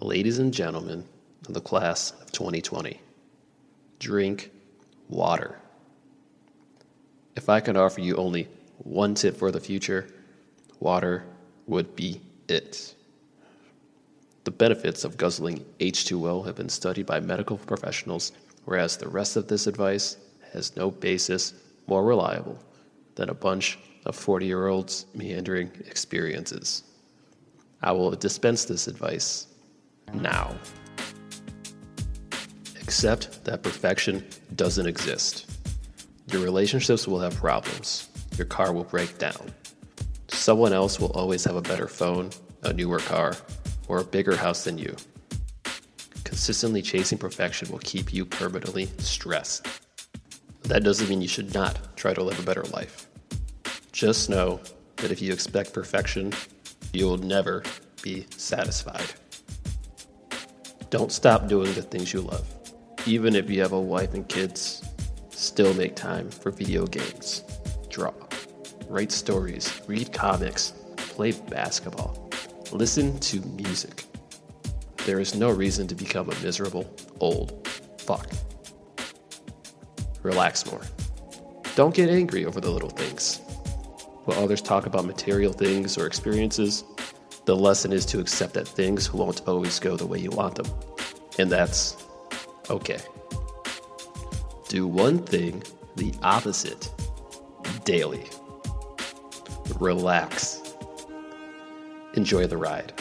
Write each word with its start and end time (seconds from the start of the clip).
Ladies 0.00 0.38
and 0.38 0.54
gentlemen 0.54 1.04
of 1.48 1.54
the 1.54 1.60
class 1.60 2.12
of 2.22 2.30
2020, 2.30 3.00
drink 3.98 4.52
water. 5.08 5.58
If 7.34 7.48
I 7.48 7.58
could 7.58 7.76
offer 7.76 8.00
you 8.00 8.14
only 8.14 8.46
one 8.76 9.16
tip 9.16 9.36
for 9.36 9.50
the 9.50 9.58
future, 9.58 10.06
water 10.78 11.24
would 11.66 11.96
be 11.96 12.20
it. 12.48 12.94
The 14.44 14.52
benefits 14.52 15.02
of 15.02 15.16
guzzling 15.16 15.64
H2O 15.80 16.46
have 16.46 16.54
been 16.54 16.68
studied 16.68 17.06
by 17.06 17.18
medical 17.18 17.58
professionals, 17.58 18.30
whereas 18.66 18.96
the 18.96 19.08
rest 19.08 19.36
of 19.36 19.48
this 19.48 19.66
advice 19.66 20.16
has 20.52 20.76
no 20.76 20.92
basis 20.92 21.54
more 21.88 22.04
reliable 22.04 22.60
than 23.16 23.30
a 23.30 23.34
bunch 23.34 23.80
of 24.06 24.14
40 24.14 24.46
year 24.46 24.68
olds 24.68 25.06
meandering 25.12 25.72
experiences. 25.88 26.84
I 27.82 27.90
will 27.90 28.12
dispense 28.12 28.64
this 28.64 28.86
advice 28.86 29.48
now. 30.14 30.56
Accept 32.80 33.44
that 33.44 33.62
perfection 33.62 34.26
doesn't 34.56 34.86
exist. 34.86 35.50
Your 36.30 36.42
relationships 36.42 37.06
will 37.06 37.20
have 37.20 37.34
problems. 37.36 38.08
Your 38.36 38.46
car 38.46 38.72
will 38.72 38.84
break 38.84 39.18
down. 39.18 39.52
Someone 40.28 40.72
else 40.72 41.00
will 41.00 41.12
always 41.12 41.44
have 41.44 41.56
a 41.56 41.62
better 41.62 41.88
phone, 41.88 42.30
a 42.62 42.72
newer 42.72 42.98
car, 42.98 43.34
or 43.88 43.98
a 43.98 44.04
bigger 44.04 44.36
house 44.36 44.64
than 44.64 44.78
you. 44.78 44.94
Consistently 46.24 46.82
chasing 46.82 47.18
perfection 47.18 47.70
will 47.70 47.78
keep 47.78 48.12
you 48.12 48.24
permanently 48.24 48.86
stressed. 48.98 49.66
That 50.62 50.84
doesn't 50.84 51.08
mean 51.08 51.22
you 51.22 51.28
should 51.28 51.54
not 51.54 51.96
try 51.96 52.12
to 52.14 52.22
live 52.22 52.38
a 52.38 52.42
better 52.42 52.64
life. 52.64 53.08
Just 53.92 54.28
know 54.28 54.60
that 54.96 55.10
if 55.10 55.20
you 55.22 55.32
expect 55.32 55.72
perfection, 55.72 56.32
you 56.92 57.06
will 57.06 57.18
never 57.18 57.62
be 58.02 58.26
satisfied. 58.36 59.14
Don't 60.90 61.12
stop 61.12 61.48
doing 61.48 61.74
the 61.74 61.82
things 61.82 62.14
you 62.14 62.22
love. 62.22 62.46
Even 63.04 63.36
if 63.36 63.50
you 63.50 63.60
have 63.60 63.72
a 63.72 63.80
wife 63.80 64.14
and 64.14 64.26
kids, 64.26 64.82
still 65.30 65.74
make 65.74 65.94
time 65.94 66.30
for 66.30 66.50
video 66.50 66.86
games, 66.86 67.44
draw, 67.90 68.12
write 68.88 69.12
stories, 69.12 69.82
read 69.86 70.14
comics, 70.14 70.72
play 70.96 71.32
basketball, 71.32 72.30
listen 72.72 73.18
to 73.20 73.40
music. 73.40 74.04
There 75.04 75.20
is 75.20 75.34
no 75.34 75.50
reason 75.50 75.86
to 75.88 75.94
become 75.94 76.30
a 76.30 76.40
miserable 76.42 76.90
old 77.20 77.68
fuck. 77.98 78.30
Relax 80.22 80.64
more. 80.70 80.82
Don't 81.76 81.94
get 81.94 82.08
angry 82.08 82.46
over 82.46 82.62
the 82.62 82.70
little 82.70 82.90
things. 82.90 83.40
While 84.24 84.42
others 84.42 84.62
talk 84.62 84.86
about 84.86 85.04
material 85.04 85.52
things 85.52 85.98
or 85.98 86.06
experiences, 86.06 86.84
the 87.48 87.56
lesson 87.56 87.94
is 87.94 88.04
to 88.04 88.20
accept 88.20 88.52
that 88.54 88.68
things 88.68 89.10
won't 89.10 89.48
always 89.48 89.78
go 89.80 89.96
the 89.96 90.06
way 90.06 90.18
you 90.18 90.30
want 90.30 90.56
them. 90.56 90.66
And 91.38 91.50
that's 91.50 91.96
okay. 92.68 92.98
Do 94.68 94.86
one 94.86 95.18
thing 95.18 95.62
the 95.96 96.12
opposite 96.22 96.90
daily. 97.84 98.24
Relax. 99.78 100.60
Enjoy 102.14 102.46
the 102.46 102.56
ride. 102.56 102.92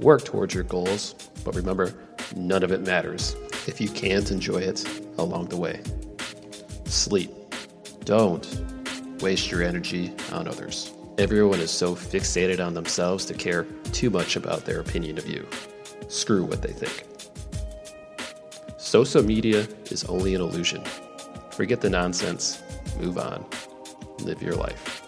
Work 0.00 0.24
towards 0.24 0.54
your 0.54 0.64
goals, 0.64 1.14
but 1.44 1.54
remember, 1.54 1.94
none 2.34 2.62
of 2.62 2.72
it 2.72 2.80
matters 2.80 3.36
if 3.66 3.80
you 3.80 3.88
can't 3.88 4.30
enjoy 4.30 4.58
it 4.58 4.84
along 5.18 5.46
the 5.46 5.56
way. 5.56 5.80
Sleep. 6.86 7.30
Don't 8.04 8.46
waste 9.20 9.50
your 9.50 9.62
energy 9.62 10.12
on 10.32 10.48
others. 10.48 10.92
Everyone 11.18 11.60
is 11.60 11.70
so 11.70 11.94
fixated 11.94 12.64
on 12.64 12.74
themselves 12.74 13.24
to 13.26 13.34
care 13.34 13.64
too 13.92 14.10
much 14.10 14.34
about 14.34 14.64
their 14.64 14.80
opinion 14.80 15.18
of 15.18 15.28
you. 15.28 15.46
Screw 16.08 16.44
what 16.44 16.62
they 16.62 16.72
think. 16.72 17.11
Social 18.82 19.22
media 19.22 19.68
is 19.92 20.02
only 20.04 20.34
an 20.34 20.40
illusion. 20.40 20.82
Forget 21.52 21.80
the 21.80 21.88
nonsense, 21.88 22.60
move 22.98 23.16
on, 23.16 23.46
live 24.18 24.42
your 24.42 24.56
life. 24.56 25.06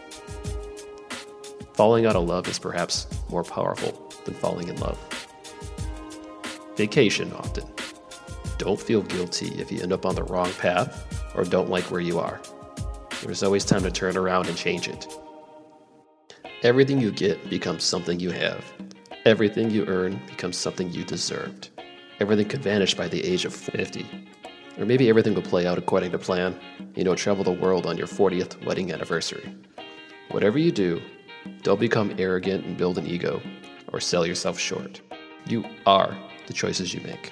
Falling 1.74 2.06
out 2.06 2.14
of 2.14 2.26
love 2.26 2.46
is 2.46 2.58
perhaps 2.58 3.08
more 3.28 3.42
powerful 3.42 4.12
than 4.24 4.34
falling 4.34 4.68
in 4.68 4.76
love. 4.76 4.96
Vacation 6.76 7.32
often. 7.32 7.64
Don't 8.58 8.80
feel 8.80 9.02
guilty 9.02 9.48
if 9.60 9.72
you 9.72 9.82
end 9.82 9.92
up 9.92 10.06
on 10.06 10.14
the 10.14 10.22
wrong 10.22 10.52
path 10.52 11.04
or 11.34 11.42
don't 11.42 11.68
like 11.68 11.90
where 11.90 12.00
you 12.00 12.20
are. 12.20 12.40
There's 13.24 13.42
always 13.42 13.64
time 13.64 13.82
to 13.82 13.90
turn 13.90 14.16
around 14.16 14.46
and 14.46 14.56
change 14.56 14.86
it. 14.86 15.08
Everything 16.62 17.00
you 17.00 17.10
get 17.10 17.50
becomes 17.50 17.82
something 17.82 18.20
you 18.20 18.30
have. 18.30 18.64
Everything 19.24 19.68
you 19.68 19.84
earn 19.86 20.20
becomes 20.28 20.56
something 20.56 20.92
you 20.92 21.04
deserved. 21.04 21.70
Everything 22.24 22.48
could 22.48 22.62
vanish 22.62 22.94
by 22.94 23.06
the 23.06 23.22
age 23.22 23.44
of 23.44 23.54
50. 23.54 24.06
Or 24.78 24.86
maybe 24.86 25.10
everything 25.10 25.34
will 25.34 25.42
play 25.42 25.66
out 25.66 25.76
according 25.76 26.10
to 26.12 26.18
plan. 26.18 26.58
You 26.94 27.04
know, 27.04 27.14
travel 27.14 27.44
the 27.44 27.52
world 27.52 27.84
on 27.84 27.98
your 27.98 28.06
40th 28.06 28.64
wedding 28.64 28.90
anniversary. 28.90 29.54
Whatever 30.30 30.56
you 30.56 30.72
do, 30.72 31.02
don't 31.62 31.78
become 31.78 32.14
arrogant 32.16 32.64
and 32.64 32.78
build 32.78 32.96
an 32.96 33.06
ego 33.06 33.42
or 33.92 34.00
sell 34.00 34.24
yourself 34.24 34.58
short. 34.58 35.02
You 35.46 35.66
are 35.84 36.16
the 36.46 36.54
choices 36.54 36.94
you 36.94 37.02
make. 37.02 37.30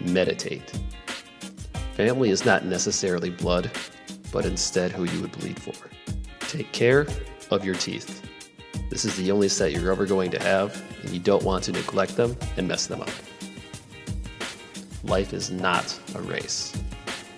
Meditate. 0.00 0.72
Family 1.94 2.30
is 2.30 2.44
not 2.44 2.64
necessarily 2.64 3.30
blood, 3.30 3.70
but 4.32 4.44
instead 4.44 4.90
who 4.90 5.04
you 5.04 5.20
would 5.20 5.38
bleed 5.38 5.62
for. 5.62 5.76
Take 6.40 6.72
care 6.72 7.06
of 7.52 7.64
your 7.64 7.76
teeth. 7.76 8.20
This 8.90 9.04
is 9.04 9.16
the 9.16 9.30
only 9.30 9.48
set 9.48 9.70
you're 9.70 9.92
ever 9.92 10.06
going 10.06 10.32
to 10.32 10.42
have, 10.42 10.82
and 11.02 11.10
you 11.10 11.20
don't 11.20 11.44
want 11.44 11.62
to 11.64 11.72
neglect 11.72 12.16
them 12.16 12.36
and 12.56 12.66
mess 12.66 12.88
them 12.88 13.00
up. 13.00 13.10
Life 15.04 15.34
is 15.34 15.50
not 15.50 15.98
a 16.14 16.22
race. 16.22 16.72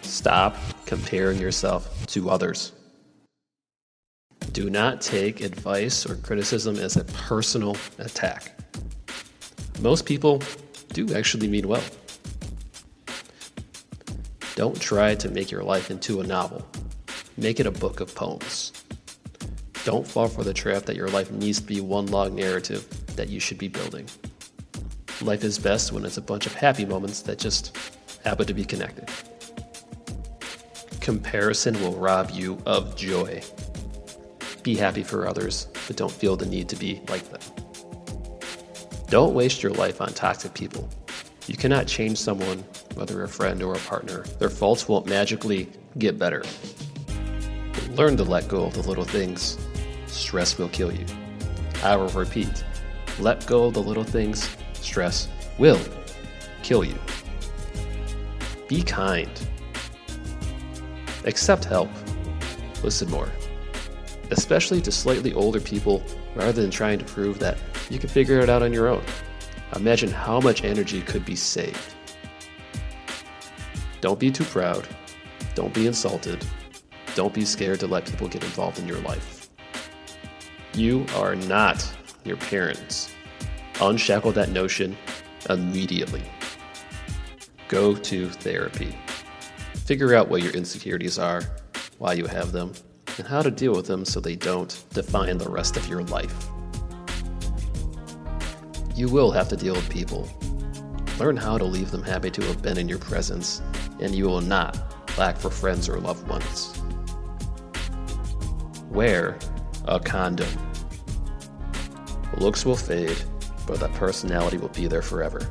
Stop 0.03 0.57
comparing 0.87 1.39
yourself 1.39 2.07
to 2.07 2.31
others. 2.31 2.73
Do 4.53 4.71
not 4.71 5.01
take 5.01 5.41
advice 5.41 6.07
or 6.07 6.15
criticism 6.17 6.77
as 6.77 6.97
a 6.97 7.05
personal 7.05 7.77
attack. 7.99 8.57
Most 9.81 10.07
people 10.07 10.41
do 10.93 11.13
actually 11.15 11.49
mean 11.49 11.67
well. 11.67 11.83
Don't 14.55 14.81
try 14.81 15.17
to 15.17 15.29
make 15.29 15.51
your 15.51 15.63
life 15.63 15.91
into 15.91 16.21
a 16.21 16.27
novel. 16.27 16.67
Make 17.37 17.61
it 17.61 17.67
a 17.67 17.73
book 17.73 18.01
of 18.01 18.15
poems. 18.15 18.73
Don't 19.85 20.07
fall 20.07 20.29
for 20.29 20.45
the 20.45 20.55
trap 20.55 20.85
that 20.85 20.97
your 20.97 21.09
life 21.09 21.31
needs 21.33 21.61
to 21.61 21.67
be 21.67 21.81
one 21.81 22.07
long 22.07 22.35
narrative 22.35 22.87
that 23.17 23.29
you 23.29 23.41
should 23.41 23.59
be 23.59 23.69
building. 23.69 24.07
Life 25.23 25.45
is 25.45 25.59
best 25.59 25.93
when 25.93 26.05
it's 26.05 26.19
a 26.19 26.23
bunch 26.23 26.47
of 26.47 26.55
happy 26.55 26.85
moments 26.85 27.23
that 27.23 27.39
just 27.39 27.77
happen 28.23 28.47
to 28.47 28.53
be 28.53 28.65
connected. 28.65 29.09
Comparison 31.01 31.81
will 31.81 31.95
rob 31.95 32.31
you 32.31 32.61
of 32.67 32.97
joy. 32.97 33.43
Be 34.63 34.77
happy 34.77 35.03
for 35.03 35.27
others, 35.27 35.69
but 35.87 35.97
don't 35.97 36.13
feel 36.13 36.37
the 36.37 36.45
need 36.45 36.69
to 36.69 36.77
be 36.77 37.01
like 37.09 37.23
them. 37.31 37.41
Don't 39.09 39.33
waste 39.33 39.63
your 39.63 39.73
life 39.73 40.01
on 40.01 40.09
toxic 40.13 40.53
people. 40.53 40.89
You 41.47 41.57
cannot 41.57 41.87
change 41.87 42.19
someone, 42.19 42.59
whether 42.95 43.23
a 43.23 43.29
friend 43.29 43.63
or 43.63 43.75
a 43.75 43.79
partner. 43.79 44.23
Their 44.39 44.51
faults 44.51 44.89
won't 44.89 45.07
magically 45.07 45.71
get 45.97 46.19
better. 46.19 46.43
Learn 47.91 48.17
to 48.19 48.25
let 48.25 48.49
go 48.49 48.65
of 48.65 48.75
the 48.75 48.83
little 48.83 49.05
things. 49.05 49.57
Stress 50.09 50.59
will 50.59 50.69
kill 50.69 50.93
you. 50.93 51.07
I 51.83 51.97
will 51.97 52.09
repeat 52.09 52.65
let 53.19 53.47
go 53.47 53.65
of 53.65 53.75
the 53.75 53.83
little 53.83 54.05
things. 54.05 54.55
Stress 54.87 55.29
will 55.59 55.81
kill 56.63 56.85
you. 56.85 56.95
Be 58.69 58.83
kind. 58.83 59.29
Accept 61.25 61.65
help. 61.65 61.91
Listen 62.85 63.11
more. 63.11 63.29
Especially 64.31 64.81
to 64.81 64.93
slightly 64.93 65.35
older 65.35 65.61
people 65.61 66.05
rather 66.37 66.63
than 66.63 66.71
trying 66.71 67.01
to 67.01 67.05
prove 67.05 67.41
that 67.41 67.59
you 67.91 67.99
can 67.99 68.09
figure 68.09 68.39
it 68.39 68.49
out 68.49 68.63
on 68.63 68.73
your 68.73 68.87
own. 68.87 69.03
Imagine 69.75 70.09
how 70.09 70.41
much 70.41 70.63
energy 70.63 71.03
could 71.03 71.25
be 71.25 71.35
saved. 71.35 71.95
Don't 74.01 74.21
be 74.21 74.31
too 74.31 74.45
proud. 74.45 74.87
Don't 75.57 75.75
be 75.75 75.89
insulted. 75.89 76.47
Don't 77.17 77.35
be 77.35 77.45
scared 77.45 77.81
to 77.81 77.89
let 77.89 78.07
people 78.07 78.29
get 78.29 78.45
involved 78.45 78.79
in 78.79 78.87
your 78.87 79.01
life. 79.01 79.51
You 80.75 81.05
are 81.17 81.35
not 81.35 81.85
your 82.25 82.37
parents. 82.37 83.16
Unshackle 83.81 84.33
that 84.33 84.51
notion 84.51 84.97
immediately. 85.51 86.23
Go 87.69 87.95
to 87.95 88.29
therapy. 88.29 88.97
Figure 89.85 90.15
out 90.15 90.29
what 90.29 90.43
your 90.43 90.53
insecurities 90.53 91.19
are, 91.19 91.43
why 91.99 92.15
you 92.15 92.27
have 92.27 92.53
them, 92.53 92.73
and 93.19 93.27
how 93.27 93.43
to 93.43 93.51
deal 93.51 93.73
with 93.73 93.87
them 93.87 94.05
so 94.05 94.21
they 94.21 94.37
don't 94.37 94.85
define 94.91 95.39
the 95.39 95.49
rest 95.49 95.77
of 95.77 95.89
your 95.89 96.03
life. 96.05 96.49
You 98.95 99.09
will 99.09 99.31
have 99.31 99.49
to 99.51 99.57
deal 99.57 99.75
with 99.75 99.91
people. 99.91 100.29
Learn 101.19 101.37
how 101.37 101.59
to 101.59 101.65
leave 101.65 101.91
them 101.91 102.03
happy 102.03 102.31
to 102.31 102.43
have 102.45 102.63
been 102.63 102.79
in 102.79 102.89
your 102.89 102.99
presence, 102.99 103.61
and 104.01 104.15
you 104.15 104.25
will 104.25 104.41
not 104.41 104.79
lack 105.19 105.37
for 105.37 105.51
friends 105.51 105.89
or 105.89 106.01
loved 106.01 106.27
ones. 106.29 106.83
Wear 108.91 109.39
a 109.85 110.01
condom. 110.01 110.49
Looks 112.39 112.65
will 112.65 112.77
fade, 112.77 113.23
but 113.67 113.81
that 113.81 113.93
personality 113.95 114.59
will 114.59 114.69
be 114.69 114.87
there 114.87 115.03
forever. 115.03 115.51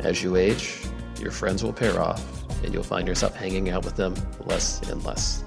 As 0.00 0.22
you 0.22 0.36
age, 0.36 0.80
your 1.20 1.30
friends 1.30 1.64
will 1.64 1.72
pair 1.72 2.00
off, 2.00 2.24
and 2.62 2.72
you'll 2.72 2.82
find 2.82 3.08
yourself 3.08 3.34
hanging 3.34 3.70
out 3.70 3.84
with 3.84 3.96
them 3.96 4.14
less 4.46 4.80
and 4.90 5.04
less. 5.04 5.44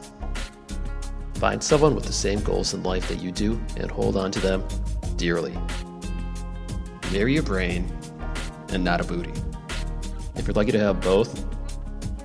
Find 1.35 1.63
someone 1.63 1.95
with 1.95 2.05
the 2.05 2.13
same 2.13 2.41
goals 2.41 2.73
in 2.73 2.83
life 2.83 3.07
that 3.07 3.19
you 3.19 3.31
do 3.31 3.59
and 3.77 3.89
hold 3.89 4.15
on 4.15 4.31
to 4.31 4.39
them 4.39 4.63
dearly. 5.15 5.57
Marry 7.11 7.37
a 7.37 7.43
brain 7.43 7.91
and 8.69 8.83
not 8.83 9.01
a 9.01 9.03
booty. 9.03 9.33
If 10.35 10.47
you're 10.47 10.53
lucky 10.53 10.71
to 10.71 10.79
have 10.79 11.01
both, 11.01 11.45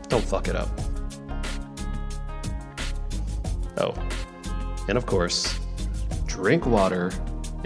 don't 0.09 0.25
fuck 0.25 0.49
it 0.49 0.56
up. 0.56 0.69
Oh, 3.79 3.94
and 4.88 4.97
of 4.97 5.06
course, 5.06 5.59
drink 6.27 6.67
water 6.67 7.11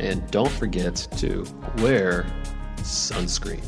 and 0.01 0.29
don't 0.31 0.51
forget 0.51 0.97
to 1.19 1.45
wear 1.79 2.27
sunscreen. 2.79 3.63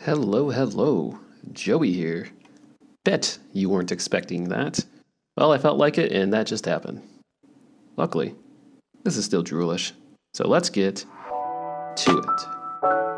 Hello, 0.00 0.50
hello. 0.50 1.18
Joey 1.52 1.92
here. 1.92 2.28
Bet 3.04 3.38
you 3.52 3.70
weren't 3.70 3.92
expecting 3.92 4.50
that. 4.50 4.84
Well, 5.36 5.52
I 5.52 5.58
felt 5.58 5.78
like 5.78 5.96
it, 5.98 6.12
and 6.12 6.32
that 6.34 6.46
just 6.46 6.66
happened. 6.66 7.02
Luckily, 7.96 8.34
this 9.02 9.16
is 9.16 9.24
still 9.24 9.42
droolish. 9.42 9.92
So 10.34 10.46
let's 10.46 10.68
get 10.68 11.06
to 11.96 12.18
it. 12.18 13.13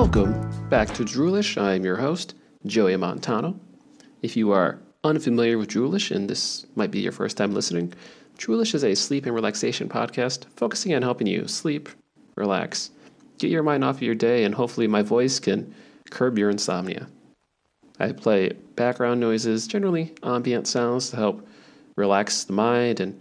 Welcome 0.00 0.68
back 0.68 0.94
to 0.94 1.02
Droolish. 1.02 1.60
I'm 1.60 1.84
your 1.84 1.96
host, 1.96 2.36
Joey 2.64 2.96
Montano. 2.96 3.58
If 4.22 4.36
you 4.36 4.52
are 4.52 4.78
unfamiliar 5.02 5.58
with 5.58 5.70
Droolish 5.70 6.14
and 6.14 6.30
this 6.30 6.64
might 6.76 6.92
be 6.92 7.00
your 7.00 7.10
first 7.10 7.36
time 7.36 7.52
listening, 7.52 7.92
Droolish 8.38 8.76
is 8.76 8.84
a 8.84 8.94
sleep 8.94 9.26
and 9.26 9.34
relaxation 9.34 9.88
podcast 9.88 10.44
focusing 10.54 10.94
on 10.94 11.02
helping 11.02 11.26
you 11.26 11.48
sleep, 11.48 11.88
relax, 12.36 12.90
get 13.38 13.50
your 13.50 13.64
mind 13.64 13.82
off 13.82 13.96
of 13.96 14.02
your 14.02 14.14
day, 14.14 14.44
and 14.44 14.54
hopefully 14.54 14.86
my 14.86 15.02
voice 15.02 15.40
can 15.40 15.74
curb 16.10 16.38
your 16.38 16.48
insomnia. 16.48 17.08
I 17.98 18.12
play 18.12 18.52
background 18.76 19.18
noises, 19.18 19.66
generally 19.66 20.14
ambient 20.22 20.68
sounds 20.68 21.10
to 21.10 21.16
help 21.16 21.44
relax 21.96 22.44
the 22.44 22.52
mind 22.52 23.00
and 23.00 23.20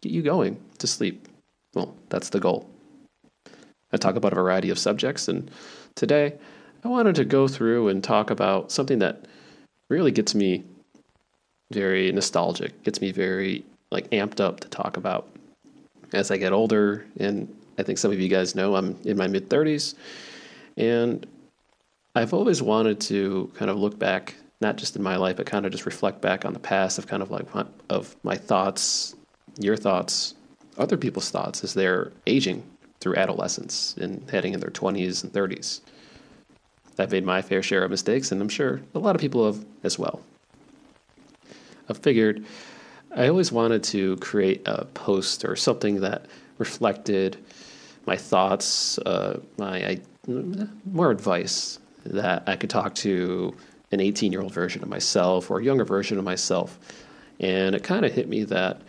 get 0.00 0.10
you 0.10 0.22
going 0.22 0.60
to 0.78 0.88
sleep. 0.88 1.28
Well, 1.74 1.94
that's 2.08 2.30
the 2.30 2.40
goal. 2.40 2.68
I 3.92 3.96
talk 3.96 4.16
about 4.16 4.32
a 4.32 4.36
variety 4.36 4.70
of 4.70 4.78
subjects, 4.78 5.28
and 5.28 5.50
today 5.94 6.34
I 6.84 6.88
wanted 6.88 7.16
to 7.16 7.24
go 7.24 7.48
through 7.48 7.88
and 7.88 8.02
talk 8.02 8.30
about 8.30 8.70
something 8.70 9.00
that 9.00 9.26
really 9.88 10.12
gets 10.12 10.34
me 10.34 10.64
very 11.70 12.10
nostalgic, 12.12 12.82
gets 12.82 13.00
me 13.00 13.12
very 13.12 13.64
like 13.90 14.08
amped 14.10 14.40
up 14.40 14.60
to 14.60 14.68
talk 14.68 14.96
about 14.96 15.28
as 16.12 16.30
I 16.30 16.36
get 16.36 16.52
older. 16.52 17.06
And 17.18 17.54
I 17.78 17.82
think 17.82 17.98
some 17.98 18.12
of 18.12 18.20
you 18.20 18.28
guys 18.28 18.54
know 18.54 18.76
I'm 18.76 18.96
in 19.04 19.16
my 19.16 19.26
mid 19.26 19.48
30s, 19.48 19.94
and 20.76 21.26
I've 22.14 22.32
always 22.32 22.62
wanted 22.62 23.00
to 23.02 23.50
kind 23.54 23.70
of 23.70 23.76
look 23.76 23.98
back, 23.98 24.34
not 24.60 24.76
just 24.76 24.96
in 24.96 25.02
my 25.02 25.16
life, 25.16 25.36
but 25.36 25.46
kind 25.46 25.66
of 25.66 25.72
just 25.72 25.86
reflect 25.86 26.20
back 26.20 26.44
on 26.44 26.52
the 26.52 26.58
past 26.58 26.98
of 26.98 27.06
kind 27.06 27.22
of 27.22 27.30
like 27.30 27.52
my, 27.54 27.66
of 27.88 28.16
my 28.22 28.36
thoughts, 28.36 29.14
your 29.58 29.76
thoughts, 29.76 30.34
other 30.78 30.96
people's 30.96 31.30
thoughts 31.30 31.62
as 31.62 31.74
they're 31.74 32.12
aging 32.26 32.62
through 33.00 33.16
adolescence 33.16 33.96
and 34.00 34.28
heading 34.30 34.54
in 34.54 34.60
their 34.60 34.70
20s 34.70 35.24
and 35.24 35.32
30s. 35.32 35.80
I've 36.98 37.12
made 37.12 37.24
my 37.24 37.40
fair 37.40 37.62
share 37.62 37.84
of 37.84 37.90
mistakes, 37.90 38.30
and 38.30 38.42
I'm 38.42 38.48
sure 38.48 38.80
a 38.94 38.98
lot 38.98 39.14
of 39.14 39.20
people 39.20 39.46
have 39.46 39.64
as 39.82 39.98
well. 39.98 40.20
I 41.88 41.94
figured 41.94 42.44
I 43.14 43.28
always 43.28 43.50
wanted 43.50 43.82
to 43.84 44.16
create 44.18 44.62
a 44.66 44.84
post 44.84 45.44
or 45.44 45.56
something 45.56 46.00
that 46.00 46.26
reflected 46.58 47.38
my 48.06 48.16
thoughts, 48.16 48.98
uh, 48.98 49.40
my 49.58 49.76
I, 49.84 50.00
more 50.84 51.10
advice 51.10 51.78
that 52.04 52.44
I 52.46 52.56
could 52.56 52.70
talk 52.70 52.94
to 52.96 53.54
an 53.92 54.00
18 54.00 54.30
year 54.30 54.42
old 54.42 54.52
version 54.52 54.82
of 54.82 54.88
myself 54.88 55.50
or 55.50 55.58
a 55.58 55.64
younger 55.64 55.84
version 55.84 56.18
of 56.18 56.24
myself. 56.24 56.78
And 57.40 57.74
it 57.74 57.82
kind 57.82 58.04
of 58.04 58.12
hit 58.12 58.28
me 58.28 58.44
that 58.44 58.80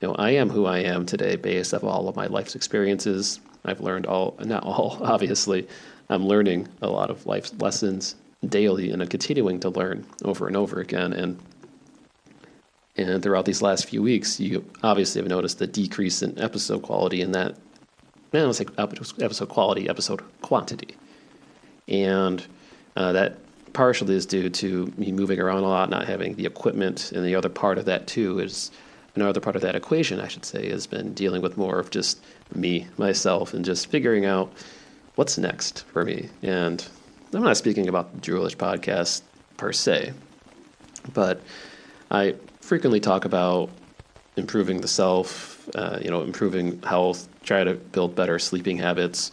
you 0.00 0.08
know, 0.08 0.14
I 0.14 0.30
am 0.30 0.50
who 0.50 0.66
I 0.66 0.78
am 0.78 1.06
today 1.06 1.36
based 1.36 1.74
off 1.74 1.84
all 1.84 2.08
of 2.08 2.16
my 2.16 2.26
life's 2.26 2.54
experiences. 2.54 3.40
I've 3.64 3.80
learned 3.80 4.06
all, 4.06 4.36
not 4.40 4.62
all, 4.62 4.98
obviously. 5.02 5.66
I'm 6.08 6.26
learning 6.26 6.68
a 6.80 6.88
lot 6.88 7.10
of 7.10 7.26
life's 7.26 7.52
lessons 7.58 8.14
daily 8.46 8.90
and 8.90 9.02
I'm 9.02 9.08
continuing 9.08 9.60
to 9.60 9.70
learn 9.70 10.06
over 10.24 10.46
and 10.46 10.56
over 10.56 10.80
again. 10.80 11.12
And 11.12 11.38
and 12.96 13.22
throughout 13.22 13.44
these 13.44 13.62
last 13.62 13.86
few 13.86 14.02
weeks, 14.02 14.40
you 14.40 14.64
obviously 14.82 15.20
have 15.20 15.28
noticed 15.28 15.60
the 15.60 15.68
decrease 15.68 16.20
in 16.20 16.36
episode 16.40 16.82
quality 16.82 17.22
and 17.22 17.32
that, 17.32 17.54
man, 18.32 18.46
let's 18.46 18.58
say 18.58 18.66
episode 18.76 19.48
quality, 19.48 19.88
episode 19.88 20.20
quantity. 20.42 20.96
And 21.86 22.44
uh, 22.96 23.12
that 23.12 23.38
partially 23.72 24.16
is 24.16 24.26
due 24.26 24.50
to 24.50 24.92
me 24.96 25.12
moving 25.12 25.38
around 25.38 25.62
a 25.62 25.68
lot, 25.68 25.90
not 25.90 26.08
having 26.08 26.34
the 26.34 26.44
equipment. 26.44 27.12
And 27.12 27.24
the 27.24 27.36
other 27.36 27.48
part 27.48 27.78
of 27.78 27.84
that, 27.84 28.08
too, 28.08 28.40
is 28.40 28.72
another 29.20 29.40
part 29.40 29.56
of 29.56 29.62
that 29.62 29.74
equation, 29.74 30.20
I 30.20 30.28
should 30.28 30.44
say, 30.44 30.68
has 30.70 30.86
been 30.86 31.14
dealing 31.14 31.42
with 31.42 31.56
more 31.56 31.78
of 31.78 31.90
just 31.90 32.22
me, 32.54 32.86
myself, 32.96 33.54
and 33.54 33.64
just 33.64 33.86
figuring 33.88 34.24
out 34.24 34.52
what's 35.14 35.38
next 35.38 35.84
for 35.84 36.04
me. 36.04 36.28
And 36.42 36.86
I'm 37.32 37.42
not 37.42 37.56
speaking 37.56 37.88
about 37.88 38.14
the 38.14 38.20
Droolish 38.20 38.56
podcast 38.56 39.22
per 39.56 39.72
se, 39.72 40.12
but 41.12 41.40
I 42.10 42.36
frequently 42.60 43.00
talk 43.00 43.24
about 43.24 43.70
improving 44.36 44.80
the 44.80 44.88
self, 44.88 45.68
uh, 45.74 45.98
you 46.00 46.10
know, 46.10 46.22
improving 46.22 46.80
health, 46.82 47.28
try 47.42 47.64
to 47.64 47.74
build 47.74 48.14
better 48.14 48.38
sleeping 48.38 48.78
habits, 48.78 49.32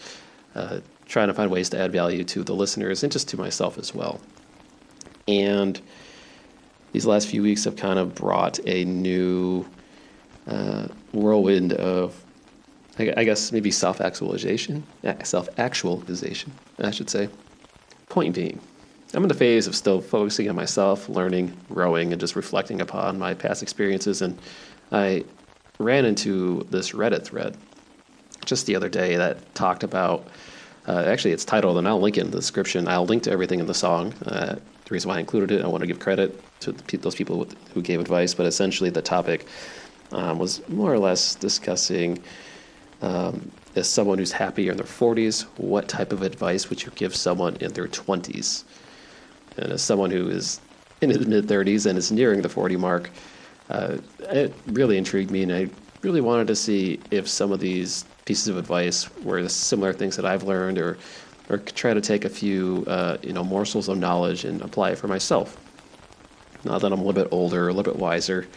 uh, 0.56 0.80
trying 1.06 1.28
to 1.28 1.34
find 1.34 1.52
ways 1.52 1.70
to 1.70 1.80
add 1.80 1.92
value 1.92 2.24
to 2.24 2.44
the 2.44 2.54
listeners 2.54 3.04
and 3.04 3.12
just 3.12 3.30
to 3.30 3.38
myself 3.38 3.78
as 3.78 3.94
well. 3.94 4.20
And 5.28 5.80
these 6.96 7.06
last 7.06 7.28
few 7.28 7.44
weeks 7.44 7.66
have 7.66 7.76
kind 7.76 8.00
of 8.00 8.16
brought 8.16 8.58
a 8.66 8.86
new 8.86 9.66
uh, 10.48 10.88
whirlwind 11.12 11.74
of, 11.74 12.24
I 12.98 13.26
guess, 13.26 13.52
maybe 13.52 13.70
self 13.70 14.00
actualization, 14.00 14.82
self 15.26 15.50
actualization, 15.58 16.54
I 16.80 16.92
should 16.92 17.10
say. 17.10 17.28
Point 18.08 18.34
being, 18.34 18.62
I'm 19.14 19.24
in 19.24 19.28
the 19.28 19.34
phase 19.34 19.68
of 19.68 19.76
still 19.76 20.00
focusing 20.00 20.48
on 20.48 20.56
myself, 20.56 21.10
learning, 21.10 21.58
growing, 21.68 22.14
and 22.14 22.20
just 22.22 22.34
reflecting 22.34 22.80
upon 22.80 23.20
my 23.20 23.34
past 23.34 23.62
experiences. 23.62 24.22
And 24.22 24.40
I 24.94 25.26
ran 25.80 26.06
into 26.06 26.66
this 26.70 26.92
Reddit 26.92 27.26
thread 27.26 27.58
just 28.46 28.68
the 28.68 28.76
other 28.78 28.88
day 28.88 29.18
that 29.18 29.54
talked 29.54 29.84
about. 29.84 30.30
Uh, 30.88 31.04
actually, 31.08 31.34
it's 31.34 31.44
titled, 31.44 31.78
and 31.78 31.90
I'll 31.90 32.00
link 32.00 32.18
it 32.18 32.22
in 32.22 32.32
the 32.32 32.38
description. 32.38 32.88
I'll 32.88 33.06
link 33.06 33.24
to 33.24 33.32
everything 33.32 33.60
in 33.60 33.66
the 33.66 33.74
song. 33.74 34.14
Uh, 34.26 34.60
the 34.86 34.94
reason 34.94 35.10
why 35.10 35.18
I 35.18 35.20
included 35.20 35.52
it, 35.52 35.64
I 35.64 35.68
want 35.68 35.82
to 35.82 35.88
give 35.88 36.00
credit 36.00 36.42
to 36.62 36.98
those 36.98 37.16
people 37.16 37.48
who 37.74 37.82
gave 37.82 38.00
advice, 38.00 38.34
but 38.34 38.46
essentially 38.46 38.90
the 38.90 39.02
topic 39.02 39.46
um, 40.12 40.40
was 40.40 40.68
more 40.70 40.94
or 40.94 41.00
less 41.00 41.36
discussing 41.36 42.22
um, 43.02 43.52
as 43.76 43.90
someone 43.90 44.18
who's 44.18 44.32
happy 44.32 44.70
in 44.70 44.78
their 44.78 44.86
40s, 44.86 45.44
what 45.58 45.88
type 45.88 46.14
of 46.14 46.22
advice 46.22 46.70
would 46.70 46.84
you 46.84 46.92
give 46.96 47.16
someone 47.16 47.56
in 47.58 47.74
their 47.74 47.88
20s? 47.88 48.64
And 49.58 49.74
as 49.74 49.82
someone 49.82 50.12
who 50.12 50.30
is 50.30 50.60
in 51.02 51.10
his 51.10 51.28
mid 51.28 51.46
30s 51.46 51.86
and 51.86 51.98
is 51.98 52.12
nearing 52.12 52.42
the 52.42 52.50
40 52.50 52.78
mark, 52.78 53.10
uh, 53.70 53.98
it 54.20 54.54
really 54.68 54.98
intrigued 54.98 55.32
me, 55.32 55.44
and 55.44 55.52
I 55.52 55.70
really 56.02 56.22
wanted 56.22 56.48
to 56.48 56.56
see 56.56 57.00
if 57.12 57.28
some 57.28 57.52
of 57.52 57.60
these 57.60 58.06
pieces 58.26 58.48
of 58.48 58.58
advice 58.58 59.10
were 59.18 59.42
the 59.42 59.50
similar 59.50 59.92
things 59.92 60.16
that 60.16 60.26
I've 60.26 60.44
learned, 60.44 60.78
or 60.78 60.98
or 61.50 61.58
try 61.58 61.94
to 61.94 62.02
take 62.02 62.26
a 62.26 62.30
few 62.30 62.84
uh, 62.88 63.18
you 63.22 63.34
know 63.34 63.44
morsels 63.44 63.88
of 63.88 63.98
knowledge 63.98 64.46
and 64.46 64.62
apply 64.62 64.92
it 64.92 64.98
for 64.98 65.08
myself. 65.08 65.58
Now 66.64 66.80
that 66.80 66.92
I'm 66.92 67.00
a 67.00 67.04
little 67.04 67.24
bit 67.24 67.32
older, 67.32 67.68
a 67.68 67.74
little 67.74 67.92
bit 67.94 68.00
wiser, 68.00 68.48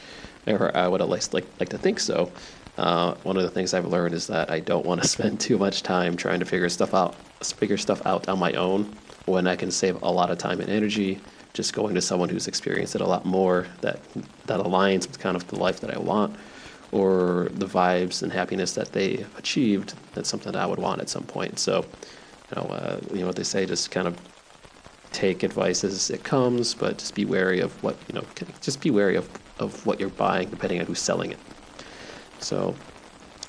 or 0.46 0.74
I 0.76 0.88
would 0.88 1.02
at 1.02 1.08
least 1.08 1.34
like, 1.34 1.46
like 1.60 1.68
to 1.70 1.78
think 1.78 2.00
so. 2.00 2.30
Uh, 2.78 3.14
one 3.24 3.36
of 3.36 3.42
the 3.42 3.50
things 3.50 3.74
I've 3.74 3.86
learned 3.86 4.14
is 4.14 4.28
that 4.28 4.50
I 4.50 4.60
don't 4.60 4.86
want 4.86 5.02
to 5.02 5.08
spend 5.16 5.40
too 5.40 5.58
much 5.58 5.82
time 5.82 6.16
trying 6.16 6.40
to 6.40 6.46
figure 6.46 6.68
stuff 6.68 6.94
out, 6.94 7.14
figure 7.44 7.76
stuff 7.76 8.04
out 8.06 8.28
on 8.28 8.38
my 8.38 8.52
own 8.52 8.96
when 9.26 9.46
I 9.46 9.56
can 9.56 9.70
save 9.70 10.00
a 10.02 10.10
lot 10.10 10.30
of 10.30 10.38
time 10.38 10.60
and 10.60 10.70
energy 10.70 11.20
just 11.52 11.72
going 11.72 11.94
to 11.94 12.00
someone 12.00 12.28
who's 12.28 12.46
experienced 12.46 12.94
it 12.94 13.00
a 13.00 13.06
lot 13.06 13.24
more 13.24 13.66
that 13.80 14.00
that 14.46 14.60
aligns 14.60 15.08
with 15.08 15.18
kind 15.18 15.36
of 15.36 15.46
the 15.48 15.56
life 15.56 15.80
that 15.80 15.94
I 15.94 15.98
want 15.98 16.36
or 16.92 17.48
the 17.52 17.66
vibes 17.66 18.22
and 18.22 18.32
happiness 18.32 18.72
that 18.74 18.92
they 18.92 19.26
achieved. 19.36 19.94
That's 20.14 20.28
something 20.28 20.52
that 20.52 20.60
I 20.60 20.66
would 20.66 20.78
want 20.78 21.00
at 21.00 21.10
some 21.10 21.24
point. 21.24 21.58
So, 21.58 21.84
you 22.50 22.62
know, 22.62 22.68
uh, 22.68 23.00
you 23.12 23.20
know 23.20 23.26
what 23.26 23.36
they 23.36 23.42
say, 23.42 23.66
just 23.66 23.90
kind 23.90 24.06
of 24.06 24.16
take 25.12 25.42
advice 25.42 25.84
as 25.84 26.10
it 26.10 26.24
comes, 26.24 26.74
but 26.74 26.98
just 26.98 27.14
be 27.14 27.24
wary 27.24 27.60
of 27.60 27.82
what 27.82 27.96
you 28.08 28.14
know. 28.14 28.24
Just 28.60 28.80
be 28.80 28.90
wary 28.90 29.16
of 29.16 29.28
of 29.58 29.84
what 29.86 29.98
you're 29.98 30.08
buying, 30.10 30.48
depending 30.48 30.80
on 30.80 30.86
who's 30.86 31.00
selling 31.00 31.32
it. 31.32 31.38
So, 32.38 32.74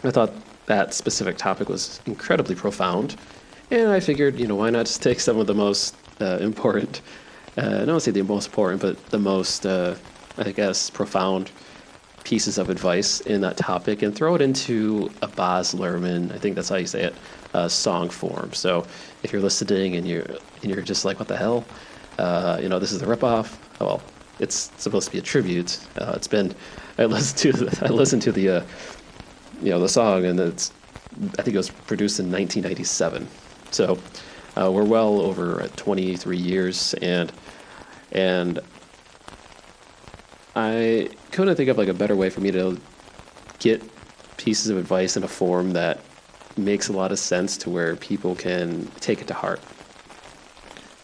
I 0.04 0.12
thought 0.12 0.34
that 0.70 0.94
specific 0.94 1.38
topic 1.38 1.68
was 1.68 2.00
incredibly 2.06 2.56
profound, 2.56 3.16
And 3.72 3.90
I 3.90 4.00
figured, 4.00 4.40
you 4.40 4.48
know, 4.48 4.56
why 4.56 4.70
not 4.70 4.86
just 4.86 5.02
take 5.10 5.20
some 5.20 5.38
of 5.40 5.48
the 5.48 5.54
most 5.54 5.96
uh, 6.22 6.38
important, 6.38 7.02
uh, 7.58 7.80
I 7.82 7.86
don't 7.86 8.00
say 8.00 8.12
the 8.12 8.22
most 8.22 8.48
important, 8.48 8.82
but 8.82 9.04
the 9.10 9.20
most, 9.20 9.66
uh, 9.66 9.96
I 10.38 10.52
guess, 10.52 10.90
profound 10.90 11.52
pieces 12.24 12.58
of 12.58 12.70
advice 12.70 13.22
in 13.22 13.42
that 13.42 13.58
topic 13.58 14.04
and 14.04 14.16
throw 14.16 14.36
it 14.36 14.42
into 14.42 15.10
a 15.22 15.28
Baz 15.28 15.74
Luhrmann, 15.74 16.32
I 16.32 16.38
think 16.38 16.56
that's 16.56 16.70
how 16.70 16.76
you 16.76 16.88
say 16.88 17.04
it, 17.04 17.16
uh, 17.54 17.68
song 17.68 18.10
form. 18.10 18.54
So 18.54 18.86
if 19.24 19.32
you're 19.32 19.42
listening 19.42 19.96
and 19.96 20.08
you're, 20.08 20.26
and 20.62 20.72
you're 20.72 20.82
just 20.82 21.06
like, 21.06 21.20
what 21.20 21.28
the 21.28 21.38
hell? 21.38 21.66
Uh, 22.18 22.60
you 22.62 22.70
know, 22.70 22.80
this 22.80 22.92
is 22.92 23.02
a 23.02 23.06
ripoff. 23.06 23.58
Oh, 23.80 23.86
well, 23.86 24.02
it's 24.40 24.72
supposed 24.78 25.08
to 25.08 25.12
be 25.12 25.20
a 25.20 25.22
tribute. 25.22 25.80
Uh, 25.98 26.14
it's 26.16 26.28
been, 26.28 26.54
I 26.98 27.06
listened 27.06 27.54
to, 27.54 27.66
the, 27.66 27.86
I 27.86 27.90
listened 27.90 28.22
to 28.24 28.32
the, 28.32 28.50
uh, 28.50 28.66
you 29.62 29.70
know, 29.70 29.80
the 29.80 29.90
song 29.90 30.26
and 30.26 30.40
it's, 30.40 30.72
I 31.38 31.42
think 31.42 31.56
it 31.56 31.58
was 31.58 31.70
produced 31.70 32.20
in 32.20 32.32
1997. 32.32 33.28
So 33.72 33.98
uh, 34.56 34.72
we're 34.72 34.84
well 34.84 35.22
over 35.22 35.68
23 35.76 36.38
years 36.38 36.94
and, 36.96 37.32
and 38.12 38.60
I 40.56 41.10
couldn't 41.32 41.56
think 41.56 41.70
of 41.70 41.78
like 41.78 41.88
a 41.88 41.94
better 41.94 42.16
way 42.16 42.30
for 42.30 42.42
me 42.42 42.52
to 42.52 42.80
get 43.60 43.84
pieces 44.38 44.70
of 44.70 44.78
advice 44.78 45.16
in 45.18 45.24
a 45.24 45.28
form 45.28 45.72
that 45.72 46.00
makes 46.58 46.90
a 46.90 46.94
lot 46.94 47.12
of 47.12 47.20
sense 47.20 47.58
to 47.58 47.70
where 47.70 47.96
people 47.96 48.36
can 48.36 48.86
take 49.00 49.22
it 49.22 49.28
to 49.28 49.34
heart. 49.34 49.62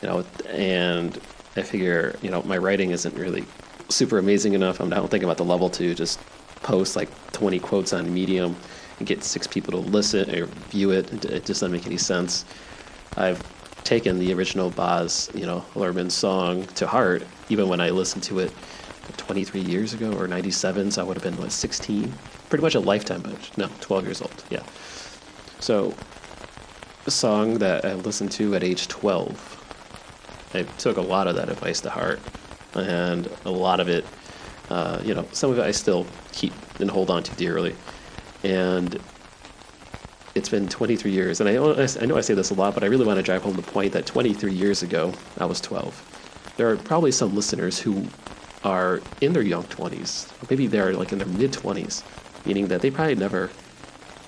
You 0.02 0.10
know, 0.10 0.26
and 0.50 1.20
I 1.56 1.62
figure, 1.62 2.16
you 2.22 2.30
know, 2.30 2.42
my 2.44 2.58
writing 2.58 2.92
isn't 2.92 3.16
really 3.16 3.46
super 3.90 4.18
amazing 4.18 4.54
enough. 4.54 4.80
I'm, 4.80 4.92
I 4.92 4.98
don't 4.98 5.10
think 5.10 5.24
I'm 5.24 5.30
at 5.30 5.38
the 5.38 5.46
level 5.46 5.70
to 5.72 5.94
just 5.96 6.20
post 6.64 6.96
like 6.96 7.10
20 7.32 7.60
quotes 7.60 7.94
on 7.94 8.14
Medium 8.14 8.56
and 9.00 9.08
get 9.08 9.24
six 9.24 9.48
people 9.48 9.72
to 9.72 9.90
listen 9.90 10.34
or 10.34 10.46
view 10.46 10.92
it. 10.92 11.26
It 11.26 11.46
just 11.46 11.62
doesn't 11.62 11.72
make 11.72 11.86
any 11.86 11.98
sense. 11.98 12.46
I've 13.18 13.42
taken 13.84 14.20
the 14.20 14.34
original 14.34 14.72
Baz, 14.72 15.30
you 15.34 15.46
know, 15.46 15.64
Luhrmann 15.76 16.12
song 16.12 16.66
to 16.76 16.88
heart, 16.88 17.24
even 17.50 17.70
when 17.70 17.80
I 17.80 17.92
listened 17.92 18.24
to 18.24 18.40
it 18.40 18.52
23 19.18 19.62
years 19.62 19.94
ago 19.94 20.12
or 20.14 20.28
97, 20.28 20.92
so 20.92 21.02
I 21.02 21.06
would 21.06 21.16
have 21.16 21.24
been, 21.24 21.38
what, 21.38 21.52
16? 21.52 22.12
Pretty 22.50 22.64
much 22.64 22.76
a 22.76 22.80
lifetime 22.80 23.24
age. 23.28 23.52
No, 23.58 23.70
12 23.82 24.04
years 24.06 24.22
old, 24.22 24.44
yeah. 24.50 24.64
So, 25.66 25.96
a 27.08 27.10
song 27.10 27.56
that 27.56 27.86
I 27.86 27.96
listened 27.96 28.32
to 28.34 28.54
at 28.54 28.64
age 28.64 28.88
12. 28.88 30.52
I 30.54 30.62
took 30.78 30.98
a 30.98 31.02
lot 31.02 31.26
of 31.26 31.38
that 31.38 31.50
advice 31.50 31.82
to 31.82 31.90
heart, 31.90 32.20
and 32.76 33.28
a 33.46 33.50
lot 33.50 33.80
of 33.80 33.90
it, 33.90 34.06
uh, 34.70 35.02
you 35.04 35.16
know, 35.16 35.28
some 35.32 35.50
of 35.50 35.58
it 35.58 35.64
I 35.64 35.72
still 35.72 36.06
keep 36.34 36.54
and 36.80 36.88
hold 36.88 37.10
on 37.10 37.24
to 37.24 37.34
dearly. 37.34 37.76
And 38.44 39.00
it's 40.36 40.50
been 40.50 40.70
23 40.70 41.10
years, 41.10 41.42
and 41.42 41.50
I, 41.50 41.54
I 41.54 42.06
know 42.06 42.16
I 42.16 42.22
say 42.22 42.36
this 42.36 42.52
a 42.52 42.54
lot, 42.54 42.76
but 42.76 42.84
I 42.84 42.86
really 42.86 43.08
want 43.08 43.18
to 43.18 43.24
drive 43.24 43.42
home 43.42 43.56
the 43.56 43.64
point 43.64 43.92
that 43.94 44.06
23 44.06 44.54
years 44.54 44.84
ago, 44.84 45.14
I 45.40 45.46
was 45.46 45.60
12. 45.62 46.54
There 46.58 46.70
are 46.70 46.78
probably 46.78 47.12
some 47.12 47.34
listeners 47.34 47.80
who 47.80 48.06
are 48.64 49.02
in 49.20 49.34
their 49.34 49.42
young 49.42 49.64
20s, 49.64 50.32
maybe 50.48 50.68
they're 50.68 50.94
like 50.94 51.12
in 51.12 51.18
their 51.18 51.28
mid 51.28 51.54
20s, 51.54 52.04
meaning 52.46 52.68
that 52.68 52.84
they 52.84 52.92
probably 52.92 53.16
never 53.16 53.50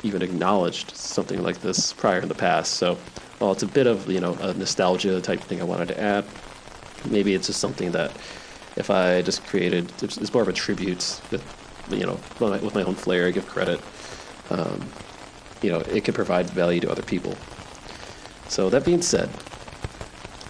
even 0.03 0.21
acknowledged 0.21 0.95
something 0.95 1.41
like 1.41 1.61
this 1.61 1.93
prior 1.93 2.19
in 2.19 2.27
the 2.27 2.35
past. 2.35 2.75
So, 2.75 2.97
while 3.39 3.51
it's 3.51 3.63
a 3.63 3.67
bit 3.67 3.87
of 3.87 4.09
you 4.09 4.19
know 4.19 4.33
a 4.35 4.53
nostalgia 4.53 5.21
type 5.21 5.41
thing 5.41 5.61
I 5.61 5.63
wanted 5.63 5.89
to 5.89 5.99
add, 5.99 6.25
maybe 7.09 7.33
it's 7.33 7.47
just 7.47 7.59
something 7.59 7.91
that 7.91 8.11
if 8.75 8.89
I 8.89 9.21
just 9.21 9.45
created, 9.45 9.91
it's 10.01 10.33
more 10.33 10.43
of 10.43 10.49
a 10.49 10.53
tribute 10.53 11.19
with 11.31 11.43
you 11.89 12.05
know 12.05 12.19
with 12.39 12.75
my 12.75 12.83
own 12.83 12.95
flair, 12.95 13.27
I 13.27 13.31
give 13.31 13.47
credit. 13.47 13.81
Um, 14.49 14.89
you 15.61 15.71
know, 15.71 15.79
it 15.79 16.03
could 16.05 16.15
provide 16.15 16.49
value 16.49 16.79
to 16.81 16.91
other 16.91 17.01
people. 17.01 17.35
So 18.47 18.69
that 18.69 18.85
being 18.85 19.01
said, 19.01 19.29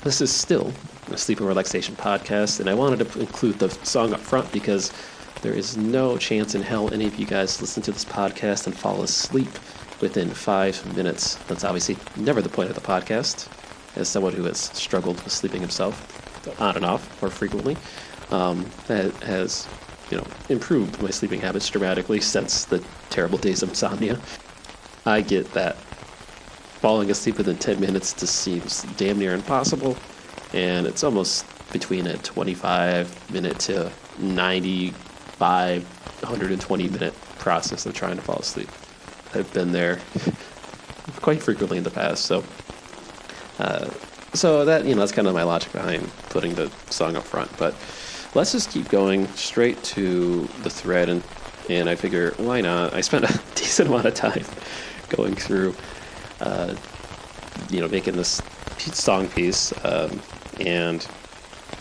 this 0.04 0.22
is 0.22 0.32
still 0.32 0.74
a 1.10 1.18
sleep 1.18 1.40
and 1.40 1.48
relaxation 1.48 1.96
podcast, 1.96 2.60
and 2.60 2.70
I 2.70 2.74
wanted 2.74 3.10
to 3.10 3.20
include 3.20 3.60
the 3.60 3.70
song 3.70 4.14
up 4.14 4.20
front 4.20 4.52
because 4.52 4.92
there 5.42 5.54
is 5.54 5.78
no 5.78 6.18
chance 6.18 6.56
in 6.56 6.62
hell 6.62 6.94
any 6.94 7.06
of 7.06 7.16
you 7.20 7.26
guys 7.26 7.62
listen 7.62 7.84
to 7.84 7.92
this 7.92 8.06
podcast 8.06 8.66
and 8.66 8.78
fall 8.78 9.02
asleep 9.02 9.50
within 10.02 10.30
five 10.30 10.96
minutes. 10.96 11.36
That's 11.48 11.64
obviously 11.64 11.98
never 12.16 12.42
the 12.42 12.50
point 12.50 12.70
of 12.70 12.76
the 12.76 12.82
podcast. 12.82 13.48
As 13.96 14.08
someone 14.08 14.34
who 14.34 14.44
has 14.44 14.60
struggled 14.60 15.24
with 15.24 15.34
sleeping 15.34 15.62
himself, 15.62 16.14
on 16.60 16.76
and 16.76 16.86
off, 16.86 17.22
more 17.22 17.32
frequently, 17.32 17.78
um, 18.32 18.66
that 18.88 19.14
has 19.24 19.68
you 20.12 20.18
know 20.18 20.26
improved 20.50 21.02
my 21.02 21.10
sleeping 21.10 21.42
habits 21.42 21.70
dramatically 21.70 22.22
since 22.22 22.66
the 22.66 22.84
terrible 23.10 23.38
days 23.38 23.64
of 23.64 23.70
insomnia. 23.70 24.20
I 25.06 25.22
get 25.22 25.52
that 25.54 25.76
falling 26.82 27.10
asleep 27.10 27.38
within 27.38 27.58
10 27.58 27.80
minutes 27.80 28.14
just 28.14 28.36
seems 28.36 28.84
damn 28.98 29.18
near 29.18 29.34
impossible 29.34 29.98
and 30.54 30.86
it's 30.86 31.04
almost 31.04 31.46
between 31.72 32.06
a 32.08 32.18
25 32.18 33.32
minute 33.32 33.60
to 33.60 33.92
95 35.40 35.84
120 36.24 36.90
minute 36.90 37.14
process 37.38 37.86
of 37.86 37.94
trying 37.94 38.16
to 38.16 38.22
fall 38.22 38.38
asleep. 38.38 38.70
I've 39.34 39.52
been 39.54 39.72
there 39.72 40.00
quite 41.22 41.42
frequently 41.42 41.78
in 41.78 41.84
the 41.84 41.92
past 41.92 42.26
so 42.26 42.44
uh, 43.60 43.90
so 44.34 44.66
that 44.66 44.86
you 44.86 44.94
know 44.94 45.00
that's 45.00 45.12
kind 45.12 45.28
of 45.28 45.34
my 45.34 45.44
logic 45.44 45.72
behind 45.72 46.10
putting 46.30 46.56
the 46.56 46.72
song 46.90 47.16
up 47.16 47.24
front 47.24 47.56
but 47.58 47.76
let's 48.36 48.52
just 48.52 48.72
keep 48.72 48.90
going 48.90 49.28
straight 49.30 49.82
to 49.84 50.48
the 50.64 50.70
thread 50.70 51.10
and 51.10 51.24
and 51.70 51.90
i 51.90 51.96
figure 51.96 52.32
why 52.38 52.62
not? 52.62 52.94
I 52.94 53.02
spent 53.02 53.26
a 53.26 53.42
decent 53.56 53.90
amount 53.90 54.06
of 54.06 54.14
time 54.14 54.44
going 55.10 55.36
through 55.36 55.76
uh, 56.40 56.76
you 57.70 57.80
know 57.80 57.88
making 57.88 58.16
this 58.16 58.42
song 58.78 59.28
piece 59.30 59.74
um, 59.86 60.22
and 60.60 61.08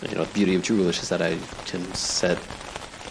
you 0.09 0.15
know, 0.15 0.25
the 0.25 0.33
beauty 0.33 0.55
of 0.55 0.61
Droolish 0.61 1.01
is 1.01 1.09
that 1.09 1.21
I 1.21 1.37
can 1.65 1.83
set 1.93 2.37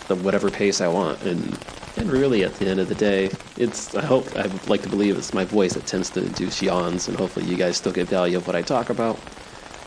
the 0.08 0.16
whatever 0.16 0.50
pace 0.50 0.80
I 0.80 0.88
want, 0.88 1.22
and 1.22 1.58
and 1.96 2.10
really 2.10 2.44
at 2.44 2.54
the 2.56 2.68
end 2.68 2.80
of 2.80 2.88
the 2.88 2.94
day, 2.94 3.30
it's 3.56 3.94
I 3.94 4.04
hope 4.04 4.34
I 4.36 4.50
like 4.66 4.82
to 4.82 4.88
believe 4.88 5.16
it's 5.16 5.32
my 5.34 5.44
voice 5.44 5.74
that 5.74 5.86
tends 5.86 6.10
to 6.10 6.22
induce 6.22 6.62
yawns, 6.62 7.08
and 7.08 7.16
hopefully 7.16 7.46
you 7.46 7.56
guys 7.56 7.76
still 7.76 7.92
get 7.92 8.08
value 8.08 8.36
of 8.36 8.46
what 8.46 8.56
I 8.56 8.62
talk 8.62 8.90
about. 8.90 9.18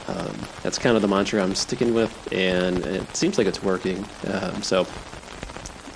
Um, 0.07 0.35
that's 0.63 0.79
kind 0.79 0.95
of 0.95 1.01
the 1.03 1.07
mantra 1.07 1.41
I'm 1.43 1.53
sticking 1.53 1.93
with, 1.93 2.33
and 2.33 2.83
it 2.85 3.15
seems 3.15 3.37
like 3.37 3.45
it's 3.45 3.61
working. 3.61 4.03
Um, 4.27 4.61
so 4.63 4.87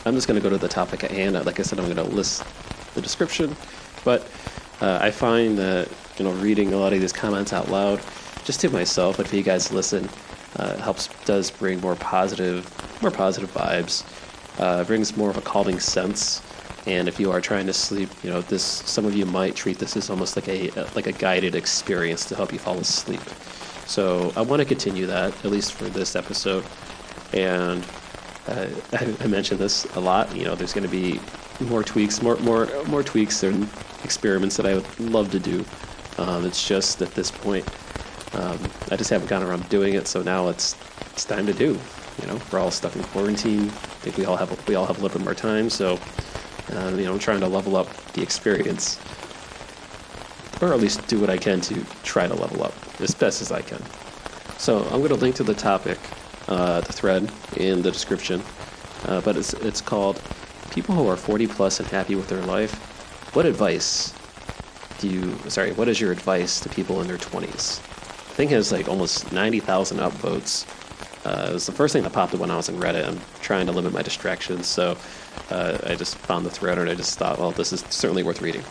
I'm 0.05 0.13
just 0.13 0.27
going 0.27 0.39
to 0.39 0.43
go 0.43 0.49
to 0.49 0.57
the 0.57 0.67
topic 0.67 1.03
at 1.03 1.11
hand. 1.11 1.33
Like 1.45 1.59
I 1.59 1.63
said, 1.63 1.79
I'm 1.79 1.85
going 1.85 1.97
to 1.97 2.15
list 2.15 2.43
the 2.93 3.01
description, 3.01 3.55
but 4.03 4.27
uh, 4.81 4.99
I 5.01 5.09
find 5.09 5.57
that 5.57 5.89
you 6.17 6.25
know 6.25 6.31
reading 6.33 6.73
a 6.73 6.77
lot 6.77 6.93
of 6.93 7.01
these 7.01 7.13
comments 7.13 7.53
out 7.53 7.69
loud 7.69 8.01
just 8.43 8.59
to 8.61 8.69
myself, 8.69 9.17
but 9.17 9.27
for 9.27 9.35
you 9.35 9.43
guys 9.43 9.67
to 9.69 9.73
listen, 9.73 10.07
uh, 10.57 10.77
helps 10.77 11.07
does 11.25 11.51
bring 11.51 11.81
more 11.81 11.95
positive, 11.95 12.69
more 13.01 13.11
positive 13.11 13.51
vibes. 13.53 14.03
Uh, 14.59 14.83
brings 14.83 15.17
more 15.17 15.29
of 15.29 15.37
a 15.37 15.41
calming 15.41 15.79
sense. 15.79 16.41
And 16.85 17.07
if 17.07 17.19
you 17.19 17.31
are 17.31 17.41
trying 17.41 17.65
to 17.67 17.73
sleep, 17.73 18.09
you 18.23 18.29
know 18.29 18.41
this. 18.41 18.63
Some 18.63 19.05
of 19.05 19.15
you 19.15 19.25
might 19.25 19.55
treat 19.55 19.79
this 19.79 19.95
as 19.95 20.09
almost 20.09 20.35
like 20.35 20.47
a 20.47 20.69
like 20.95 21.07
a 21.07 21.11
guided 21.13 21.55
experience 21.55 22.25
to 22.25 22.35
help 22.35 22.51
you 22.51 22.59
fall 22.59 22.77
asleep. 22.77 23.21
So 23.85 24.31
I 24.35 24.41
want 24.41 24.59
to 24.59 24.65
continue 24.65 25.05
that 25.07 25.33
at 25.45 25.51
least 25.51 25.73
for 25.73 25.85
this 25.85 26.15
episode. 26.15 26.65
And 27.33 27.85
uh, 28.47 28.67
I, 28.93 29.15
I 29.21 29.27
mentioned 29.27 29.59
this 29.59 29.85
a 29.95 29.99
lot. 29.99 30.35
You 30.35 30.45
know, 30.45 30.55
there's 30.55 30.73
going 30.73 30.87
to 30.87 30.91
be 30.91 31.19
more 31.61 31.83
tweaks, 31.83 32.21
more 32.21 32.35
more 32.37 32.67
more 32.87 33.03
tweaks 33.03 33.43
and 33.43 33.67
experiments 34.03 34.57
that 34.57 34.65
I 34.65 34.75
would 34.75 34.99
love 34.99 35.31
to 35.31 35.39
do. 35.39 35.65
Um, 36.17 36.45
it's 36.45 36.67
just 36.67 37.01
at 37.01 37.13
this 37.15 37.31
point, 37.31 37.67
um, 38.33 38.59
I 38.91 38.95
just 38.95 39.09
haven't 39.09 39.27
gotten 39.27 39.47
around 39.47 39.67
doing 39.69 39.93
it, 39.93 40.07
so 40.07 40.21
now 40.21 40.47
it's 40.47 40.75
it's 41.11 41.25
time 41.25 41.45
to 41.45 41.53
do. 41.53 41.79
You 42.21 42.27
know, 42.27 42.39
we're 42.51 42.59
all 42.59 42.71
stuck 42.71 42.95
in 42.95 43.03
quarantine. 43.03 43.67
I 43.67 44.05
think 44.05 44.17
we 44.17 44.25
all 44.25 44.35
have 44.35 44.67
we 44.67 44.75
all 44.75 44.85
have 44.85 44.97
a 44.97 45.01
little 45.01 45.17
bit 45.17 45.23
more 45.23 45.35
time, 45.35 45.69
so 45.69 45.99
uh, 46.71 46.91
you 46.95 47.05
know, 47.05 47.13
I'm 47.13 47.19
trying 47.19 47.41
to 47.41 47.47
level 47.47 47.75
up 47.75 47.87
the 48.13 48.21
experience, 48.21 48.99
or 50.61 50.73
at 50.73 50.79
least 50.79 51.05
do 51.07 51.19
what 51.19 51.29
I 51.29 51.37
can 51.37 51.61
to 51.61 51.85
try 52.03 52.27
to 52.27 52.33
level 52.33 52.63
up 52.63 52.73
as 52.99 53.13
best 53.13 53.41
as 53.41 53.51
I 53.51 53.61
can. 53.61 53.81
So 54.57 54.83
I'm 54.85 54.99
going 54.99 55.09
to 55.09 55.15
link 55.15 55.35
to 55.35 55.43
the 55.43 55.53
topic, 55.53 55.99
uh, 56.47 56.81
the 56.81 56.93
thread 56.93 57.31
in 57.57 57.81
the 57.81 57.91
description, 57.91 58.41
uh, 59.05 59.21
but 59.21 59.37
it's 59.37 59.53
it's 59.55 59.81
called 59.81 60.21
"People 60.71 60.95
Who 60.95 61.07
Are 61.07 61.17
40 61.17 61.47
Plus 61.47 61.79
and 61.79 61.89
Happy 61.89 62.15
with 62.15 62.29
Their 62.29 62.41
Life." 62.41 62.73
What 63.35 63.45
advice 63.45 64.13
do 64.99 65.09
you? 65.09 65.37
Sorry, 65.49 65.73
what 65.73 65.87
is 65.87 65.99
your 65.99 66.11
advice 66.11 66.59
to 66.61 66.69
people 66.69 67.01
in 67.01 67.07
their 67.07 67.17
20s? 67.17 67.81
I 68.33 68.35
think 68.35 68.51
it 68.51 68.55
has 68.55 68.71
like 68.71 68.89
almost 68.89 69.31
90,000 69.31 69.99
upvotes. 69.99 70.65
Uh, 71.23 71.51
it 71.51 71.53
was 71.53 71.67
the 71.67 71.71
first 71.71 71.93
thing 71.93 72.01
that 72.01 72.13
popped 72.13 72.33
up 72.33 72.39
when 72.39 72.49
I 72.49 72.55
was 72.55 72.67
in 72.67 72.79
Reddit. 72.79 73.07
I'm 73.07 73.21
trying 73.43 73.67
to 73.67 73.71
limit 73.71 73.93
my 73.93 74.01
distractions, 74.01 74.65
so 74.65 74.97
uh, 75.51 75.77
I 75.85 75.93
just 75.93 76.15
found 76.15 76.43
the 76.43 76.49
thread 76.49 76.79
and 76.79 76.89
I 76.89 76.95
just 76.95 77.19
thought, 77.19 77.37
well, 77.37 77.51
this 77.51 77.71
is 77.71 77.81
certainly 77.91 78.23
worth 78.23 78.41
reading. 78.41 78.63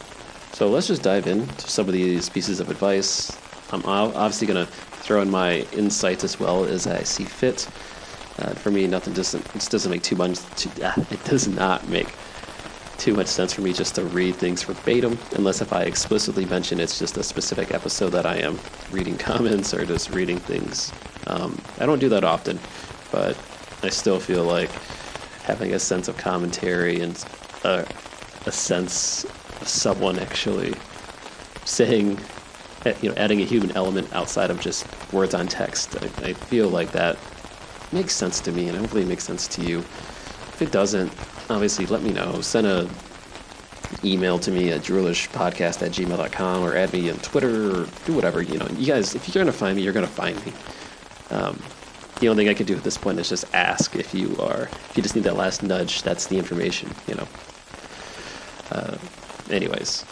So 0.53 0.69
let's 0.69 0.89
just 0.89 1.05
dive 1.05 1.29
into 1.29 1.71
some 1.71 1.87
of 1.87 1.93
these 1.93 2.29
pieces 2.29 2.59
of 2.59 2.71
advice. 2.71 3.31
I'm 3.71 3.85
obviously 3.87 4.49
going 4.49 4.67
to 4.67 4.73
throw 4.73 5.23
in 5.23 5.31
my 5.31 5.59
insights 5.73 6.25
as 6.25 6.41
well 6.41 6.65
as 6.65 6.89
I 6.89 7.05
see 7.05 7.23
fit. 7.23 7.69
Uh, 8.41 8.55
for 8.55 8.73
me, 8.73 8.89
nothing 8.89 9.15
doesn't 9.15 9.47
it 9.55 9.69
doesn't 9.71 9.93
make 9.93 10.03
too 10.03 10.17
much. 10.17 10.41
Too, 10.57 10.71
it 11.13 11.23
does 11.23 11.47
not 11.47 11.89
make 11.89 12.09
too 13.03 13.15
much 13.15 13.27
sense 13.27 13.53
for 13.53 13.63
me 13.63 13.73
just 13.73 13.97
to 13.97 14.05
read 14.05 14.37
things 14.37 14.63
verbatim, 14.63 15.19
unless 15.33 15.61
if 15.61 15.73
I 15.73 15.83
explicitly 15.83 16.45
mention 16.47 16.79
it's 16.79 17.01
just 17.01 17.17
a 17.17 17.25
specific 17.25 17.75
episode 17.75 18.11
that 18.11 18.27
I 18.27 18.37
am 18.37 18.61
reading 18.93 19.19
comments 19.19 19.75
or 19.75 19.85
just 19.85 20.11
reading 20.11 20.39
things. 20.39 20.93
Um, 21.27 21.61
I 21.81 21.87
don't 21.87 21.99
do 21.99 22.09
that 22.11 22.23
often, 22.23 22.61
but 23.11 23.37
I 23.83 23.89
still 23.89 24.21
feel 24.21 24.45
like 24.45 24.71
having 25.43 25.75
a 25.75 25.81
sense 25.81 26.07
of 26.07 26.17
commentary 26.17 27.01
and 27.01 27.25
a, 27.65 27.85
a 28.47 28.53
sense 28.53 29.25
of 29.61 29.67
someone 29.67 30.21
actually 30.21 30.73
saying, 31.65 32.21
eh, 32.87 32.95
you 33.03 33.09
know, 33.09 33.17
adding 33.17 33.41
a 33.41 33.45
human 33.45 33.73
element 33.73 34.15
outside 34.15 34.49
of 34.49 34.61
just 34.61 34.87
words 35.13 35.35
on 35.35 35.49
text. 35.49 35.97
I, 36.01 36.29
I 36.29 36.35
feel 36.35 36.69
like 36.69 36.93
that 36.93 37.19
makes 37.91 38.15
sense 38.15 38.41
to 38.43 38.53
me, 38.53 38.69
and 38.69 38.79
hopefully 38.79 39.03
it 39.03 39.09
makes 39.09 39.25
sense 39.25 39.49
to 39.49 39.63
you. 39.63 39.85
It 40.63 40.71
doesn't, 40.71 41.11
obviously 41.51 41.87
let 41.87 42.03
me 42.03 42.13
know. 42.13 42.41
Send 42.41 42.69
a 42.69 42.89
email 44.05 44.39
to 44.39 44.53
me 44.53 44.71
at 44.71 44.83
droolishpodcast 44.83 45.83
at 45.83 45.91
gmail.com 45.91 46.63
or 46.63 46.77
add 46.77 46.93
me 46.93 47.11
on 47.11 47.17
Twitter 47.19 47.81
or 47.81 47.87
do 48.05 48.15
whatever. 48.15 48.41
You 48.41 48.59
know, 48.59 48.69
you 48.77 48.87
guys, 48.87 49.17
if 49.17 49.27
you're 49.27 49.43
going 49.43 49.53
to 49.53 49.59
find 49.59 49.75
me, 49.75 49.83
you're 49.83 49.93
going 49.93 50.07
to 50.07 50.13
find 50.13 50.37
me. 50.47 50.53
Um, 51.31 51.61
the 52.21 52.29
only 52.29 52.45
thing 52.45 52.49
I 52.49 52.55
can 52.55 52.65
do 52.65 52.77
at 52.77 52.85
this 52.85 52.97
point 52.97 53.19
is 53.19 53.29
just 53.29 53.45
ask 53.53 53.97
if 53.97 54.15
you 54.15 54.37
are, 54.39 54.69
if 54.91 54.93
you 54.95 55.03
just 55.03 55.17
need 55.17 55.25
that 55.25 55.35
last 55.35 55.65
nudge, 55.65 56.03
that's 56.03 56.29
the 56.29 56.39
information, 56.39 56.95
you 57.09 57.17
know. 57.17 57.27
Uh, 58.71 58.97
anyways, 59.51 60.05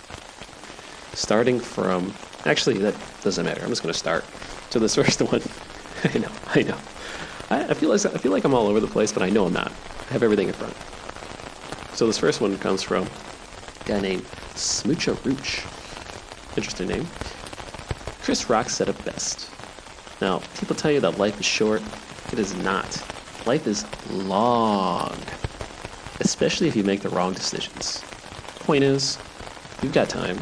starting 1.15 1.61
from, 1.61 2.13
actually, 2.45 2.79
that 2.79 2.97
doesn't 3.23 3.45
matter. 3.45 3.63
I'm 3.63 3.69
just 3.69 3.85
going 3.85 3.93
to 3.93 3.99
start. 3.99 4.25
So 4.71 4.81
this 4.81 4.97
first 4.97 5.23
one, 5.23 5.43
I 6.13 6.19
know, 6.19 6.33
I 6.57 6.63
know. 6.63 6.79
I, 7.51 7.75
feel 7.75 7.91
like, 7.91 8.05
I 8.05 8.19
feel 8.19 8.33
like 8.33 8.43
I'm 8.43 8.55
all 8.55 8.67
over 8.67 8.81
the 8.81 8.89
place, 8.89 9.13
but 9.13 9.23
I 9.23 9.31
know 9.31 9.47
I'm 9.47 9.53
not. 9.53 9.73
Have 10.11 10.25
everything 10.25 10.49
in 10.49 10.55
front. 10.55 10.75
So 11.97 12.07
this 12.07 12.19
first 12.19 12.41
one 12.41 12.59
comes 12.59 12.83
from 12.83 13.05
a 13.05 13.85
guy 13.85 14.01
named 14.01 14.25
Smoocha 14.55 15.15
Rooch. 15.25 15.65
Interesting 16.57 16.89
name. 16.89 17.07
Chris 18.23 18.51
Rock 18.51 18.69
said 18.71 18.89
it 18.89 19.05
best. 19.05 19.49
Now, 20.21 20.41
people 20.59 20.75
tell 20.75 20.91
you 20.91 20.99
that 21.01 21.19
life 21.19 21.39
is 21.39 21.47
short. 21.47 21.81
It 22.33 22.41
is 22.41 22.55
not. 22.57 22.87
Life 23.47 23.69
is 23.69 23.87
long, 24.11 25.17
especially 26.19 26.67
if 26.67 26.75
you 26.75 26.83
make 26.83 27.03
the 27.03 27.09
wrong 27.09 27.33
decisions. 27.33 28.03
Point 28.61 28.83
is, 28.83 29.17
you've 29.81 29.93
got 29.93 30.09
time. 30.09 30.39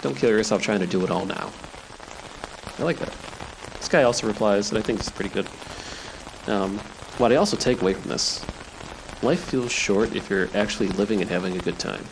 Don't 0.00 0.16
kill 0.16 0.30
yourself 0.30 0.62
trying 0.62 0.80
to 0.80 0.86
do 0.86 1.02
it 1.04 1.10
all 1.10 1.26
now. 1.26 1.50
I 2.78 2.84
like 2.84 2.98
that. 3.00 3.12
This 3.78 3.88
guy 3.88 4.04
also 4.04 4.28
replies 4.28 4.70
that 4.70 4.78
I 4.78 4.82
think 4.82 5.00
is 5.00 5.10
pretty 5.10 5.30
good. 5.30 5.48
Um, 6.46 6.78
what 7.18 7.32
I 7.32 7.36
also 7.36 7.56
take 7.56 7.82
away 7.82 7.94
from 7.94 8.08
this 8.08 8.44
life 9.22 9.40
feels 9.44 9.70
short 9.70 10.14
if 10.16 10.28
you're 10.28 10.48
actually 10.54 10.88
living 10.88 11.20
and 11.20 11.30
having 11.30 11.56
a 11.56 11.60
good 11.60 11.78
time. 11.78 12.04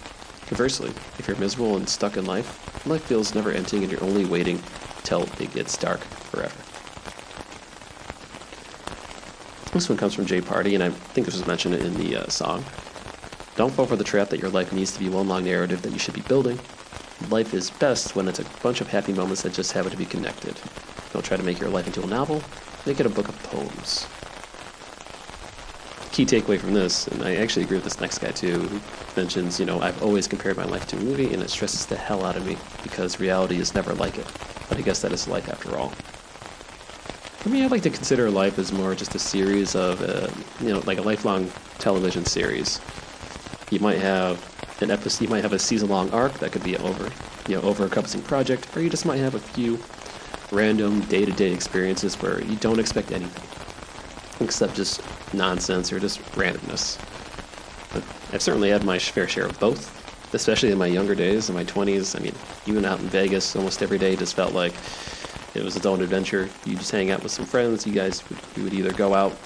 Conversely, 0.46 0.90
if 1.18 1.26
you're 1.26 1.36
miserable 1.36 1.76
and 1.76 1.88
stuck 1.88 2.16
in 2.16 2.24
life, 2.24 2.86
life 2.86 3.02
feels 3.02 3.34
never 3.34 3.50
ending 3.50 3.82
and 3.82 3.90
you're 3.90 4.02
only 4.02 4.24
waiting 4.24 4.62
till 5.02 5.22
it 5.40 5.52
gets 5.52 5.76
dark 5.76 6.00
forever. 6.00 6.54
This 9.72 9.88
one 9.88 9.98
comes 9.98 10.14
from 10.14 10.26
Jay 10.26 10.40
Party, 10.40 10.74
and 10.74 10.82
I 10.82 10.90
think 10.90 11.26
this 11.26 11.36
was 11.36 11.46
mentioned 11.46 11.76
in 11.76 11.94
the 11.94 12.16
uh, 12.16 12.28
song. 12.28 12.64
Don't 13.54 13.72
fall 13.72 13.86
for 13.86 13.94
the 13.96 14.04
trap 14.04 14.28
that 14.30 14.40
your 14.40 14.50
life 14.50 14.72
needs 14.72 14.92
to 14.92 14.98
be 14.98 15.08
one 15.08 15.28
long 15.28 15.44
narrative 15.44 15.82
that 15.82 15.92
you 15.92 15.98
should 15.98 16.14
be 16.14 16.22
building. 16.22 16.58
Life 17.28 17.54
is 17.54 17.70
best 17.70 18.16
when 18.16 18.26
it's 18.26 18.40
a 18.40 18.44
bunch 18.62 18.80
of 18.80 18.88
happy 18.88 19.12
moments 19.12 19.42
that 19.42 19.52
just 19.52 19.72
happen 19.72 19.90
to 19.90 19.96
be 19.96 20.06
connected. 20.06 20.58
Don't 21.12 21.24
try 21.24 21.36
to 21.36 21.42
make 21.42 21.60
your 21.60 21.70
life 21.70 21.86
into 21.86 22.02
a 22.02 22.06
novel, 22.06 22.42
make 22.86 22.98
it 22.98 23.06
a 23.06 23.10
book 23.10 23.28
of 23.28 23.40
poems. 23.44 24.06
Key 26.12 26.26
takeaway 26.26 26.58
from 26.58 26.74
this, 26.74 27.06
and 27.06 27.22
I 27.22 27.36
actually 27.36 27.64
agree 27.64 27.76
with 27.76 27.84
this 27.84 28.00
next 28.00 28.18
guy 28.18 28.32
too, 28.32 28.60
who 28.60 28.80
mentions, 29.16 29.60
you 29.60 29.66
know, 29.66 29.80
I've 29.80 30.02
always 30.02 30.26
compared 30.26 30.56
my 30.56 30.64
life 30.64 30.86
to 30.88 30.96
a 30.96 31.00
movie 31.00 31.32
and 31.32 31.42
it 31.42 31.50
stresses 31.50 31.86
the 31.86 31.96
hell 31.96 32.24
out 32.24 32.36
of 32.36 32.44
me 32.44 32.58
because 32.82 33.20
reality 33.20 33.60
is 33.60 33.74
never 33.74 33.94
like 33.94 34.18
it. 34.18 34.26
But 34.68 34.78
I 34.78 34.82
guess 34.82 35.00
that 35.02 35.12
is 35.12 35.28
life 35.28 35.48
after 35.48 35.78
all. 35.78 35.90
For 37.38 37.48
me, 37.48 37.62
I 37.62 37.68
like 37.68 37.82
to 37.82 37.90
consider 37.90 38.28
life 38.28 38.58
as 38.58 38.72
more 38.72 38.94
just 38.94 39.14
a 39.14 39.18
series 39.18 39.74
of, 39.74 40.02
uh, 40.02 40.28
you 40.60 40.74
know, 40.74 40.80
like 40.80 40.98
a 40.98 41.02
lifelong 41.02 41.50
television 41.78 42.24
series. 42.24 42.80
You 43.70 43.78
might 43.78 43.98
have 43.98 44.44
an 44.82 44.90
episode, 44.90 45.24
you 45.24 45.30
might 45.30 45.42
have 45.42 45.52
a 45.52 45.58
season-long 45.58 46.10
arc 46.10 46.34
that 46.40 46.52
could 46.52 46.64
be 46.64 46.76
over, 46.76 47.10
you 47.46 47.56
know, 47.56 47.62
over 47.62 47.84
encompassing 47.84 48.22
project, 48.22 48.76
or 48.76 48.82
you 48.82 48.90
just 48.90 49.06
might 49.06 49.18
have 49.18 49.36
a 49.36 49.38
few 49.38 49.78
random 50.50 51.00
day-to-day 51.02 51.52
experiences 51.52 52.20
where 52.20 52.42
you 52.42 52.56
don't 52.56 52.80
expect 52.80 53.12
anything, 53.12 54.44
except 54.44 54.74
just 54.74 55.00
nonsense 55.32 55.92
or 55.92 56.00
just 56.00 56.20
randomness. 56.32 56.98
But 57.92 58.04
I've 58.32 58.42
certainly 58.42 58.70
had 58.70 58.84
my 58.84 58.98
fair 58.98 59.28
share 59.28 59.46
of 59.46 59.58
both, 59.58 60.34
especially 60.34 60.70
in 60.70 60.78
my 60.78 60.86
younger 60.86 61.14
days, 61.14 61.48
in 61.48 61.54
my 61.54 61.64
20s. 61.64 62.18
I 62.18 62.22
mean, 62.22 62.34
even 62.66 62.84
out 62.84 63.00
in 63.00 63.08
Vegas, 63.08 63.56
almost 63.56 63.82
every 63.82 63.98
day 63.98 64.16
just 64.16 64.34
felt 64.34 64.52
like 64.52 64.72
it 65.54 65.64
was 65.64 65.76
its 65.76 65.86
own 65.86 66.00
adventure. 66.02 66.48
You 66.64 66.76
just 66.76 66.90
hang 66.90 67.10
out 67.10 67.22
with 67.22 67.32
some 67.32 67.44
friends. 67.44 67.86
You 67.86 67.92
guys 67.92 68.28
would, 68.28 68.38
you 68.56 68.62
would 68.64 68.74
either 68.74 68.92
go 68.92 69.14
out, 69.14 69.36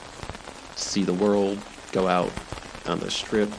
see 0.76 1.02
the 1.02 1.14
world, 1.14 1.58
go 1.92 2.06
out 2.08 2.30
on 2.86 2.98
the 2.98 3.10
strip. 3.10 3.50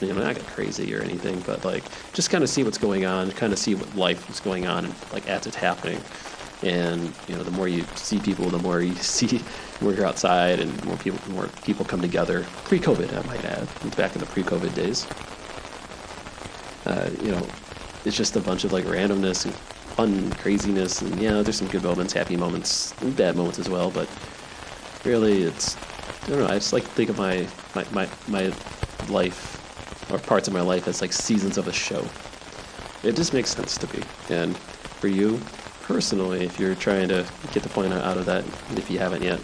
You 0.00 0.12
know, 0.12 0.20
not 0.20 0.34
get 0.34 0.46
crazy 0.48 0.94
or 0.94 1.00
anything, 1.00 1.40
but 1.46 1.64
like 1.64 1.84
just 2.12 2.28
kind 2.28 2.42
of 2.42 2.50
see 2.50 2.62
what's 2.64 2.78
going 2.78 3.06
on, 3.06 3.30
kind 3.30 3.52
of 3.52 3.58
see 3.58 3.74
what 3.74 3.94
life 3.96 4.28
is 4.28 4.40
going 4.40 4.66
on, 4.66 4.92
like 5.12 5.26
as 5.28 5.46
it's 5.46 5.56
happening. 5.56 6.00
And 6.64 7.12
you 7.28 7.36
know, 7.36 7.42
the 7.42 7.50
more 7.50 7.68
you 7.68 7.84
see 7.94 8.18
people, 8.18 8.48
the 8.48 8.58
more 8.58 8.80
you 8.80 8.94
see 9.16 9.42
more 9.80 9.92
you're 9.92 10.06
outside, 10.06 10.60
and 10.60 10.84
more 10.84 10.96
people, 10.96 11.32
more 11.32 11.48
people 11.62 11.84
come 11.84 12.00
together. 12.00 12.44
Pre-COVID, 12.64 13.16
I 13.16 13.26
might 13.26 13.44
add, 13.44 13.68
back 13.96 14.14
in 14.14 14.20
the 14.20 14.26
pre-COVID 14.26 14.74
days. 14.74 15.06
Uh, 16.86 17.10
you 17.22 17.32
know, 17.32 17.46
it's 18.04 18.16
just 18.16 18.36
a 18.36 18.40
bunch 18.40 18.64
of 18.64 18.72
like 18.72 18.84
randomness 18.84 19.44
and 19.44 19.54
fun 19.54 20.32
craziness, 20.32 21.02
and 21.02 21.20
yeah, 21.20 21.42
there's 21.42 21.58
some 21.58 21.68
good 21.68 21.82
moments, 21.82 22.12
happy 22.12 22.36
moments, 22.36 22.92
bad 23.16 23.36
moments 23.36 23.58
as 23.58 23.68
well. 23.68 23.90
But 23.90 24.08
really, 25.04 25.42
it's 25.42 25.76
I 26.24 26.30
don't 26.30 26.38
know. 26.38 26.46
I 26.46 26.54
just 26.54 26.72
like 26.72 26.84
to 26.84 26.90
think 26.90 27.10
of 27.10 27.18
my 27.18 27.46
my 27.74 27.84
my, 27.92 28.08
my 28.28 28.52
life 29.08 29.60
or 30.10 30.18
parts 30.18 30.48
of 30.48 30.54
my 30.54 30.60
life 30.60 30.88
as 30.88 31.00
like 31.00 31.12
seasons 31.12 31.58
of 31.58 31.68
a 31.68 31.72
show. 31.72 32.04
It 33.02 33.16
just 33.16 33.34
makes 33.34 33.50
sense 33.50 33.76
to 33.78 33.96
me. 33.96 34.02
And 34.30 34.56
for 34.56 35.08
you, 35.08 35.40
personally, 35.84 36.44
if 36.44 36.58
you're 36.58 36.74
trying 36.74 37.08
to 37.08 37.26
get 37.52 37.62
the 37.62 37.68
point 37.68 37.92
out 37.92 38.16
of 38.16 38.24
that, 38.24 38.44
if 38.76 38.90
you 38.90 38.98
haven't 38.98 39.22
yet, 39.22 39.38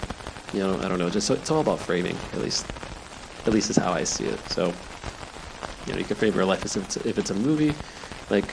you 0.52 0.60
know, 0.60 0.78
I 0.80 0.88
don't 0.88 0.98
know. 0.98 1.10
Just 1.10 1.26
so 1.26 1.34
it's 1.34 1.50
all 1.50 1.60
about 1.60 1.78
framing. 1.78 2.16
At 2.32 2.40
least, 2.40 2.66
at 3.46 3.52
least 3.52 3.70
is 3.70 3.76
how 3.76 3.92
I 3.92 4.04
see 4.04 4.24
it. 4.24 4.38
So, 4.48 4.72
you 5.86 5.92
know, 5.92 5.98
you 5.98 6.04
can 6.04 6.16
frame 6.16 6.34
your 6.34 6.46
life 6.46 6.64
as 6.64 6.76
if 6.76 6.84
it's 6.84 6.96
if 7.06 7.18
it's 7.18 7.30
a 7.30 7.34
movie, 7.34 7.74
like 8.30 8.50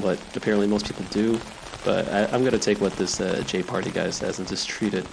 what 0.00 0.18
apparently 0.36 0.66
most 0.66 0.86
people 0.86 1.04
do. 1.10 1.38
But 1.84 2.08
I, 2.08 2.20
am 2.34 2.40
going 2.40 2.52
to 2.52 2.58
take 2.58 2.80
what 2.80 2.94
this 2.94 3.20
uh, 3.20 3.42
J 3.46 3.62
Party 3.62 3.90
guy 3.90 4.08
says 4.10 4.38
and 4.38 4.48
just 4.48 4.68
treat 4.68 4.94
it. 4.94 5.06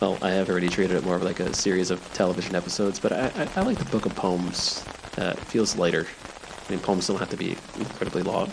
Well, 0.00 0.18
I 0.20 0.30
have 0.30 0.50
already 0.50 0.68
treated 0.68 0.96
it 0.96 1.04
more 1.04 1.16
of 1.16 1.22
like 1.22 1.40
a 1.40 1.54
series 1.54 1.90
of 1.90 2.02
television 2.12 2.54
episodes, 2.54 3.00
but 3.00 3.12
I, 3.12 3.30
I, 3.36 3.48
I 3.56 3.62
like 3.62 3.78
the 3.78 3.86
book 3.86 4.04
of 4.04 4.14
poems. 4.14 4.84
Uh, 5.16 5.34
it 5.34 5.38
feels 5.38 5.76
lighter. 5.76 6.06
I 6.68 6.72
mean, 6.72 6.80
poems 6.80 7.06
don't 7.06 7.16
have 7.16 7.30
to 7.30 7.36
be 7.36 7.56
incredibly 7.78 8.22
long. 8.22 8.52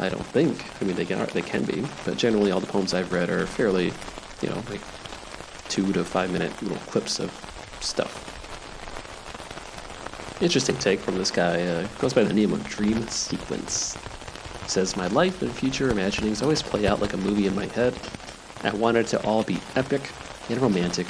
I 0.00 0.08
don't 0.08 0.24
think. 0.26 0.64
I 0.80 0.84
mean, 0.86 0.96
they 0.96 1.04
can 1.04 1.26
they 1.34 1.42
can 1.42 1.64
be, 1.64 1.84
but 2.06 2.16
generally 2.16 2.50
all 2.50 2.60
the 2.60 2.66
poems 2.66 2.94
I've 2.94 3.12
read 3.12 3.28
are 3.28 3.46
fairly, 3.46 3.92
you 4.40 4.48
know, 4.48 4.62
like 4.70 4.80
two 5.68 5.92
to 5.92 6.04
five 6.04 6.30
minute 6.32 6.50
little 6.62 6.78
clips 6.78 7.20
of 7.20 7.30
stuff. 7.80 8.26
Interesting 10.40 10.78
take 10.78 11.00
from 11.00 11.18
this 11.18 11.30
guy. 11.30 11.60
Uh, 11.60 11.86
goes 11.98 12.14
by 12.14 12.24
the 12.24 12.32
name 12.32 12.54
of 12.54 12.66
Dream 12.66 13.06
Sequence. 13.08 13.94
He 14.62 14.68
says, 14.70 14.96
My 14.96 15.06
life 15.08 15.42
and 15.42 15.52
future 15.52 15.90
imaginings 15.90 16.40
always 16.40 16.62
play 16.62 16.86
out 16.86 17.02
like 17.02 17.12
a 17.12 17.18
movie 17.18 17.46
in 17.46 17.54
my 17.54 17.66
head. 17.66 17.94
I 18.62 18.70
wanted 18.70 19.00
it 19.00 19.08
to 19.08 19.22
all 19.22 19.42
be 19.42 19.60
epic 19.76 20.10
and 20.48 20.58
romantic 20.62 21.06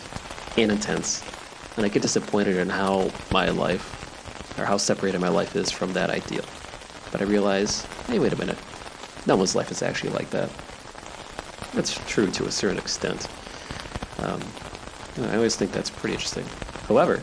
and 0.56 0.72
intense, 0.72 1.22
and 1.76 1.86
I 1.86 1.88
get 1.88 2.02
disappointed 2.02 2.56
in 2.56 2.68
how 2.68 3.12
my 3.30 3.50
life, 3.50 4.58
or 4.58 4.64
how 4.64 4.78
separated 4.78 5.20
my 5.20 5.28
life 5.28 5.54
is 5.54 5.70
from 5.70 5.92
that 5.92 6.10
ideal. 6.10 6.44
But 7.12 7.20
I 7.20 7.24
realize, 7.24 7.84
hey, 8.08 8.18
wait 8.18 8.32
a 8.32 8.36
minute. 8.36 8.58
No 9.26 9.36
one's 9.36 9.54
life 9.54 9.70
is 9.70 9.82
actually 9.82 10.10
like 10.10 10.30
that. 10.30 10.50
That's 11.74 11.98
true 12.08 12.30
to 12.30 12.46
a 12.46 12.50
certain 12.50 12.78
extent. 12.78 13.28
Um, 14.18 14.40
I 15.22 15.36
always 15.36 15.56
think 15.56 15.72
that's 15.72 15.90
pretty 15.90 16.14
interesting. 16.14 16.44
However, 16.88 17.22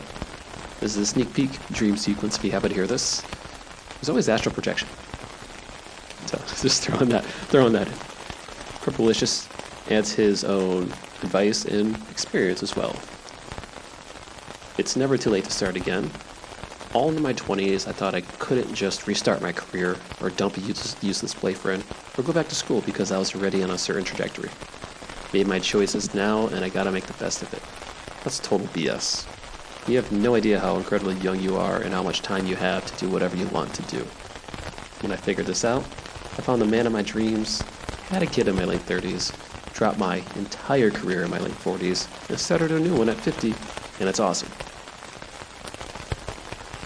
this 0.80 0.96
is 0.96 0.98
a 0.98 1.06
sneak 1.06 1.32
peek 1.34 1.50
dream 1.68 1.96
sequence 1.96 2.36
if 2.36 2.44
you 2.44 2.50
happen 2.50 2.68
to 2.68 2.74
hear 2.74 2.86
this. 2.86 3.22
There's 3.94 4.08
always 4.08 4.28
astral 4.28 4.54
projection. 4.54 4.88
So 6.26 6.38
just 6.62 6.82
throwing 6.82 7.08
that 7.08 7.24
throwing 7.24 7.72
that 7.72 7.88
in. 7.88 7.94
Purplicious 8.80 9.48
adds 9.90 10.12
his 10.12 10.44
own 10.44 10.84
advice 11.22 11.64
and 11.64 11.96
experience 12.10 12.62
as 12.62 12.76
well. 12.76 12.94
It's 14.78 14.96
never 14.96 15.18
too 15.18 15.30
late 15.30 15.44
to 15.44 15.50
start 15.50 15.76
again. 15.76 16.10
All 16.94 17.10
in 17.10 17.22
my 17.22 17.34
20s, 17.34 17.86
I 17.86 17.92
thought 17.92 18.14
I 18.14 18.22
couldn't 18.22 18.74
just 18.74 19.06
restart 19.06 19.42
my 19.42 19.52
career 19.52 19.96
or 20.22 20.30
dump 20.30 20.56
a 20.56 20.60
useless 20.60 21.34
boyfriend 21.34 21.84
or 22.16 22.24
go 22.24 22.32
back 22.32 22.48
to 22.48 22.54
school 22.54 22.80
because 22.80 23.12
I 23.12 23.18
was 23.18 23.34
already 23.34 23.62
on 23.62 23.70
a 23.70 23.76
certain 23.76 24.04
trajectory. 24.04 24.48
Made 25.34 25.46
my 25.46 25.58
choices 25.58 26.14
now, 26.14 26.46
and 26.46 26.64
I 26.64 26.70
gotta 26.70 26.90
make 26.90 27.06
the 27.06 27.12
best 27.22 27.42
of 27.42 27.52
it. 27.52 27.62
That's 28.24 28.38
total 28.38 28.66
BS. 28.68 29.26
You 29.86 29.96
have 29.96 30.10
no 30.12 30.34
idea 30.34 30.58
how 30.58 30.76
incredibly 30.76 31.16
young 31.16 31.38
you 31.38 31.58
are 31.58 31.76
and 31.76 31.92
how 31.92 32.02
much 32.02 32.22
time 32.22 32.46
you 32.46 32.56
have 32.56 32.86
to 32.86 32.96
do 33.04 33.12
whatever 33.12 33.36
you 33.36 33.46
want 33.48 33.74
to 33.74 33.82
do. 33.82 33.98
When 35.00 35.12
I 35.12 35.16
figured 35.16 35.46
this 35.46 35.66
out, 35.66 35.82
I 35.82 36.40
found 36.40 36.62
the 36.62 36.66
man 36.66 36.86
of 36.86 36.92
my 36.94 37.02
dreams, 37.02 37.60
had 38.08 38.22
a 38.22 38.26
kid 38.26 38.48
in 38.48 38.56
my 38.56 38.64
late 38.64 38.80
30s, 38.86 39.34
dropped 39.74 39.98
my 39.98 40.22
entire 40.36 40.90
career 40.90 41.22
in 41.22 41.30
my 41.30 41.38
late 41.38 41.52
40s, 41.52 42.08
and 42.30 42.40
started 42.40 42.72
a 42.72 42.80
new 42.80 42.96
one 42.96 43.10
at 43.10 43.18
50, 43.18 43.54
and 44.00 44.08
it's 44.08 44.20
awesome. 44.20 44.48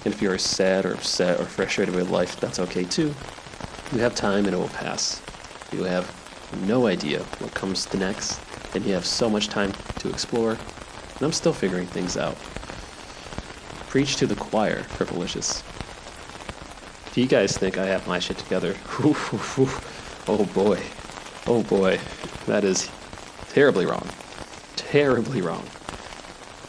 And 0.05 0.13
if 0.13 0.21
you're 0.21 0.39
sad 0.39 0.85
or 0.85 0.95
upset 0.95 1.41
or 1.41 1.45
frustrated 1.45 1.95
with 1.95 2.11
life, 2.11 2.39
that's 2.41 2.59
okay 2.59 2.85
too. 2.85 3.15
You 3.93 3.99
have 3.99 4.15
time 4.15 4.47
and 4.47 4.55
it 4.55 4.59
will 4.59 4.69
pass. 4.69 5.23
You 5.71 5.85
have 5.85 6.11
no 6.67 6.87
idea 6.87 7.21
what 7.39 7.55
comes 7.55 7.93
next, 7.95 8.41
and 8.75 8.85
you 8.85 8.93
have 8.93 9.07
so 9.07 9.31
much 9.31 9.49
time 9.49 9.73
to 9.99 10.09
explore, 10.09 10.53
and 10.53 11.23
I'm 11.23 11.33
still 11.33 11.53
figuring 11.53 11.87
things 11.87 12.17
out. 12.17 12.37
Preach 13.89 14.17
to 14.17 14.27
the 14.27 14.35
choir, 14.35 14.83
Purplicious. 14.97 15.63
If 17.07 17.17
you 17.17 17.27
guys 17.27 17.57
think 17.57 17.79
I 17.79 17.87
have 17.87 18.07
my 18.07 18.19
shit 18.19 18.39
together, 18.39 18.75
oh 19.01 20.49
boy, 20.55 20.81
oh 21.47 21.63
boy, 21.63 22.01
that 22.47 22.65
is 22.65 22.91
terribly 23.51 23.87
wrong. 23.87 24.07
Terribly 24.77 25.43
wrong. 25.43 25.65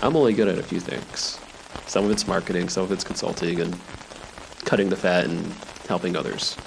I'm 0.01 0.15
only 0.15 0.33
good 0.33 0.49
at 0.49 0.59
a 0.59 0.63
few 0.63 0.79
things. 0.79 1.39
Some 1.87 2.05
of 2.05 2.11
it's 2.11 2.27
marketing, 2.27 2.69
some 2.69 2.83
of 2.83 2.91
it's 2.91 3.03
consulting, 3.03 3.59
and 3.59 3.77
cutting 4.65 4.89
the 4.89 4.95
fat 4.95 5.25
and 5.25 5.53
helping 5.87 6.15
others. 6.15 6.57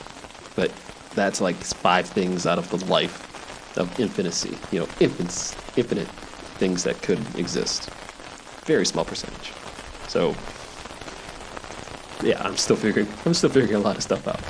But 0.54 0.70
that's 1.14 1.40
like 1.40 1.56
five 1.56 2.06
things 2.06 2.46
out 2.46 2.58
of 2.58 2.68
the 2.70 2.84
life 2.86 3.76
of 3.78 3.98
infinity. 3.98 4.56
You 4.70 4.80
know, 4.80 4.88
infants, 5.00 5.56
infinite 5.76 6.08
things 6.58 6.84
that 6.84 7.02
could 7.02 7.18
exist. 7.36 7.90
Very 8.64 8.86
small 8.86 9.04
percentage. 9.04 9.52
So, 10.08 10.34
yeah, 12.22 12.42
I'm 12.42 12.56
still 12.56 12.76
figuring. 12.76 13.08
I'm 13.24 13.34
still 13.34 13.50
figuring 13.50 13.74
a 13.74 13.84
lot 13.84 13.96
of 13.96 14.02
stuff 14.02 14.26
out. 14.28 14.40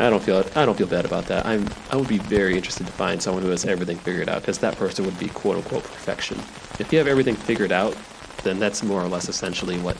I 0.00 0.10
don't 0.10 0.22
feel. 0.22 0.44
I 0.56 0.64
don't 0.66 0.76
feel 0.76 0.88
bad 0.88 1.04
about 1.04 1.26
that. 1.26 1.46
I'm. 1.46 1.68
I 1.90 1.96
would 1.96 2.08
be 2.08 2.18
very 2.18 2.56
interested 2.56 2.86
to 2.86 2.92
find 2.92 3.22
someone 3.22 3.42
who 3.42 3.50
has 3.50 3.64
everything 3.64 3.96
figured 3.98 4.28
out, 4.28 4.42
because 4.42 4.58
that 4.58 4.76
person 4.76 5.04
would 5.04 5.18
be 5.18 5.28
quote 5.28 5.56
unquote 5.56 5.84
perfection. 5.84 6.38
If 6.80 6.92
you 6.92 6.98
have 6.98 7.06
everything 7.06 7.36
figured 7.36 7.72
out, 7.72 7.96
then 8.44 8.58
that's 8.58 8.82
more 8.82 9.02
or 9.02 9.08
less 9.08 9.28
essentially 9.28 9.78
what 9.78 9.96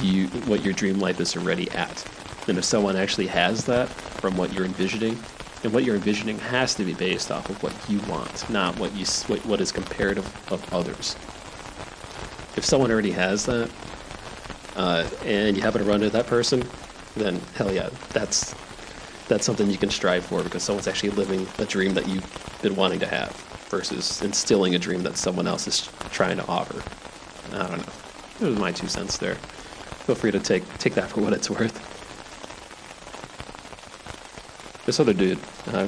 you 0.00 0.26
what 0.46 0.64
your 0.64 0.72
dream 0.72 0.98
life 0.98 1.20
is 1.20 1.36
already 1.36 1.70
at. 1.72 2.04
And 2.48 2.58
if 2.58 2.64
someone 2.64 2.96
actually 2.96 3.28
has 3.28 3.64
that 3.66 3.88
from 3.88 4.36
what 4.36 4.52
you're 4.52 4.64
envisioning, 4.64 5.18
and 5.62 5.72
what 5.72 5.84
you're 5.84 5.94
envisioning 5.94 6.38
has 6.38 6.74
to 6.74 6.84
be 6.84 6.94
based 6.94 7.30
off 7.30 7.48
of 7.48 7.62
what 7.62 7.74
you 7.88 8.00
want, 8.10 8.48
not 8.50 8.76
what 8.78 8.92
you 8.94 9.06
what, 9.26 9.44
what 9.46 9.60
is 9.60 9.70
comparative 9.70 10.26
of 10.50 10.74
others. 10.74 11.14
If 12.56 12.64
someone 12.64 12.90
already 12.90 13.12
has 13.12 13.46
that, 13.46 13.70
uh, 14.76 15.08
and 15.24 15.56
you 15.56 15.62
happen 15.62 15.80
to 15.82 15.88
run 15.88 16.02
into 16.02 16.10
that 16.10 16.26
person, 16.26 16.64
then 17.16 17.40
hell 17.54 17.72
yeah, 17.72 17.90
that's 18.10 18.54
that's 19.28 19.46
something 19.46 19.70
you 19.70 19.78
can 19.78 19.90
strive 19.90 20.24
for 20.24 20.42
because 20.42 20.62
someone's 20.62 20.88
actually 20.88 21.10
living 21.10 21.46
a 21.58 21.64
dream 21.64 21.94
that 21.94 22.08
you've 22.08 22.58
been 22.60 22.74
wanting 22.74 23.00
to 23.00 23.06
have 23.06 23.30
versus 23.70 24.20
instilling 24.22 24.74
a 24.74 24.78
dream 24.78 25.02
that 25.02 25.16
someone 25.16 25.46
else 25.46 25.66
is 25.66 25.88
trying 26.10 26.36
to 26.36 26.46
offer. 26.46 26.82
I 27.54 27.66
don't 27.68 27.78
know. 27.78 27.92
Those 28.38 28.50
was 28.50 28.58
my 28.58 28.72
two 28.72 28.88
cents 28.88 29.18
there. 29.18 29.36
Feel 30.06 30.14
free 30.14 30.32
to 30.32 30.40
take 30.40 30.62
take 30.78 30.94
that 30.94 31.10
for 31.10 31.20
what 31.20 31.32
it's 31.32 31.48
worth. 31.50 31.88
This 34.84 34.98
other 34.98 35.12
dude 35.12 35.38
uh, 35.68 35.86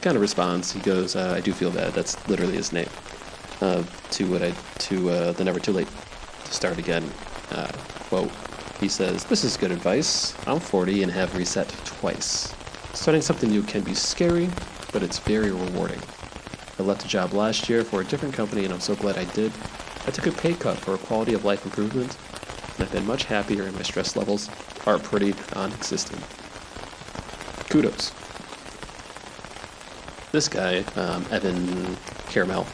kind 0.00 0.16
of 0.16 0.20
responds. 0.20 0.72
He 0.72 0.80
goes, 0.80 1.16
uh, 1.16 1.34
"I 1.36 1.40
do 1.40 1.52
feel 1.52 1.70
bad." 1.70 1.92
That's 1.92 2.16
literally 2.28 2.54
his 2.54 2.72
name. 2.72 2.88
Uh, 3.60 3.82
to 4.10 4.30
what 4.30 4.42
I 4.42 4.52
to 4.78 5.10
uh, 5.10 5.32
the 5.32 5.44
never 5.44 5.58
too 5.58 5.72
late 5.72 5.88
to 6.44 6.52
start 6.52 6.78
again 6.78 7.04
uh, 7.50 7.70
quote. 8.08 8.30
He 8.80 8.88
says, 8.88 9.24
"This 9.24 9.44
is 9.44 9.56
good 9.56 9.72
advice. 9.72 10.34
I'm 10.46 10.60
40 10.60 11.02
and 11.02 11.12
have 11.12 11.36
reset 11.36 11.68
twice. 11.84 12.54
Starting 12.94 13.22
something 13.22 13.50
new 13.50 13.62
can 13.62 13.82
be 13.82 13.94
scary, 13.94 14.50
but 14.92 15.02
it's 15.02 15.18
very 15.18 15.50
rewarding. 15.50 16.00
I 16.78 16.82
left 16.82 17.04
a 17.04 17.08
job 17.08 17.32
last 17.32 17.68
year 17.68 17.84
for 17.84 18.00
a 18.00 18.04
different 18.04 18.34
company, 18.34 18.64
and 18.64 18.72
I'm 18.72 18.80
so 18.80 18.94
glad 18.94 19.16
I 19.16 19.24
did. 19.32 19.52
I 20.06 20.10
took 20.10 20.26
a 20.26 20.32
pay 20.32 20.54
cut 20.54 20.78
for 20.78 20.94
a 20.94 20.98
quality 20.98 21.32
of 21.34 21.44
life 21.44 21.64
improvement, 21.64 22.16
and 22.76 22.84
I've 22.84 22.92
been 22.92 23.06
much 23.06 23.24
happier, 23.24 23.64
and 23.64 23.74
my 23.74 23.82
stress 23.82 24.16
levels 24.16 24.48
are 24.86 24.98
pretty 24.98 25.34
non-existent." 25.54 26.20
kudos. 27.72 28.12
This 30.30 30.46
guy, 30.46 30.84
um, 30.94 31.24
Evan 31.30 31.96
Caramel, 32.28 32.66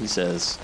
he 0.00 0.06
says, 0.06 0.56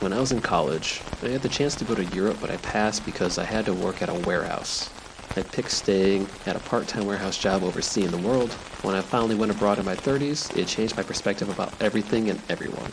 When 0.00 0.14
I 0.14 0.18
was 0.18 0.32
in 0.32 0.40
college, 0.40 1.02
I 1.22 1.28
had 1.28 1.42
the 1.42 1.50
chance 1.50 1.74
to 1.76 1.84
go 1.84 1.94
to 1.94 2.04
Europe, 2.16 2.38
but 2.40 2.50
I 2.50 2.56
passed 2.56 3.04
because 3.04 3.36
I 3.36 3.44
had 3.44 3.66
to 3.66 3.74
work 3.74 4.00
at 4.00 4.08
a 4.08 4.14
warehouse. 4.14 4.88
I 5.36 5.42
picked 5.42 5.70
staying 5.70 6.28
at 6.46 6.56
a 6.56 6.60
part 6.60 6.88
time 6.88 7.04
warehouse 7.04 7.36
job 7.36 7.62
overseeing 7.62 8.10
the 8.10 8.16
world. 8.16 8.50
When 8.80 8.94
I 8.94 9.02
finally 9.02 9.34
went 9.34 9.52
abroad 9.52 9.78
in 9.78 9.84
my 9.84 9.94
30s, 9.94 10.56
it 10.56 10.68
changed 10.68 10.96
my 10.96 11.02
perspective 11.02 11.50
about 11.50 11.74
everything 11.78 12.30
and 12.30 12.40
everyone. 12.48 12.90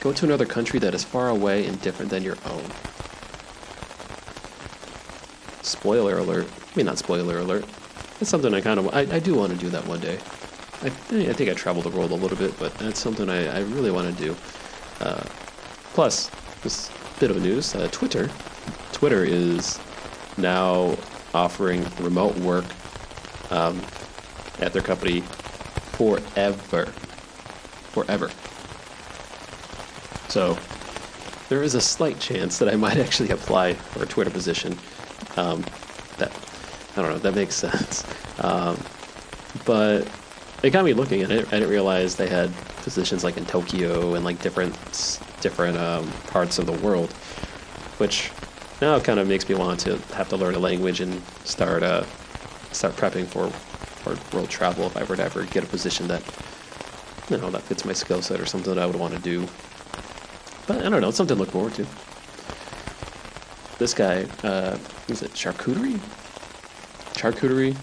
Go 0.00 0.14
to 0.14 0.24
another 0.24 0.46
country 0.46 0.78
that 0.78 0.94
is 0.94 1.04
far 1.04 1.28
away 1.28 1.66
and 1.66 1.80
different 1.82 2.10
than 2.10 2.22
your 2.22 2.38
own. 2.46 2.64
Spoiler 5.62 6.18
alert. 6.18 6.46
I 6.46 6.76
mean, 6.76 6.86
not 6.86 6.96
spoiler 6.96 7.38
alert. 7.38 7.66
It's 8.18 8.30
something 8.30 8.54
I 8.54 8.62
kind 8.62 8.80
of 8.80 8.94
I, 8.94 9.00
I 9.00 9.18
do 9.18 9.34
want 9.34 9.52
to 9.52 9.58
do 9.58 9.68
that 9.70 9.86
one 9.86 10.00
day. 10.00 10.18
I, 10.82 10.86
I 10.86 11.32
think 11.34 11.50
I 11.50 11.54
travel 11.54 11.82
the 11.82 11.90
world 11.90 12.12
a 12.12 12.14
little 12.14 12.38
bit, 12.38 12.58
but 12.58 12.72
that's 12.78 12.98
something 12.98 13.28
I, 13.28 13.58
I 13.58 13.60
really 13.60 13.90
want 13.90 14.16
to 14.16 14.22
do. 14.24 14.36
Uh, 15.00 15.22
plus, 15.92 16.30
this 16.62 16.90
bit 17.18 17.30
of 17.30 17.42
news: 17.42 17.74
uh, 17.74 17.88
Twitter, 17.92 18.30
Twitter 18.92 19.22
is 19.22 19.78
now 20.38 20.96
offering 21.34 21.86
remote 22.00 22.36
work 22.38 22.64
um, 23.50 23.80
at 24.60 24.72
their 24.72 24.82
company 24.82 25.20
forever, 25.92 26.86
forever. 27.92 28.30
So 30.30 30.56
there 31.48 31.64
is 31.64 31.74
a 31.74 31.80
slight 31.80 32.20
chance 32.20 32.58
that 32.60 32.68
I 32.68 32.76
might 32.76 32.96
actually 32.96 33.30
apply 33.30 33.74
for 33.74 34.04
a 34.04 34.06
Twitter 34.06 34.30
position. 34.30 34.78
Um, 35.36 35.64
that 36.18 36.30
I 36.96 37.02
don't 37.02 37.10
know. 37.10 37.18
That 37.18 37.34
makes 37.34 37.56
sense. 37.56 38.04
Um, 38.42 38.78
but 39.66 40.08
it 40.62 40.70
got 40.70 40.84
me 40.84 40.92
looking 40.92 41.22
at 41.22 41.30
it. 41.30 41.48
I 41.48 41.50
didn't 41.58 41.68
realize 41.68 42.14
they 42.14 42.28
had 42.28 42.54
positions 42.82 43.24
like 43.24 43.36
in 43.36 43.44
Tokyo 43.44 44.14
and 44.14 44.24
like 44.24 44.40
different 44.40 44.74
different 45.40 45.76
um, 45.76 46.10
parts 46.28 46.58
of 46.58 46.66
the 46.66 46.72
world, 46.72 47.12
which 47.98 48.30
now 48.80 48.98
kind 49.00 49.18
of 49.18 49.26
makes 49.26 49.48
me 49.48 49.56
want 49.56 49.80
to 49.80 49.98
have 50.14 50.28
to 50.28 50.36
learn 50.36 50.54
a 50.54 50.58
language 50.58 51.00
and 51.00 51.20
start 51.44 51.82
uh, 51.82 52.04
start 52.72 52.94
prepping 52.94 53.26
for 53.26 53.50
for 53.50 54.16
world 54.34 54.48
travel 54.48 54.86
if 54.86 54.96
I 54.96 55.02
were 55.02 55.16
to 55.16 55.24
ever 55.24 55.44
get 55.44 55.64
a 55.64 55.66
position 55.66 56.06
that 56.08 56.22
you 57.28 57.36
know 57.36 57.50
that 57.50 57.62
fits 57.62 57.84
my 57.84 57.92
skill 57.92 58.22
set 58.22 58.40
or 58.40 58.46
something 58.46 58.72
that 58.74 58.80
I 58.80 58.86
would 58.86 58.96
want 58.96 59.14
to 59.14 59.20
do. 59.20 59.48
But 60.66 60.78
I 60.84 60.88
don't 60.88 61.00
know. 61.00 61.08
It's 61.08 61.16
something 61.16 61.36
to 61.36 61.40
look 61.40 61.50
forward 61.50 61.74
to. 61.74 61.86
This 63.78 63.94
guy, 63.94 64.26
uh, 64.44 64.76
is 65.08 65.22
it 65.22 65.32
charcuterie? 65.32 65.98
Charcuterie. 67.14 67.76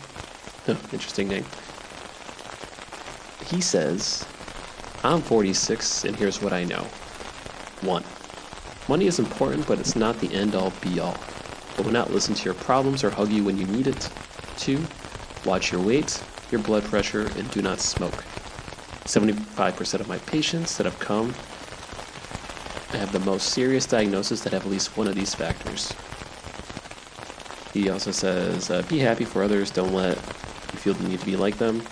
Oh, 0.68 0.80
interesting 0.92 1.28
name. 1.28 1.46
He 3.46 3.62
says, 3.62 4.26
I'm 5.04 5.22
46, 5.22 6.06
and 6.06 6.16
here's 6.16 6.42
what 6.42 6.54
I 6.54 6.64
know. 6.66 6.84
1. 7.82 8.04
Money 8.90 9.08
is 9.08 9.20
important, 9.20 9.68
but 9.68 9.80
it's 9.80 9.96
not 9.96 10.20
the 10.20 10.34
end 10.34 10.56
all 10.56 10.72
be 10.82 11.00
all. 11.00 11.18
It 11.78 11.86
will 11.86 11.92
not 11.92 12.12
listen 12.12 12.36
to 12.36 12.46
your 12.46 12.54
problems 12.54 13.04
or 13.04 13.10
hug 13.10 13.32
you 13.32 13.44
when 13.44 13.58
you 13.58 13.66
need 13.66 13.88
it. 13.88 14.10
2. 14.58 14.84
Watch 15.46 15.72
your 15.72 15.82
weight, 15.82 16.22
your 16.52 16.62
blood 16.62 16.84
pressure, 16.84 17.28
and 17.38 17.50
do 17.52 17.62
not 17.62 17.80
smoke. 17.80 18.24
75% 19.06 20.00
of 20.00 20.08
my 20.08 20.18
patients 20.20 20.78
that 20.78 20.86
have 20.86 21.00
come 21.00 21.34
have 22.92 23.12
the 23.12 23.20
most 23.20 23.50
serious 23.50 23.86
diagnosis 23.86 24.42
that 24.42 24.54
have 24.54 24.66
at 24.66 24.72
least 24.72 24.96
one 24.96 25.08
of 25.08 25.16
these 25.16 25.36
factors. 25.36 25.94
He 27.74 27.90
also 27.90 28.12
says, 28.12 28.72
uh, 28.72 28.82
be 28.84 29.00
happy 29.00 29.26
for 29.26 29.44
others. 29.44 29.72
Don't 29.72 29.94
let 29.94 30.16
you 30.18 30.80
feel 30.80 30.94
the 30.94 31.08
need 31.08 31.20
to 31.20 31.26
be 31.26 31.36
like 31.36 31.58
them. 31.58 31.84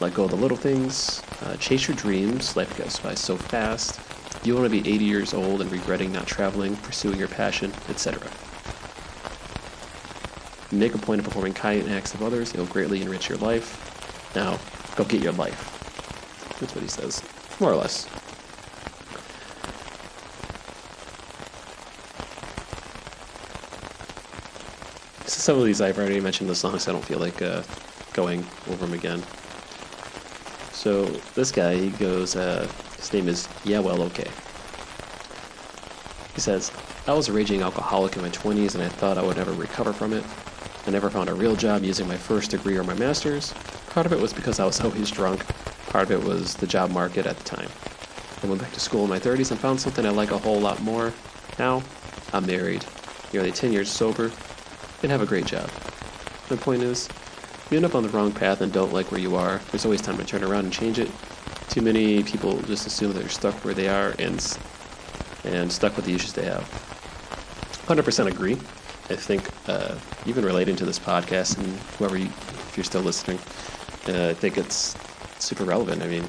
Let 0.00 0.14
go 0.14 0.24
of 0.24 0.30
the 0.30 0.36
little 0.36 0.56
things. 0.56 1.22
Uh, 1.42 1.56
chase 1.56 1.88
your 1.88 1.96
dreams. 1.96 2.56
Life 2.56 2.76
goes 2.78 2.98
by 3.00 3.14
so 3.14 3.36
fast. 3.36 4.00
You 4.44 4.54
want 4.54 4.66
to 4.66 4.70
be 4.70 4.88
80 4.88 5.04
years 5.04 5.34
old 5.34 5.60
and 5.60 5.70
regretting 5.72 6.12
not 6.12 6.26
traveling, 6.26 6.76
pursuing 6.76 7.18
your 7.18 7.28
passion, 7.28 7.72
etc. 7.88 8.22
Make 10.70 10.94
a 10.94 10.98
point 10.98 11.18
of 11.18 11.24
performing 11.24 11.54
kind 11.54 11.88
acts 11.90 12.14
of 12.14 12.22
others. 12.22 12.52
It 12.54 12.58
will 12.58 12.66
greatly 12.66 13.02
enrich 13.02 13.28
your 13.28 13.38
life. 13.38 14.32
Now, 14.36 14.58
go 14.94 15.04
get 15.04 15.20
your 15.20 15.32
life. 15.32 15.74
That's 16.60 16.74
what 16.74 16.82
he 16.82 16.88
says, 16.88 17.22
more 17.58 17.72
or 17.72 17.76
less. 17.76 18.08
Some 25.48 25.58
of 25.58 25.64
these 25.64 25.80
I've 25.80 25.96
already 25.96 26.20
mentioned 26.20 26.50
the 26.50 26.54
songs. 26.54 26.88
I 26.88 26.92
don't 26.92 27.02
feel 27.02 27.20
like 27.20 27.40
uh, 27.40 27.62
going 28.12 28.44
over 28.68 28.84
them 28.84 28.92
again. 28.92 29.22
So 30.72 31.06
this 31.36 31.50
guy, 31.50 31.74
he 31.74 31.88
goes. 31.88 32.36
Uh, 32.36 32.70
his 32.98 33.10
name 33.14 33.28
is 33.28 33.48
Yeah 33.64 33.80
Well 33.80 34.02
Okay. 34.02 34.28
He 36.34 36.42
says, 36.42 36.70
I 37.06 37.14
was 37.14 37.30
a 37.30 37.32
raging 37.32 37.62
alcoholic 37.62 38.14
in 38.16 38.20
my 38.20 38.28
20s 38.28 38.74
and 38.74 38.84
I 38.84 38.90
thought 38.90 39.16
I 39.16 39.22
would 39.22 39.38
never 39.38 39.52
recover 39.52 39.94
from 39.94 40.12
it. 40.12 40.22
I 40.86 40.90
never 40.90 41.08
found 41.08 41.30
a 41.30 41.34
real 41.34 41.56
job 41.56 41.82
using 41.82 42.06
my 42.06 42.18
first 42.18 42.50
degree 42.50 42.76
or 42.76 42.84
my 42.84 42.92
master's. 42.92 43.54
Part 43.88 44.04
of 44.04 44.12
it 44.12 44.20
was 44.20 44.34
because 44.34 44.60
I 44.60 44.66
was 44.66 44.78
always 44.82 45.10
drunk. 45.10 45.46
Part 45.86 46.10
of 46.10 46.10
it 46.10 46.28
was 46.28 46.56
the 46.56 46.66
job 46.66 46.90
market 46.90 47.24
at 47.24 47.38
the 47.38 47.44
time. 47.44 47.70
I 48.42 48.48
went 48.48 48.60
back 48.60 48.74
to 48.74 48.80
school 48.80 49.04
in 49.04 49.08
my 49.08 49.18
30s 49.18 49.50
and 49.50 49.58
found 49.58 49.80
something 49.80 50.04
I 50.04 50.10
like 50.10 50.30
a 50.30 50.36
whole 50.36 50.60
lot 50.60 50.82
more. 50.82 51.10
Now, 51.58 51.82
I'm 52.34 52.44
married, 52.44 52.84
nearly 53.32 53.50
10 53.50 53.72
years 53.72 53.90
sober, 53.90 54.30
and 55.02 55.12
have 55.12 55.22
a 55.22 55.26
great 55.26 55.46
job. 55.46 55.68
The 56.48 56.56
point 56.56 56.82
is, 56.82 57.08
you 57.70 57.76
end 57.76 57.84
up 57.84 57.94
on 57.94 58.02
the 58.02 58.08
wrong 58.08 58.32
path 58.32 58.60
and 58.60 58.72
don't 58.72 58.92
like 58.92 59.12
where 59.12 59.20
you 59.20 59.36
are, 59.36 59.60
there's 59.70 59.84
always 59.84 60.00
time 60.00 60.16
to 60.18 60.24
turn 60.24 60.42
around 60.42 60.64
and 60.64 60.72
change 60.72 60.98
it. 60.98 61.10
Too 61.68 61.82
many 61.82 62.22
people 62.22 62.60
just 62.62 62.86
assume 62.86 63.12
that 63.12 63.18
they're 63.18 63.28
stuck 63.28 63.54
where 63.64 63.74
they 63.74 63.88
are 63.88 64.14
and 64.18 64.58
and 65.44 65.70
stuck 65.72 65.96
with 65.96 66.04
the 66.04 66.14
issues 66.14 66.32
they 66.32 66.44
have. 66.44 66.62
100% 67.86 68.26
agree. 68.26 68.54
I 69.10 69.16
think 69.16 69.48
uh, 69.66 69.94
even 70.26 70.44
relating 70.44 70.76
to 70.76 70.84
this 70.84 70.98
podcast 70.98 71.56
and 71.56 71.66
whoever 71.96 72.18
you, 72.18 72.26
if 72.26 72.74
you're 72.76 72.84
still 72.84 73.00
listening, 73.00 73.38
uh, 74.08 74.28
I 74.28 74.34
think 74.34 74.58
it's 74.58 74.96
super 75.38 75.64
relevant. 75.64 76.02
I 76.02 76.06
mean, 76.06 76.22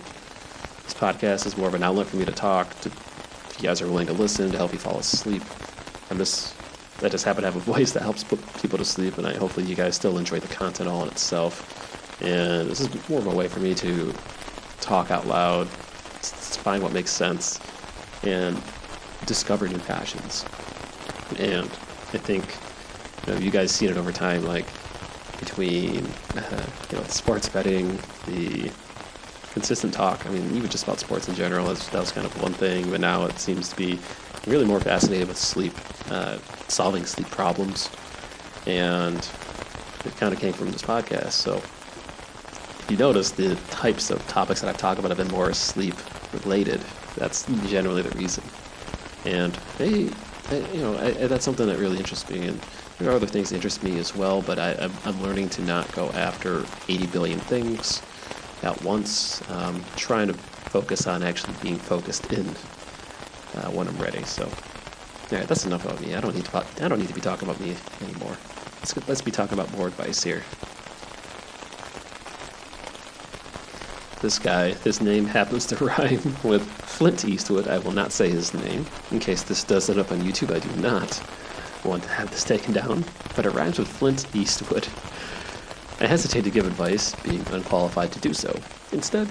this 0.84 0.94
podcast 0.94 1.46
is 1.46 1.58
more 1.58 1.68
of 1.68 1.74
an 1.74 1.84
outlet 1.84 2.08
for 2.08 2.18
me 2.18 2.26
to 2.26 2.32
talk. 2.32 2.70
To, 2.82 2.90
if 2.90 3.58
you 3.60 3.68
guys 3.68 3.82
are 3.82 3.88
willing 3.88 4.08
to 4.08 4.14
listen, 4.14 4.52
to 4.52 4.58
help 4.58 4.72
you 4.72 4.80
fall 4.80 5.00
asleep, 5.00 5.44
I'm 6.10 6.18
just 6.18 6.56
I 7.04 7.10
just 7.10 7.26
happen 7.26 7.44
to 7.44 7.52
have 7.52 7.56
a 7.56 7.60
voice 7.74 7.92
that 7.94 8.04
helps 8.04 8.24
put 8.24 8.40
people 8.62 8.78
to 8.78 8.86
sleep, 8.86 9.18
and 9.18 9.28
I 9.28 9.36
hopefully 9.36 9.66
you 9.66 9.76
guys 9.76 9.96
still 9.96 10.18
enjoy 10.18 10.40
the 10.40 10.48
content 10.48 10.90
all 10.90 11.04
in 11.04 11.10
itself. 11.10 12.22
And 12.22 12.70
this 12.70 12.82
is 12.82 13.10
more 13.10 13.20
of 13.20 13.28
a 13.28 13.36
way 13.36 13.48
for 13.48 13.60
me 13.60 13.74
to 13.76 14.14
talk 14.82 15.12
out 15.12 15.28
loud, 15.28 15.68
find 15.70 16.84
what 16.84 16.92
makes 16.92 17.12
sense, 17.12 17.60
and 18.24 18.62
discover 19.26 19.68
new 19.68 19.80
passions. 19.80 20.46
And 21.38 21.66
I 22.14 22.18
think 22.18 22.58
you, 23.28 23.34
know, 23.34 23.40
you 23.40 23.52
guys 23.52 23.72
seen 23.72 23.90
it 23.90 23.98
over 23.98 24.12
time, 24.12 24.46
like 24.46 24.66
between 25.40 26.06
uh, 26.36 26.66
you 26.92 26.98
know 26.98 27.04
sports 27.06 27.48
betting, 27.48 27.98
the 28.26 28.72
consistent 29.54 29.94
talk. 29.94 30.26
I 30.26 30.30
mean, 30.30 30.56
even 30.56 30.70
just 30.70 30.84
about 30.84 31.00
sports 31.00 31.28
in 31.28 31.36
general, 31.36 31.66
that 31.68 31.94
was 31.94 32.12
kind 32.12 32.26
of 32.26 32.42
one 32.42 32.54
thing, 32.54 32.90
but 32.90 33.00
now 33.00 33.26
it 33.26 33.40
seems 33.40 33.70
to 33.70 33.76
be 33.76 34.00
really 34.48 34.66
more 34.66 34.80
fascinated 34.80 35.28
with 35.28 35.38
sleep, 35.38 35.74
uh, 36.10 36.38
solving 36.68 37.06
sleep 37.06 37.30
problems, 37.30 37.90
and 38.66 39.18
it 40.06 40.16
kind 40.18 40.34
of 40.34 40.40
came 40.40 40.54
from 40.54 40.72
this 40.72 40.82
podcast. 40.82 41.32
So, 41.32 41.58
if 41.58 42.88
you 42.90 42.98
notice, 42.98 43.32
the 43.32 43.56
types 43.70 44.10
of 44.10 44.26
topics 44.28 44.62
that 44.62 44.70
I've 44.70 44.78
talked 44.78 45.00
about 45.00 45.10
have 45.10 45.18
been 45.18 45.36
more 45.36 45.54
sleep 45.54 45.96
related. 46.34 46.82
That's 47.16 47.46
generally 47.70 48.02
the 48.02 48.18
reason. 48.18 48.44
And 49.26 49.56
hey, 49.78 50.10
you 50.74 50.82
know, 50.82 50.96
I, 50.96 51.08
I, 51.08 51.28
that's 51.28 51.46
something 51.46 51.68
that 51.68 51.78
really 51.78 51.98
interests 51.98 52.30
me. 52.30 52.48
And 52.48 52.60
there 52.98 53.12
are 53.12 53.16
other 53.16 53.28
things 53.28 53.50
that 53.50 53.56
interest 53.56 53.84
me 53.84 53.98
as 53.98 54.16
well, 54.16 54.42
but 54.42 54.60
I, 54.60 54.90
am 55.06 55.22
learning 55.22 55.50
to 55.50 55.62
not 55.62 55.92
go 55.94 56.10
after 56.12 56.66
80 56.88 57.08
billion 57.08 57.40
things 57.40 58.02
at 58.64 58.82
once. 58.84 59.48
Um, 59.50 59.84
trying 59.96 60.28
to 60.28 60.34
focus 60.34 61.08
on 61.08 61.24
actually 61.24 61.54
being 61.62 61.78
focused 61.78 62.32
in 62.32 62.48
uh, 63.56 63.70
when 63.72 63.88
I'm 63.88 63.98
ready. 63.98 64.24
So, 64.24 64.50
all 65.32 65.38
right, 65.38 65.48
that's 65.48 65.66
enough 65.66 65.86
about 65.86 66.02
me. 66.02 66.16
I 66.16 66.22
don't 66.22 66.36
need 66.36 66.46
to. 66.46 66.58
I 66.82 66.88
don't 66.88 66.98
need 67.00 67.08
to 67.08 67.14
be 67.14 67.22
talking 67.22 67.48
about 67.48 67.62
me 67.62 67.76
anymore. 68.02 68.36
Let's 68.80 69.08
let's 69.08 69.22
be 69.22 69.32
talking 69.32 69.54
about 69.54 69.72
more 69.78 69.88
advice 69.88 70.24
here. 70.24 70.44
This 74.22 74.40
guy, 74.40 74.74
his 74.74 75.02
name 75.02 75.26
happens 75.26 75.66
to 75.68 75.76
rhyme 75.86 76.36
with 76.44 76.64
Flint 76.64 77.26
Eastwood. 77.26 77.68
I 77.68 77.78
will 77.78 77.92
not 77.92 78.12
say 78.12 78.30
his 78.30 78.54
name 78.54 78.86
in 79.12 79.20
case 79.20 79.44
this 79.44 79.64
does 79.64 79.90
end 79.90 80.00
up 80.00 80.12
on 80.12 80.22
YouTube. 80.22 80.54
I 80.54 80.60
do 80.60 80.82
not 80.82 81.22
want 81.86 82.04
to 82.04 82.10
have 82.10 82.32
this 82.32 82.44
taken 82.44 82.74
down, 82.74 83.06
but 83.36 83.46
it 83.46 83.52
rhymes 83.52 83.78
with 83.78 83.88
Flint 83.88 84.26
Eastwood. 84.36 84.88
I 86.02 86.08
hesitate 86.08 86.44
to 86.46 86.52
give 86.52 86.66
advice, 86.66 87.14
being 87.24 87.46
unqualified 87.52 88.12
to 88.14 88.20
do 88.20 88.34
so. 88.34 88.58
Instead, 88.92 89.30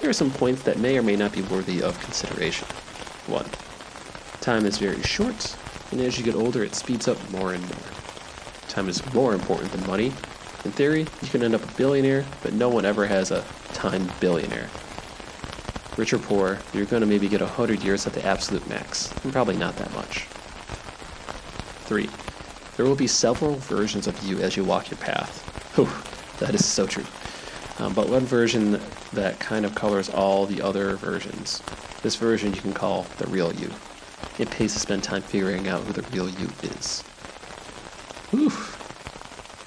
here 0.00 0.10
are 0.10 0.14
some 0.14 0.30
points 0.30 0.62
that 0.62 0.78
may 0.78 0.96
or 0.96 1.02
may 1.02 1.16
not 1.16 1.32
be 1.32 1.42
worthy 1.42 1.82
of 1.82 1.98
consideration. 2.00 2.68
1. 3.26 3.69
Time 4.40 4.64
is 4.64 4.78
very 4.78 5.02
short, 5.02 5.54
and 5.90 6.00
as 6.00 6.18
you 6.18 6.24
get 6.24 6.34
older, 6.34 6.64
it 6.64 6.74
speeds 6.74 7.08
up 7.08 7.18
more 7.30 7.52
and 7.52 7.62
more. 7.62 7.90
Time 8.68 8.88
is 8.88 9.12
more 9.12 9.34
important 9.34 9.70
than 9.70 9.86
money. 9.86 10.06
In 10.64 10.72
theory, 10.72 11.06
you 11.20 11.28
can 11.28 11.42
end 11.42 11.54
up 11.54 11.62
a 11.62 11.76
billionaire, 11.76 12.24
but 12.42 12.54
no 12.54 12.70
one 12.70 12.86
ever 12.86 13.06
has 13.06 13.30
a 13.30 13.44
time 13.74 14.10
billionaire. 14.18 14.70
Rich 15.98 16.14
or 16.14 16.18
poor, 16.18 16.58
you're 16.72 16.86
going 16.86 17.02
to 17.02 17.06
maybe 17.06 17.28
get 17.28 17.42
100 17.42 17.82
years 17.82 18.06
at 18.06 18.14
the 18.14 18.24
absolute 18.24 18.66
max, 18.66 19.12
and 19.24 19.32
probably 19.32 19.58
not 19.58 19.76
that 19.76 19.92
much. 19.92 20.24
3. 21.84 22.08
There 22.78 22.86
will 22.86 22.96
be 22.96 23.06
several 23.06 23.56
versions 23.56 24.06
of 24.06 24.22
you 24.22 24.38
as 24.38 24.56
you 24.56 24.64
walk 24.64 24.90
your 24.90 24.98
path. 24.98 25.44
Whew, 25.74 25.90
that 26.38 26.54
is 26.54 26.64
so 26.64 26.86
true. 26.86 27.04
Um, 27.78 27.92
but 27.92 28.08
one 28.08 28.24
version 28.24 28.80
that 29.12 29.38
kind 29.38 29.66
of 29.66 29.74
colors 29.74 30.08
all 30.08 30.46
the 30.46 30.62
other 30.62 30.96
versions. 30.96 31.62
This 32.02 32.16
version 32.16 32.54
you 32.54 32.60
can 32.62 32.72
call 32.72 33.06
the 33.18 33.26
real 33.26 33.52
you. 33.52 33.70
It 34.38 34.50
pays 34.50 34.72
to 34.74 34.78
spend 34.78 35.04
time 35.04 35.22
figuring 35.22 35.68
out 35.68 35.82
who 35.82 35.92
the 35.92 36.02
real 36.10 36.28
you 36.28 36.48
is. 36.62 37.02
Whew. 38.30 38.52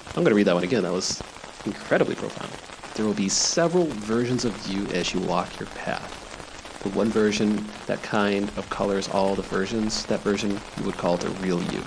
I'm 0.08 0.22
going 0.22 0.30
to 0.30 0.34
read 0.34 0.46
that 0.46 0.54
one 0.54 0.64
again. 0.64 0.82
That 0.82 0.92
was 0.92 1.22
incredibly 1.66 2.14
profound. 2.14 2.50
There 2.94 3.04
will 3.04 3.14
be 3.14 3.28
several 3.28 3.86
versions 3.86 4.44
of 4.44 4.66
you 4.66 4.86
as 4.88 5.12
you 5.12 5.20
walk 5.20 5.58
your 5.58 5.68
path. 5.70 6.80
The 6.82 6.90
one 6.90 7.08
version 7.08 7.66
that 7.86 8.02
kind 8.02 8.48
of 8.56 8.68
colors 8.70 9.08
all 9.08 9.34
the 9.34 9.42
versions, 9.42 10.06
that 10.06 10.20
version 10.20 10.60
you 10.78 10.84
would 10.84 10.96
call 10.96 11.16
the 11.16 11.30
real 11.40 11.62
you. 11.72 11.80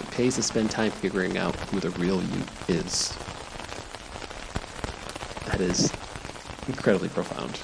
It 0.00 0.10
pays 0.10 0.34
to 0.36 0.42
spend 0.42 0.70
time 0.70 0.90
figuring 0.90 1.38
out 1.38 1.54
who 1.56 1.80
the 1.80 1.90
real 1.90 2.22
you 2.22 2.42
is. 2.68 3.16
That 5.46 5.60
is 5.60 5.92
incredibly 6.68 7.08
profound. 7.08 7.60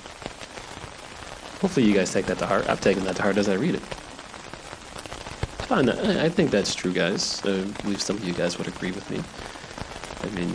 Hopefully, 1.61 1.87
you 1.87 1.95
guys 1.95 2.13
take 2.13 2.27
that 2.27 2.39
to 2.39 2.47
heart. 2.47 2.69
I've 2.69 2.81
taken 2.81 3.05
that 3.05 3.17
to 3.17 3.23
heart 3.23 3.39
as 3.39 3.49
I 3.49 3.55
read 3.55 3.75
it. 3.75 3.83
Fine, 5.67 5.89
I 5.89 6.29
think 6.29 6.53
that's 6.53 6.77
true, 6.77 6.93
guys. 6.93 7.43
I 7.45 7.65
believe 7.83 8.01
some 8.01 8.17
of 8.17 8.25
you 8.25 8.33
guys 8.33 8.57
would 8.57 8.69
agree 8.69 8.93
with 8.93 9.11
me. 9.11 9.21
I 10.23 10.33
mean, 10.33 10.55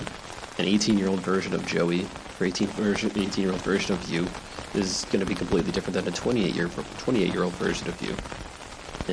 an 0.57 0.65
18-year-old 0.65 1.19
version 1.19 1.53
of 1.53 1.67
Joey 1.67 2.07
or 2.39 2.45
18 2.45 2.69
version, 2.69 3.09
18-year-old 3.09 3.59
version 3.59 3.93
of 3.93 4.09
you 4.09 4.25
is 4.73 5.05
going 5.11 5.19
to 5.19 5.25
be 5.25 5.35
completely 5.35 5.73
different 5.73 5.95
than 5.95 6.07
a 6.07 6.15
28-year 6.15 6.69
28-year-old 6.69 7.51
version 7.55 7.89
of 7.89 8.01
you. 8.01 8.15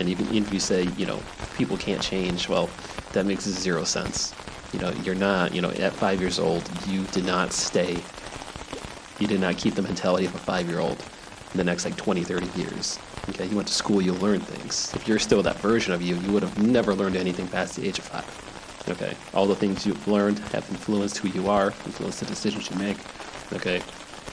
And 0.01 0.09
even, 0.09 0.33
if 0.33 0.53
you 0.53 0.61
say, 0.61 0.85
you 0.97 1.05
know, 1.05 1.21
people 1.57 1.77
can't 1.77 2.01
change, 2.01 2.49
well, 2.49 2.71
that 3.13 3.27
makes 3.27 3.43
zero 3.43 3.83
sense. 3.83 4.33
You 4.73 4.79
know, 4.79 4.93
you're 5.03 5.17
not, 5.17 5.53
you 5.53 5.61
know, 5.61 5.71
at 5.71 5.93
five 5.95 6.21
years 6.21 6.39
old, 6.39 6.63
you 6.87 7.03
did 7.07 7.25
not 7.25 7.53
stay, 7.53 7.99
you 9.19 9.27
did 9.27 9.41
not 9.41 9.57
keep 9.57 9.75
the 9.75 9.83
mentality 9.83 10.27
of 10.27 10.35
a 10.37 10.39
five-year-old 10.39 11.01
in 11.53 11.59
the 11.59 11.65
next 11.65 11.85
like 11.85 11.97
20, 11.97 12.23
30 12.23 12.61
years. 12.61 13.01
Okay, 13.31 13.47
you 13.47 13.57
went 13.57 13.69
to 13.69 13.75
school, 13.75 14.01
you 14.01 14.15
learned 14.15 14.47
things. 14.47 14.93
If 14.95 15.07
you're 15.07 15.19
still 15.19 15.43
that 15.43 15.57
version 15.57 15.93
of 15.93 16.01
you, 16.01 16.17
you 16.17 16.33
would 16.33 16.43
have 16.43 16.59
never 16.63 16.95
learned 16.95 17.17
anything 17.17 17.47
past 17.49 17.77
the 17.77 17.87
age 17.87 17.99
of 17.99 18.05
five. 18.05 18.89
Okay, 18.89 19.15
all 19.35 19.47
the 19.47 19.55
things 19.55 19.85
you've 19.87 20.09
learned 20.09 20.39
have 20.39 20.69
influenced 20.71 21.19
who 21.19 21.29
you 21.29 21.49
are, 21.49 21.67
influenced 21.85 22.21
the 22.21 22.27
decisions 22.27 22.71
you 22.71 22.77
make. 22.77 22.97
Okay, 23.53 23.83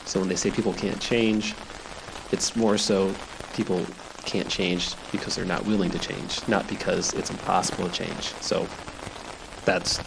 so 0.06 0.20
when 0.20 0.30
they 0.30 0.36
say 0.36 0.50
people 0.50 0.74
can't 0.74 1.00
change, 1.02 1.54
it's 2.32 2.56
more 2.56 2.78
so 2.78 3.14
people 3.54 3.86
can't 4.24 4.48
change 4.48 4.96
because 5.12 5.36
they're 5.36 5.46
not 5.46 5.66
willing 5.66 5.92
to 5.92 6.00
change, 6.00 6.48
not 6.48 6.68
because 6.68 7.14
it's 7.14 7.30
impossible 7.30 7.90
to 7.90 7.94
change. 7.94 8.34
So 8.42 8.68
that's 9.66 10.00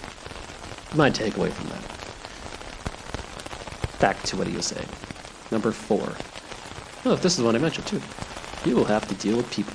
my 0.94 1.10
takeaway 1.10 1.50
from 1.50 1.68
that. 1.68 1.82
Back 4.00 4.22
to 4.24 4.36
what 4.36 4.46
he 4.46 4.56
was 4.56 4.66
saying. 4.66 4.88
Number 5.50 5.72
four. 5.72 6.12
Oh, 7.04 7.16
this 7.16 7.38
is 7.38 7.44
one 7.44 7.54
I 7.54 7.58
mentioned 7.58 7.86
too. 7.86 8.00
You 8.64 8.74
will 8.76 8.84
have 8.86 9.06
to 9.08 9.14
deal 9.14 9.36
with 9.36 9.50
people. 9.50 9.74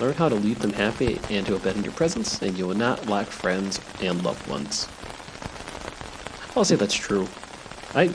Learn 0.00 0.14
how 0.14 0.28
to 0.28 0.34
leave 0.36 0.60
them 0.60 0.72
happy 0.72 1.18
and 1.28 1.44
to 1.46 1.68
in 1.68 1.82
your 1.82 1.92
presence, 1.92 2.40
and 2.40 2.56
you 2.56 2.66
will 2.66 2.76
not 2.76 3.08
lack 3.08 3.26
friends 3.26 3.80
and 4.00 4.22
loved 4.22 4.48
ones. 4.48 4.88
I'll 6.56 6.64
say 6.64 6.76
that's 6.76 6.94
true. 6.94 7.26
I 7.94 8.10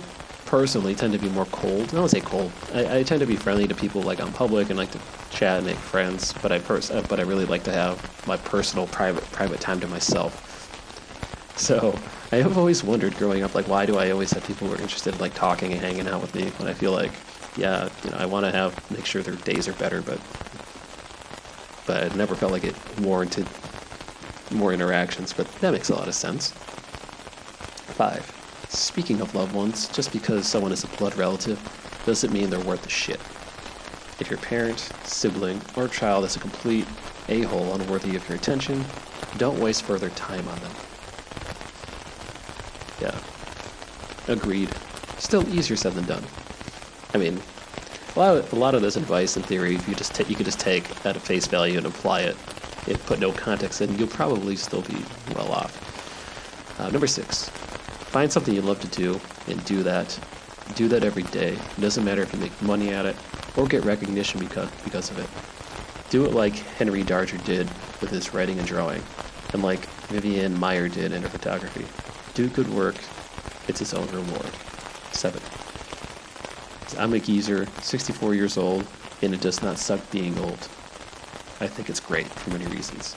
personally 0.45 0.95
tend 0.95 1.13
to 1.13 1.19
be 1.19 1.29
more 1.29 1.45
cold. 1.47 1.89
I 1.89 1.97
don't 1.97 2.09
say 2.09 2.21
cold. 2.21 2.51
I, 2.73 2.99
I, 2.99 3.03
tend 3.03 3.21
to 3.21 3.25
be 3.25 3.35
friendly 3.35 3.67
to 3.67 3.75
people 3.75 4.01
like 4.01 4.21
on 4.21 4.31
public 4.33 4.69
and 4.69 4.77
like 4.77 4.91
to 4.91 4.99
chat 5.31 5.57
and 5.57 5.65
make 5.65 5.77
friends. 5.77 6.33
But 6.41 6.51
I 6.51 6.59
pers- 6.59 6.91
uh, 6.91 7.03
but 7.09 7.19
I 7.19 7.23
really 7.23 7.45
like 7.45 7.63
to 7.63 7.73
have 7.73 8.27
my 8.27 8.37
personal 8.37 8.87
private 8.87 9.23
private 9.31 9.59
time 9.59 9.79
to 9.79 9.87
myself. 9.87 10.51
So 11.57 11.97
I 12.31 12.37
have 12.37 12.57
always 12.57 12.83
wondered 12.83 13.15
growing 13.15 13.43
up, 13.43 13.55
like 13.55 13.67
why 13.67 13.85
do 13.85 13.97
I 13.97 14.11
always 14.11 14.31
have 14.31 14.45
people 14.45 14.67
who 14.67 14.75
are 14.75 14.81
interested 14.81 15.15
in 15.15 15.19
like 15.19 15.33
talking 15.33 15.71
and 15.71 15.81
hanging 15.81 16.07
out 16.07 16.21
with 16.21 16.33
me 16.35 16.49
when 16.57 16.67
I 16.67 16.73
feel 16.73 16.91
like 16.91 17.11
yeah, 17.55 17.89
you 18.03 18.11
know, 18.11 18.17
I 18.17 18.25
want 18.25 18.45
to 18.45 18.51
have 18.51 18.91
make 18.91 19.05
sure 19.05 19.21
their 19.21 19.35
days 19.35 19.67
are 19.67 19.73
better, 19.73 20.01
but 20.01 20.19
but 21.85 22.11
I 22.11 22.15
never 22.15 22.35
felt 22.35 22.51
like 22.51 22.63
it 22.63 22.75
warranted 22.99 23.47
more 24.51 24.73
interactions. 24.73 25.33
But 25.33 25.51
that 25.55 25.71
makes 25.71 25.89
a 25.89 25.95
lot 25.95 26.07
of 26.07 26.15
sense. 26.15 26.51
Five. 27.95 28.31
Speaking 28.69 29.21
of 29.21 29.35
loved 29.35 29.53
ones, 29.53 29.87
just 29.89 30.11
because 30.11 30.47
someone 30.47 30.71
is 30.71 30.83
a 30.83 30.87
blood 30.87 31.15
relative 31.15 31.59
doesn't 32.05 32.33
mean 32.33 32.49
they're 32.49 32.59
worth 32.59 32.81
the 32.81 32.89
shit. 32.89 33.19
If 34.19 34.29
your 34.29 34.39
parent, 34.39 34.79
sibling, 35.03 35.61
or 35.75 35.87
child 35.87 36.25
is 36.25 36.35
a 36.35 36.39
complete 36.39 36.87
a 37.29 37.41
hole 37.43 37.73
unworthy 37.73 38.15
of 38.15 38.27
your 38.27 38.37
attention, 38.37 38.83
don't 39.37 39.59
waste 39.59 39.83
further 39.83 40.09
time 40.11 40.47
on 40.47 40.59
them. 40.59 40.71
Yeah. 43.01 43.19
Agreed. 44.27 44.69
Still 45.17 45.47
easier 45.53 45.77
said 45.77 45.93
than 45.93 46.05
done. 46.05 46.23
I 47.13 47.17
mean, 47.17 47.39
a 48.15 48.19
lot 48.19 48.37
of, 48.37 48.53
a 48.53 48.55
lot 48.55 48.75
of 48.75 48.81
this 48.81 48.95
advice 48.95 49.37
in 49.37 49.43
theory, 49.43 49.73
you 49.87 49.95
just 49.95 50.15
ta- 50.15 50.25
you 50.27 50.35
could 50.35 50.45
just 50.45 50.59
take 50.59 50.83
at 51.05 51.15
a 51.15 51.19
face 51.19 51.47
value 51.47 51.77
and 51.77 51.85
apply 51.85 52.21
it, 52.21 52.35
and 52.87 52.99
put 53.05 53.19
no 53.19 53.31
context 53.31 53.81
in, 53.81 53.97
you'll 53.97 54.07
probably 54.07 54.55
still 54.55 54.81
be 54.81 54.97
well 55.35 55.51
off. 55.51 56.79
Uh, 56.79 56.89
number 56.89 57.07
six, 57.07 57.49
find 57.49 58.31
something 58.31 58.53
you 58.53 58.61
love 58.61 58.79
to 58.79 58.87
do 58.87 59.19
and 59.47 59.63
do 59.65 59.83
that. 59.83 60.19
Do 60.75 60.87
that 60.87 61.03
every 61.03 61.23
day. 61.23 61.53
It 61.53 61.81
doesn't 61.81 62.03
matter 62.03 62.21
if 62.21 62.33
you 62.33 62.39
make 62.39 62.61
money 62.61 62.89
at 62.93 63.05
it 63.05 63.15
or 63.55 63.67
get 63.67 63.83
recognition 63.83 64.39
because 64.39 64.71
because 64.83 65.11
of 65.11 65.19
it. 65.19 65.29
Do 66.09 66.25
it 66.25 66.33
like 66.33 66.53
Henry 66.53 67.03
Darger 67.03 67.43
did 67.43 67.67
with 68.01 68.09
his 68.09 68.33
writing 68.33 68.57
and 68.57 68.67
drawing, 68.67 69.03
and 69.53 69.61
like 69.61 69.85
Vivian 70.07 70.57
Maier 70.57 70.91
did 70.91 71.11
in 71.11 71.21
her 71.21 71.29
photography. 71.29 71.85
Do 72.33 72.49
good 72.49 72.73
work. 72.73 72.95
It's 73.67 73.81
its 73.81 73.93
own 73.93 74.07
reward. 74.07 74.49
Seven. 75.11 75.42
I'm 76.97 77.13
a 77.13 77.19
geezer, 77.19 77.65
64 77.81 78.35
years 78.35 78.57
old, 78.57 78.85
and 79.21 79.33
it 79.33 79.41
does 79.41 79.61
not 79.61 79.77
suck 79.77 79.99
being 80.11 80.37
old. 80.39 80.69
I 81.59 81.67
think 81.67 81.89
it's 81.89 81.99
great 81.99 82.27
for 82.27 82.49
many 82.51 82.65
reasons. 82.67 83.15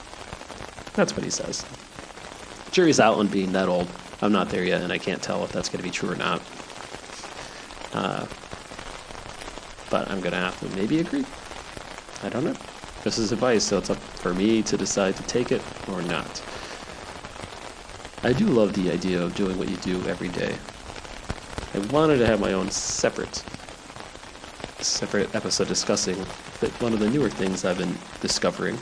That's 0.93 1.13
what 1.13 1.23
he 1.23 1.29
says. 1.29 1.65
Jury's 2.71 2.99
out 2.99 3.17
on 3.17 3.27
being 3.27 3.51
that 3.53 3.67
old. 3.67 3.87
I'm 4.21 4.31
not 4.31 4.49
there 4.49 4.63
yet, 4.63 4.81
and 4.81 4.91
I 4.91 4.97
can't 4.97 5.21
tell 5.21 5.43
if 5.43 5.51
that's 5.51 5.69
going 5.69 5.79
to 5.79 5.83
be 5.83 5.91
true 5.91 6.11
or 6.11 6.15
not. 6.15 6.41
Uh, 7.93 8.25
but 9.89 10.09
I'm 10.09 10.19
going 10.19 10.33
to 10.33 10.39
have 10.39 10.59
to 10.59 10.75
maybe 10.75 10.99
agree. 10.99 11.25
I 12.23 12.29
don't 12.29 12.43
know. 12.43 12.55
This 13.03 13.17
is 13.17 13.31
advice, 13.31 13.63
so 13.63 13.77
it's 13.77 13.89
up 13.89 13.97
for 13.97 14.33
me 14.33 14.63
to 14.63 14.77
decide 14.77 15.15
to 15.17 15.23
take 15.23 15.51
it 15.51 15.61
or 15.87 16.01
not. 16.01 16.43
I 18.23 18.33
do 18.33 18.45
love 18.45 18.73
the 18.73 18.91
idea 18.91 19.21
of 19.21 19.35
doing 19.35 19.57
what 19.57 19.69
you 19.69 19.77
do 19.77 20.03
every 20.07 20.29
day. 20.29 20.55
I 21.73 21.79
wanted 21.91 22.17
to 22.17 22.25
have 22.25 22.39
my 22.39 22.53
own 22.53 22.71
separate 22.71 23.43
separate 24.83 25.33
episode 25.35 25.67
discussing 25.67 26.15
one 26.79 26.93
of 26.93 26.99
the 26.99 27.09
newer 27.09 27.29
things 27.29 27.65
I've 27.65 27.77
been 27.77 27.97
discovering. 28.21 28.77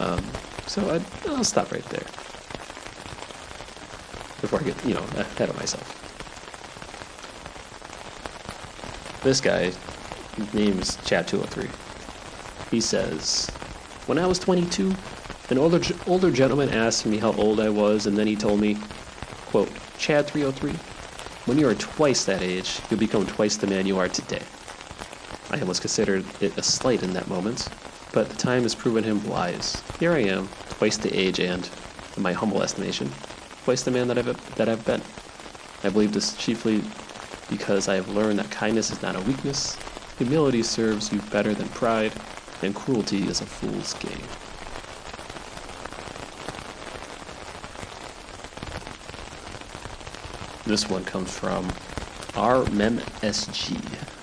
Um, 0.00 0.24
so 0.66 0.90
I, 0.90 1.00
I'll 1.28 1.44
stop 1.44 1.70
right 1.70 1.84
there 1.84 2.04
before 4.40 4.60
I 4.60 4.62
get 4.62 4.84
you 4.84 4.94
know 4.94 5.04
ahead 5.16 5.48
of 5.48 5.56
myself. 5.56 6.00
This 9.22 9.40
guy, 9.40 9.72
his 10.36 10.54
name's 10.54 10.96
Chad 11.04 11.26
203. 11.28 11.70
He 12.70 12.80
says, 12.80 13.48
"When 14.06 14.18
I 14.18 14.26
was 14.26 14.38
22, 14.38 14.94
an 15.50 15.58
older 15.58 15.80
older 16.06 16.30
gentleman 16.30 16.70
asked 16.70 17.06
me 17.06 17.18
how 17.18 17.32
old 17.32 17.60
I 17.60 17.68
was, 17.68 18.06
and 18.06 18.16
then 18.16 18.26
he 18.26 18.36
told 18.36 18.60
me, 18.60 18.78
quote, 19.46 19.70
Chad 19.98 20.26
303, 20.26 20.72
when 21.46 21.58
you 21.58 21.68
are 21.68 21.74
twice 21.74 22.24
that 22.24 22.42
age, 22.42 22.80
you'll 22.90 23.00
become 23.00 23.26
twice 23.26 23.56
the 23.56 23.66
man 23.66 23.86
you 23.86 23.98
are 23.98 24.08
today. 24.08 24.42
I 25.54 25.60
almost 25.60 25.82
considered 25.82 26.24
it 26.40 26.58
a 26.58 26.64
slight 26.64 27.04
in 27.04 27.12
that 27.12 27.28
moment, 27.28 27.68
but 28.12 28.28
the 28.28 28.34
time 28.34 28.64
has 28.64 28.74
proven 28.74 29.04
him 29.04 29.24
wise. 29.24 29.80
Here 30.00 30.10
I 30.10 30.18
am, 30.18 30.48
twice 30.68 30.96
the 30.96 31.16
age 31.16 31.38
and, 31.38 31.70
in 32.16 32.24
my 32.24 32.32
humble 32.32 32.60
estimation, 32.60 33.12
twice 33.62 33.84
the 33.84 33.92
man 33.92 34.08
that 34.08 34.18
I've, 34.18 34.56
that 34.56 34.68
I've 34.68 34.84
been. 34.84 35.00
I 35.84 35.90
believe 35.90 36.12
this 36.12 36.36
chiefly 36.36 36.82
because 37.48 37.86
I 37.86 37.94
have 37.94 38.08
learned 38.08 38.40
that 38.40 38.50
kindness 38.50 38.90
is 38.90 39.00
not 39.00 39.14
a 39.14 39.20
weakness, 39.20 39.78
humility 40.18 40.64
serves 40.64 41.12
you 41.12 41.20
better 41.30 41.54
than 41.54 41.68
pride, 41.68 42.12
and 42.62 42.74
cruelty 42.74 43.22
is 43.28 43.40
a 43.40 43.46
fool's 43.46 43.94
game. 43.94 44.26
This 50.66 50.90
one 50.90 51.04
comes 51.04 51.30
from 51.30 51.68
RMemSG. 52.34 54.13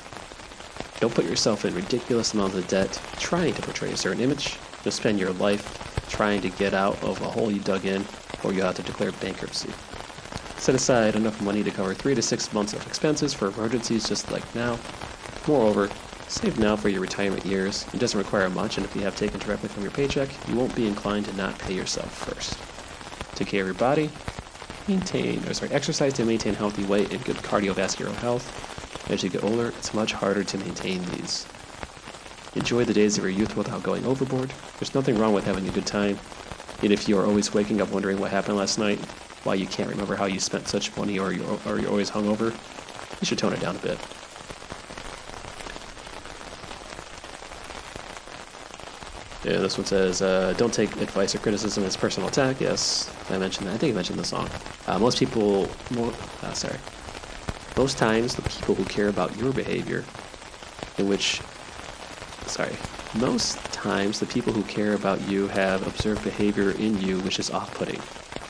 Don't 1.02 1.14
put 1.16 1.26
yourself 1.26 1.66
in 1.66 1.74
ridiculous 1.74 2.36
amounts 2.36 2.56
of 2.56 2.68
debt 2.68 3.02
trying 3.18 3.56
to 3.56 3.62
portray 3.64 3.92
a 3.92 3.98
certain 3.98 4.22
image. 4.22 4.60
You'll 4.86 4.92
spend 4.92 5.20
your 5.20 5.34
life 5.34 6.06
trying 6.10 6.42
to 6.42 6.50
get 6.50 6.76
out 6.76 7.04
of 7.04 7.20
a 7.22 7.26
hole 7.26 7.52
you 7.52 7.60
dug 7.60 7.86
in, 7.86 8.06
or 8.44 8.54
you'll 8.54 8.68
have 8.68 8.76
to 8.76 8.84
declare 8.84 9.12
bankruptcy. 9.14 9.72
Set 10.60 10.76
aside 10.76 11.16
enough 11.16 11.42
money 11.42 11.64
to 11.64 11.72
cover 11.72 11.96
three 11.96 12.14
to 12.14 12.22
six 12.22 12.54
months 12.54 12.74
of 12.74 12.86
expenses 12.86 13.34
for 13.34 13.48
emergencies 13.48 14.08
just 14.08 14.30
like 14.32 14.44
now. 14.54 14.78
Moreover, 15.48 15.90
save 16.28 16.60
now 16.60 16.76
for 16.76 16.90
your 16.90 17.02
retirement 17.02 17.48
years. 17.48 17.88
It 17.96 18.00
doesn't 18.00 18.20
require 18.20 18.52
much, 18.52 18.78
and 18.78 18.86
if 18.86 18.96
you 18.96 19.02
have 19.02 19.16
taken 19.16 19.40
directly 19.40 19.70
from 19.70 19.82
your 19.82 19.92
paycheck, 19.92 20.30
you 20.48 20.56
won't 20.56 20.76
be 20.76 20.88
inclined 20.88 21.26
to 21.26 21.36
not 21.36 21.58
pay 21.58 21.74
yourself 21.74 22.14
first. 22.14 22.60
Take 23.36 23.48
care 23.48 23.62
of 23.62 23.68
your 23.68 23.74
body, 23.74 24.12
maintain, 24.88 25.44
or 25.48 25.56
sorry, 25.56 25.72
exercise 25.72 26.14
to 26.14 26.26
maintain 26.26 26.54
healthy 26.54 26.84
weight 26.84 27.12
and 27.12 27.26
good 27.26 27.38
cardiovascular 27.38 28.14
health. 28.18 28.61
As 29.12 29.24
you 29.24 29.30
get 29.30 29.44
older, 29.44 29.68
it's 29.68 29.94
much 29.94 30.14
harder 30.14 30.42
to 30.42 30.58
maintain 30.58 31.04
these. 31.12 31.46
Enjoy 32.56 32.86
the 32.86 32.94
days 32.94 33.18
of 33.18 33.26
your 33.26 33.32
youth 33.32 33.58
without 33.58 33.84
going 33.84 34.06
overboard. 34.06 34.54
There's 34.80 34.96
nothing 34.96 35.18
wrong 35.18 35.34
with 35.34 35.44
having 35.44 35.68
a 35.68 35.72
good 35.72 35.86
time. 35.86 36.18
And 36.82 36.94
if 36.94 37.10
you 37.10 37.18
are 37.20 37.26
always 37.26 37.54
waking 37.54 37.82
up 37.82 37.92
wondering 37.92 38.22
what 38.22 38.32
happened 38.32 38.56
last 38.56 38.80
night, 38.80 39.00
why 39.44 39.56
you 39.56 39.68
can't 39.68 39.90
remember 39.90 40.16
how 40.16 40.26
you 40.26 40.40
spent 40.40 40.70
such 40.70 40.96
money 40.96 41.20
or 41.20 41.34
you're, 41.34 41.60
or 41.66 41.78
you're 41.78 41.90
always 41.90 42.10
hungover, 42.10 42.52
you 43.20 43.26
should 43.26 43.38
tone 43.38 43.52
it 43.52 43.60
down 43.60 43.76
a 43.76 43.80
bit. 43.80 44.00
Yeah, 49.44 49.60
this 49.60 49.78
one 49.78 49.86
says, 49.86 50.22
uh, 50.22 50.54
don't 50.56 50.74
take 50.74 50.96
advice 51.02 51.36
or 51.36 51.40
criticism 51.40 51.84
as 51.84 51.98
personal 51.98 52.30
attack. 52.30 52.62
Yes, 52.62 53.14
I 53.30 53.38
mentioned 53.38 53.68
that. 53.68 53.74
I 53.74 53.78
think 53.78 53.92
I 53.92 53.96
mentioned 53.96 54.20
the 54.20 54.24
song. 54.24 54.50
Uh, 54.88 55.00
most 55.00 55.20
people, 55.20 55.68
more, 55.90 56.14
uh, 56.44 56.54
sorry. 56.54 56.78
Most 57.78 57.98
times, 57.98 58.36
the 58.36 58.42
people 58.44 58.76
who 58.76 58.86
care 58.86 59.08
about 59.08 59.36
your 59.38 59.54
behavior, 59.54 60.04
in 60.98 61.08
which, 61.08 61.42
sorry, 62.46 62.76
most 63.16 63.58
times 63.72 64.20
the 64.20 64.26
people 64.26 64.54
who 64.54 64.64
care 64.64 64.94
about 64.94 65.22
you 65.28 65.48
have 65.48 65.86
observed 65.88 66.24
behavior 66.24 66.72
in 66.72 67.00
you 67.02 67.20
which 67.22 67.40
is 67.40 67.50
off-putting. 67.50 68.00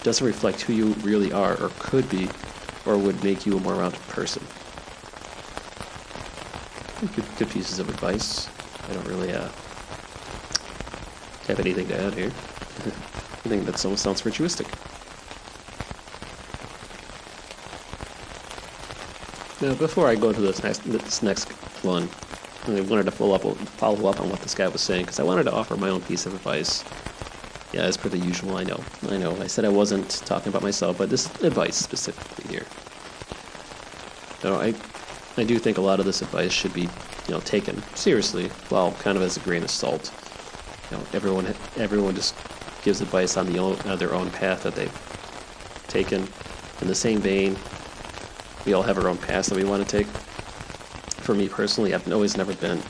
Doesn't 0.03 0.25
reflect 0.25 0.61
who 0.61 0.73
you 0.73 0.93
really 1.03 1.31
are 1.31 1.53
or 1.61 1.71
could 1.79 2.09
be, 2.09 2.29
or 2.85 2.97
would 2.97 3.23
make 3.23 3.45
you 3.45 3.57
a 3.57 3.59
more 3.59 3.75
rounded 3.75 4.01
person. 4.09 4.43
Good, 7.15 7.25
good 7.37 7.49
pieces 7.49 7.79
of 7.79 7.89
advice. 7.89 8.49
I 8.89 8.93
don't 8.93 9.07
really, 9.07 9.31
uh, 9.33 9.49
have 11.47 11.59
anything 11.59 11.87
to 11.87 11.99
add 11.99 12.13
here. 12.13 12.29
I 13.43 13.49
think 13.49 13.65
that 13.65 13.83
almost 13.83 14.03
sounds 14.03 14.21
virtuistic. 14.21 14.67
Now, 19.61 19.75
before 19.75 20.07
I 20.07 20.15
go 20.15 20.29
into 20.29 20.41
this 20.41 20.63
next, 20.63 20.83
this 20.83 21.21
next 21.21 21.49
one, 21.83 22.09
I 22.67 22.81
wanted 22.81 23.05
to 23.05 23.11
follow 23.11 23.35
up, 23.35 23.41
follow 23.41 24.09
up 24.09 24.19
on 24.19 24.29
what 24.29 24.41
this 24.41 24.55
guy 24.55 24.67
was 24.67 24.81
saying 24.81 25.03
because 25.03 25.19
I 25.19 25.23
wanted 25.23 25.43
to 25.43 25.53
offer 25.53 25.75
my 25.77 25.89
own 25.89 26.01
piece 26.01 26.25
of 26.25 26.33
advice. 26.33 26.83
Yeah, 27.73 27.81
as 27.81 27.95
per 27.95 28.09
the 28.09 28.17
usual, 28.17 28.57
I 28.57 28.63
know. 28.63 28.83
I 29.09 29.17
know. 29.17 29.39
I 29.39 29.47
said 29.47 29.63
I 29.63 29.69
wasn't 29.69 30.09
talking 30.25 30.49
about 30.49 30.61
myself, 30.63 30.97
but 30.97 31.09
this 31.09 31.27
advice 31.41 31.75
specifically 31.75 32.51
here. 32.51 32.65
No, 34.43 34.59
I, 34.59 34.73
I 35.37 35.45
do 35.45 35.57
think 35.59 35.77
a 35.77 35.81
lot 35.81 35.99
of 35.99 36.05
this 36.05 36.21
advice 36.21 36.51
should 36.51 36.73
be, 36.73 36.81
you 36.81 37.29
know, 37.29 37.39
taken 37.41 37.81
seriously, 37.95 38.49
well, 38.69 38.91
kind 38.93 39.15
of 39.15 39.23
as 39.23 39.37
a 39.37 39.39
grain 39.41 39.63
of 39.63 39.69
salt 39.69 40.11
you 40.91 40.97
know, 40.97 41.03
everyone 41.13 41.45
everyone 41.77 42.15
just 42.15 42.35
gives 42.83 43.01
advice 43.01 43.37
on 43.37 43.51
the 43.51 43.57
own, 43.57 43.77
uh, 43.85 43.95
their 43.95 44.13
own 44.13 44.29
path 44.31 44.63
that 44.63 44.75
they've 44.75 45.85
taken. 45.87 46.27
In 46.81 46.87
the 46.87 46.95
same 46.95 47.19
vein, 47.19 47.55
we 48.65 48.73
all 48.73 48.83
have 48.83 48.97
our 48.97 49.07
own 49.07 49.17
paths 49.17 49.49
that 49.49 49.55
we 49.55 49.63
want 49.63 49.87
to 49.87 49.97
take. 49.97 50.07
For 50.07 51.33
me 51.33 51.49
personally, 51.49 51.93
I've 51.93 52.11
always 52.11 52.37
never 52.37 52.53
been 52.55 52.81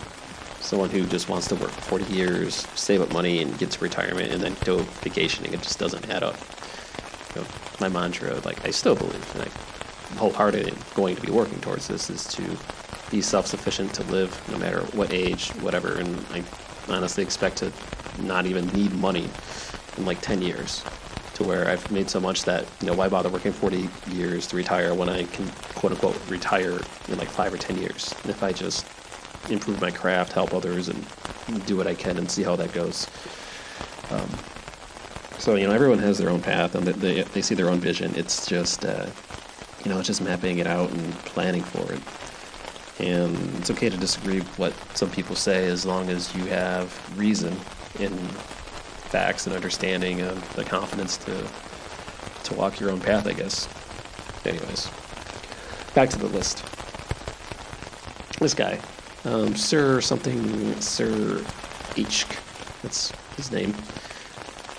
someone 0.60 0.90
who 0.90 1.06
just 1.06 1.30
wants 1.30 1.48
to 1.48 1.56
work 1.56 1.72
40 1.72 2.06
years, 2.06 2.68
save 2.76 3.02
up 3.02 3.12
money, 3.12 3.42
and 3.42 3.58
get 3.58 3.72
to 3.72 3.80
retirement, 3.82 4.32
and 4.32 4.42
then 4.42 4.56
go 4.64 4.78
vacationing. 5.02 5.54
It 5.54 5.62
just 5.62 5.80
doesn't 5.80 6.10
add 6.10 6.24
up. 6.24 6.36
You 7.36 7.42
know, 7.42 7.48
my 7.80 7.90
mantra, 7.90 8.36
like 8.46 8.66
I 8.66 8.72
still 8.72 8.96
believe, 8.96 9.36
and 9.36 9.44
I'm 9.44 10.18
wholehearted 10.18 10.74
going 10.96 11.16
to 11.16 11.22
be 11.22 11.32
working 11.32 11.60
towards 11.62 11.88
this, 11.88 12.10
is 12.10 12.26
to 12.28 12.58
be 13.10 13.22
self-sufficient 13.22 13.94
to 13.96 14.04
live 14.04 14.50
no 14.50 14.58
matter 14.58 14.82
what 14.94 15.12
age, 15.12 15.50
whatever. 15.62 15.96
And 15.96 16.26
I 16.32 16.44
honestly 16.90 17.24
expect 17.24 17.58
to 17.58 17.72
not 18.20 18.46
even 18.46 18.68
need 18.68 18.94
money 18.94 19.30
in 19.98 20.06
like 20.06 20.22
10 20.22 20.42
years 20.42 20.84
to 21.42 21.48
where 21.48 21.68
I've 21.68 21.90
made 21.92 22.10
so 22.10 22.20
much 22.20 22.44
that, 22.44 22.66
you 22.82 22.88
know, 22.88 22.94
why 22.94 23.10
bother 23.10 23.30
working 23.30 23.52
40 23.52 23.90
years 24.12 24.48
to 24.48 24.56
retire 24.56 24.94
when 24.94 25.10
I 25.10 25.24
can 25.24 25.48
quote 25.76 25.94
unquote 25.94 26.30
retire 26.30 26.80
in 27.08 27.18
like 27.18 27.30
five 27.30 27.54
or 27.54 27.58
10 27.58 27.78
years? 27.78 28.14
And 28.22 28.32
if 28.32 28.44
I 28.44 28.52
just 28.52 28.86
improve 29.50 29.82
my 29.82 29.92
craft, 29.92 30.34
help 30.34 30.54
others, 30.54 30.90
and 30.90 31.06
do 31.66 31.76
what 31.76 31.88
I 31.88 31.96
can 31.96 32.18
and 32.18 32.30
see 32.30 32.44
how 32.44 32.56
that 32.56 32.72
goes. 32.74 33.08
Um, 34.10 34.30
so, 35.40 35.56
you 35.56 35.68
know, 35.68 35.74
everyone 35.74 36.00
has 36.00 36.18
their 36.18 36.30
own 36.30 36.42
path 36.42 36.76
and 36.76 36.86
they, 36.86 37.24
they 37.24 37.42
see 37.42 37.56
their 37.56 37.70
own 37.70 37.80
vision. 37.80 38.14
It's 38.16 38.46
just, 38.48 38.86
uh, 38.86 39.08
you 39.84 39.92
know, 39.92 39.98
it's 39.98 40.08
just 40.08 40.22
mapping 40.22 40.60
it 40.60 40.68
out 40.68 40.92
and 40.92 41.14
planning 41.26 41.64
for 41.64 41.92
it. 41.92 42.02
And 43.00 43.36
it's 43.58 43.72
okay 43.72 43.90
to 43.90 43.98
disagree 43.98 44.40
with 44.40 44.60
what 44.60 44.74
some 44.96 45.10
people 45.10 45.36
say 45.36 45.68
as 45.68 45.86
long 45.86 46.10
as 46.10 46.36
you 46.36 46.46
have 46.46 47.18
reason 47.18 47.56
in 48.00 48.12
facts 49.12 49.46
and 49.46 49.56
understanding 49.56 50.22
and 50.22 50.42
the 50.56 50.64
confidence 50.64 51.18
to 51.18 51.48
to 52.44 52.54
walk 52.56 52.80
your 52.80 52.92
own 52.92 53.00
path, 53.00 53.28
I 53.28 53.34
guess. 53.34 53.68
Anyways, 54.46 54.90
back 55.94 56.10
to 56.10 56.18
the 56.18 56.28
list. 56.28 56.64
This 58.40 58.54
guy, 58.54 58.80
um, 59.26 59.56
Sir 59.56 60.02
something, 60.02 60.80
Sir 60.82 61.44
H. 61.98 62.26
That's 62.82 63.12
his 63.36 63.52
name. 63.52 63.76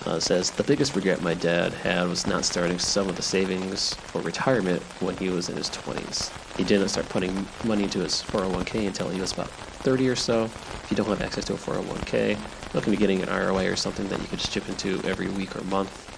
Uh, 0.05 0.19
says 0.19 0.51
the 0.51 0.65
biggest 0.65 0.97
regret 0.97 1.23
my 1.23 1.33
dad 1.33 1.73
had 1.73 2.09
was 2.09 2.27
not 2.27 2.45
starting 2.45 2.77
some 2.77 3.09
of 3.09 3.15
the 3.15 3.23
savings 3.23 3.95
for 3.95 4.21
retirement 4.23 4.83
when 4.99 5.17
he 5.17 5.29
was 5.29 5.49
in 5.49 5.57
his 5.57 5.71
20s. 5.71 6.33
He 6.57 6.65
didn't 6.65 6.89
start 6.89 7.09
putting 7.09 7.47
money 7.65 7.85
into 7.85 8.01
his 8.01 8.15
401k 8.15 8.89
until 8.89 9.09
he 9.11 9.21
was 9.21 9.33
about 9.33 9.49
30 9.49 10.09
or 10.09 10.17
so. 10.17 10.45
If 10.45 10.87
you 10.91 10.97
don't 10.97 11.07
have 11.07 11.23
access 11.23 11.45
to 11.47 11.55
a 11.55 11.57
401k, 11.57 12.37
look 12.75 12.87
into 12.89 12.99
getting 12.99 13.23
an 13.23 13.29
IRA 13.29 13.71
or 13.71 13.77
something 13.77 14.09
that 14.09 14.21
you 14.21 14.27
could 14.27 14.41
just 14.41 14.53
chip 14.53 14.69
into 14.69 15.01
every 15.05 15.29
week 15.29 15.55
or 15.55 15.63
month. 15.65 16.09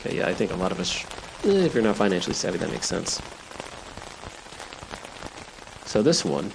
Okay, 0.00 0.18
yeah, 0.18 0.28
I 0.28 0.34
think 0.34 0.52
a 0.52 0.56
lot 0.56 0.70
of 0.70 0.78
us, 0.78 1.04
eh, 1.44 1.64
if 1.64 1.74
you're 1.74 1.82
not 1.82 1.96
financially 1.96 2.34
savvy, 2.34 2.58
that 2.58 2.70
makes 2.70 2.86
sense. 2.86 3.20
So 5.86 6.02
this 6.02 6.24
one 6.24 6.52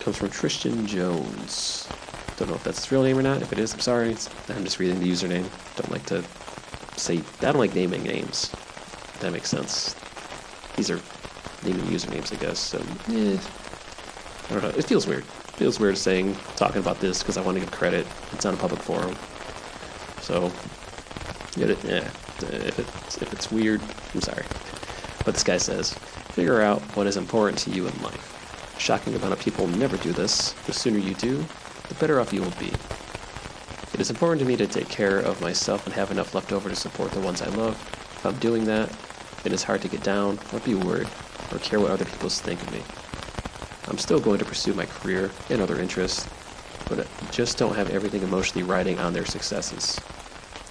comes 0.00 0.18
from 0.18 0.28
Tristan 0.28 0.86
Jones. 0.86 1.88
Don't 2.36 2.48
know 2.48 2.56
if 2.56 2.64
that's 2.64 2.78
his 2.78 2.90
real 2.92 3.02
name 3.02 3.18
or 3.18 3.22
not. 3.22 3.42
If 3.42 3.52
it 3.52 3.58
is, 3.58 3.72
I'm 3.72 3.80
sorry. 3.80 4.10
It's, 4.10 4.28
I'm 4.50 4.64
just 4.64 4.78
reading 4.78 4.98
the 5.00 5.10
username. 5.10 5.48
Don't 5.76 5.90
like 5.90 6.04
to 6.06 6.24
say. 6.96 7.18
I 7.40 7.52
don't 7.52 7.58
like 7.58 7.74
naming 7.74 8.02
names. 8.02 8.50
That 9.20 9.32
makes 9.32 9.48
sense. 9.48 9.94
These 10.76 10.90
are 10.90 11.00
naming 11.64 11.84
usernames, 11.86 12.32
I 12.32 12.36
guess. 12.36 12.58
So, 12.58 12.78
eh, 13.10 13.38
I 14.48 14.52
don't 14.52 14.62
know. 14.62 14.70
It 14.70 14.84
feels 14.84 15.06
weird. 15.06 15.22
It 15.22 15.56
feels 15.56 15.78
weird 15.78 15.96
saying 15.96 16.36
talking 16.56 16.80
about 16.80 17.00
this 17.00 17.22
because 17.22 17.36
I 17.36 17.42
want 17.42 17.56
to 17.56 17.60
give 17.60 17.70
credit. 17.70 18.06
It's 18.32 18.44
on 18.44 18.54
a 18.54 18.56
public 18.56 18.82
forum. 18.82 19.16
So, 20.20 20.50
yeah, 21.56 21.74
yeah. 21.84 22.10
If 22.40 22.78
it's 22.78 23.22
if 23.22 23.32
it's 23.32 23.52
weird, 23.52 23.80
I'm 24.12 24.20
sorry. 24.20 24.44
But 25.24 25.34
this 25.34 25.44
guy 25.44 25.56
says, 25.56 25.94
figure 26.32 26.60
out 26.60 26.82
what 26.96 27.06
is 27.06 27.16
important 27.16 27.58
to 27.60 27.70
you 27.70 27.86
in 27.86 28.02
life. 28.02 28.74
Shocking 28.78 29.14
amount 29.14 29.32
of 29.32 29.40
people 29.40 29.66
never 29.68 29.96
do 29.98 30.12
this. 30.12 30.52
The 30.66 30.72
sooner 30.72 30.98
you 30.98 31.14
do, 31.14 31.44
the 31.94 32.00
better 32.00 32.20
off 32.20 32.32
you 32.32 32.42
will 32.42 32.50
be. 32.52 32.72
It 33.92 34.00
is 34.00 34.10
important 34.10 34.40
to 34.40 34.46
me 34.46 34.56
to 34.56 34.66
take 34.66 34.88
care 34.88 35.18
of 35.18 35.40
myself 35.40 35.86
and 35.86 35.94
have 35.94 36.10
enough 36.10 36.34
left 36.34 36.52
over 36.52 36.68
to 36.68 36.74
support 36.74 37.12
the 37.12 37.20
ones 37.20 37.40
I 37.40 37.48
love. 37.50 37.74
If 38.16 38.26
I'm 38.26 38.36
doing 38.36 38.64
that, 38.64 38.90
it 39.44 39.52
is 39.52 39.62
hard 39.62 39.82
to 39.82 39.88
get 39.88 40.02
down 40.02 40.38
or 40.52 40.58
be 40.60 40.74
worried 40.74 41.08
or 41.52 41.58
care 41.58 41.78
what 41.78 41.90
other 41.90 42.04
people 42.04 42.28
think 42.28 42.60
of 42.62 42.72
me. 42.72 42.82
I'm 43.88 43.98
still 43.98 44.18
going 44.18 44.38
to 44.38 44.44
pursue 44.44 44.74
my 44.74 44.86
career 44.86 45.30
and 45.50 45.60
other 45.60 45.80
interests, 45.80 46.28
but 46.88 47.00
I 47.00 47.30
just 47.30 47.58
don't 47.58 47.76
have 47.76 47.90
everything 47.90 48.22
emotionally 48.22 48.66
riding 48.66 48.98
on 48.98 49.12
their 49.12 49.26
successes. 49.26 50.00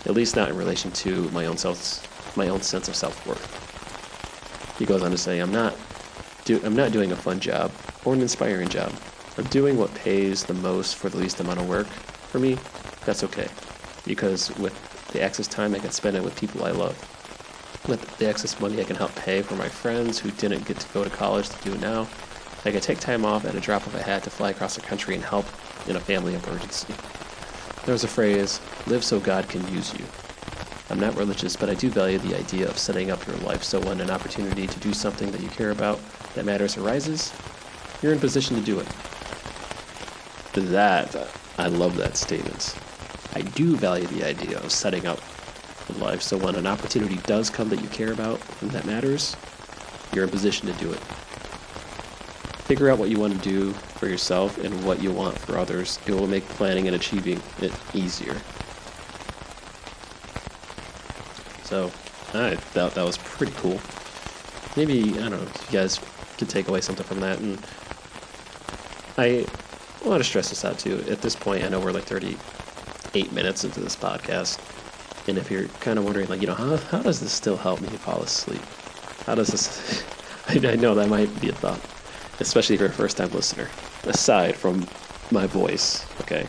At 0.05 0.15
least 0.15 0.35
not 0.35 0.49
in 0.49 0.57
relation 0.57 0.91
to 0.91 1.29
my 1.29 1.45
own 1.45 1.57
self, 1.57 2.35
my 2.35 2.49
own 2.49 2.61
sense 2.61 2.89
of 2.89 2.95
self-worth. 2.95 4.77
He 4.77 4.85
goes 4.85 5.03
on 5.03 5.11
to 5.11 5.17
say, 5.17 5.39
"I'm 5.39 5.51
not, 5.51 5.75
do, 6.43 6.59
I'm 6.65 6.75
not 6.75 6.91
doing 6.91 7.11
a 7.11 7.15
fun 7.15 7.39
job 7.39 7.71
or 8.03 8.13
an 8.13 8.21
inspiring 8.21 8.67
job. 8.67 8.91
I'm 9.37 9.45
doing 9.45 9.77
what 9.77 9.93
pays 9.95 10.43
the 10.43 10.53
most 10.53 10.95
for 10.95 11.09
the 11.09 11.17
least 11.17 11.39
amount 11.39 11.59
of 11.59 11.67
work. 11.67 11.87
For 11.87 12.37
me, 12.37 12.57
that's 13.03 13.23
okay. 13.23 13.47
Because 14.05 14.55
with 14.57 14.73
the 15.11 15.23
excess 15.23 15.47
time, 15.47 15.73
I 15.73 15.79
can 15.79 15.91
spend 15.91 16.15
it 16.15 16.23
with 16.23 16.35
people 16.35 16.63
I 16.65 16.71
love. 16.71 16.95
With 17.87 18.17
the 18.17 18.29
excess 18.29 18.59
money, 18.59 18.79
I 18.79 18.83
can 18.83 18.95
help 18.95 19.15
pay 19.15 19.41
for 19.41 19.55
my 19.55 19.67
friends 19.67 20.19
who 20.19 20.29
didn't 20.31 20.65
get 20.65 20.79
to 20.79 20.93
go 20.93 21.03
to 21.03 21.09
college 21.09 21.49
to 21.49 21.63
do 21.63 21.73
it 21.73 21.81
now. 21.81 22.07
I 22.63 22.71
can 22.71 22.79
take 22.79 22.99
time 22.99 23.25
off 23.25 23.43
at 23.45 23.55
a 23.55 23.59
drop 23.59 23.87
of 23.87 23.95
a 23.95 24.03
hat 24.03 24.23
to 24.23 24.29
fly 24.29 24.51
across 24.51 24.75
the 24.75 24.81
country 24.81 25.15
and 25.15 25.23
help 25.23 25.45
in 25.87 25.95
a 25.95 25.99
family 25.99 26.35
emergency. 26.35 26.93
There's 27.85 28.03
a 28.03 28.07
phrase, 28.07 28.61
live 28.87 29.03
so 29.03 29.19
God 29.19 29.49
can 29.49 29.67
use 29.73 29.93
you. 29.93 30.05
I'm 30.89 30.99
not 30.99 31.17
religious, 31.17 31.55
but 31.55 31.69
I 31.69 31.73
do 31.73 31.89
value 31.89 32.19
the 32.19 32.37
idea 32.37 32.69
of 32.69 32.77
setting 32.77 33.09
up 33.09 33.25
your 33.25 33.37
life 33.37 33.63
so 33.63 33.79
when 33.81 33.99
an 33.99 34.11
opportunity 34.11 34.67
to 34.67 34.79
do 34.79 34.93
something 34.93 35.31
that 35.31 35.41
you 35.41 35.49
care 35.49 35.71
about 35.71 35.99
that 36.35 36.45
matters 36.45 36.77
arises, 36.77 37.33
you're 38.01 38.13
in 38.13 38.19
position 38.19 38.55
to 38.55 38.61
do 38.61 38.79
it. 38.79 38.87
That, 40.53 41.15
I 41.57 41.67
love 41.67 41.95
that 41.97 42.15
statement. 42.15 42.75
I 43.33 43.41
do 43.41 43.75
value 43.75 44.05
the 44.07 44.23
idea 44.23 44.59
of 44.59 44.71
setting 44.71 45.07
up 45.07 45.19
life 45.99 46.21
so 46.21 46.37
when 46.37 46.55
an 46.55 46.67
opportunity 46.67 47.17
does 47.25 47.49
come 47.49 47.69
that 47.69 47.81
you 47.81 47.87
care 47.89 48.13
about 48.13 48.39
and 48.61 48.71
that 48.71 48.85
matters, 48.85 49.35
you're 50.13 50.23
in 50.23 50.29
position 50.29 50.67
to 50.67 50.73
do 50.73 50.91
it. 50.91 50.99
Figure 52.65 52.89
out 52.89 52.97
what 52.97 53.09
you 53.09 53.19
want 53.19 53.33
to 53.33 53.39
do 53.39 53.73
for 53.73 54.07
yourself 54.07 54.57
and 54.57 54.85
what 54.85 55.01
you 55.01 55.11
want 55.11 55.37
for 55.37 55.57
others. 55.57 55.99
It 56.05 56.13
will 56.13 56.27
make 56.27 56.47
planning 56.49 56.87
and 56.87 56.95
achieving 56.95 57.41
it 57.59 57.73
easier. 57.93 58.35
So, 61.63 61.87
I 62.33 62.55
thought 62.55 62.93
that 62.95 63.03
was 63.03 63.17
pretty 63.17 63.53
cool. 63.57 63.79
Maybe, 64.77 65.19
I 65.19 65.29
don't 65.29 65.31
know, 65.31 65.39
you 65.41 65.71
guys 65.71 65.99
could 66.37 66.49
take 66.49 66.67
away 66.67 66.81
something 66.81 67.05
from 67.05 67.19
that. 67.19 67.39
And 67.39 67.59
I 69.17 69.45
want 70.09 70.19
to 70.21 70.27
stress 70.27 70.49
this 70.49 70.65
out 70.65 70.79
too. 70.79 71.03
At 71.09 71.21
this 71.21 71.35
point, 71.35 71.63
I 71.63 71.69
know 71.69 71.79
we're 71.79 71.91
like 71.91 72.03
38 72.03 73.31
minutes 73.31 73.63
into 73.63 73.79
this 73.79 73.95
podcast. 73.95 74.59
And 75.27 75.37
if 75.37 75.49
you're 75.49 75.67
kind 75.79 75.97
of 75.97 76.05
wondering, 76.05 76.27
like, 76.27 76.41
you 76.41 76.47
know, 76.47 76.53
how, 76.53 76.75
how 76.77 77.01
does 77.01 77.19
this 77.19 77.31
still 77.31 77.55
help 77.55 77.79
me 77.81 77.87
fall 77.87 78.21
asleep? 78.21 78.61
How 79.25 79.35
does 79.35 79.47
this. 79.47 80.03
I, 80.47 80.71
I 80.71 80.75
know 80.75 80.93
that 80.95 81.07
might 81.07 81.39
be 81.39 81.49
a 81.49 81.53
thought, 81.53 81.79
especially 82.41 82.75
if 82.75 82.81
you're 82.81 82.89
a 82.89 82.93
first 82.93 83.17
time 83.17 83.31
listener. 83.31 83.69
Aside 84.03 84.55
from 84.55 84.85
my 85.31 85.47
voice, 85.47 86.05
okay? 86.21 86.45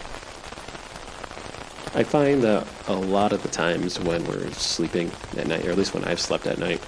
I 1.97 2.03
find 2.03 2.43
that 2.43 2.67
a 2.89 2.95
lot 2.95 3.33
of 3.33 3.45
the 3.45 3.49
times 3.49 4.01
when 4.01 4.25
we're 4.25 4.51
sleeping 4.51 5.13
at 5.37 5.47
night, 5.47 5.65
or 5.65 5.71
at 5.71 5.79
least 5.79 5.95
when 5.95 6.05
I've 6.05 6.21
slept 6.21 6.47
at 6.49 6.59
night, 6.59 6.83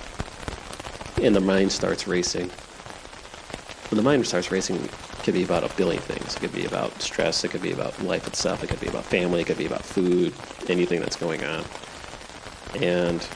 and 1.23 1.35
the 1.35 1.41
mind 1.41 1.71
starts 1.71 2.09
racing, 2.09 2.51
when 3.91 3.97
the 3.97 4.03
mind 4.03 4.27
starts 4.27 4.51
racing, 4.51 4.89
could 5.27 5.35
be 5.35 5.43
about 5.43 5.65
a 5.65 5.77
billion 5.77 6.01
things. 6.01 6.37
It 6.37 6.39
could 6.39 6.53
be 6.53 6.67
about 6.67 7.03
stress, 7.03 7.43
it 7.43 7.51
could 7.51 7.61
be 7.61 7.73
about 7.73 8.01
life 8.01 8.29
itself, 8.29 8.63
it 8.63 8.69
could 8.69 8.79
be 8.79 8.87
about 8.87 9.05
family, 9.05 9.41
it 9.41 9.49
could 9.49 9.59
be 9.59 9.67
about 9.67 9.85
food, 9.85 10.33
anything 10.69 11.01
that's 11.01 11.17
going 11.17 11.45
on. 11.45 11.65
And 12.81 13.27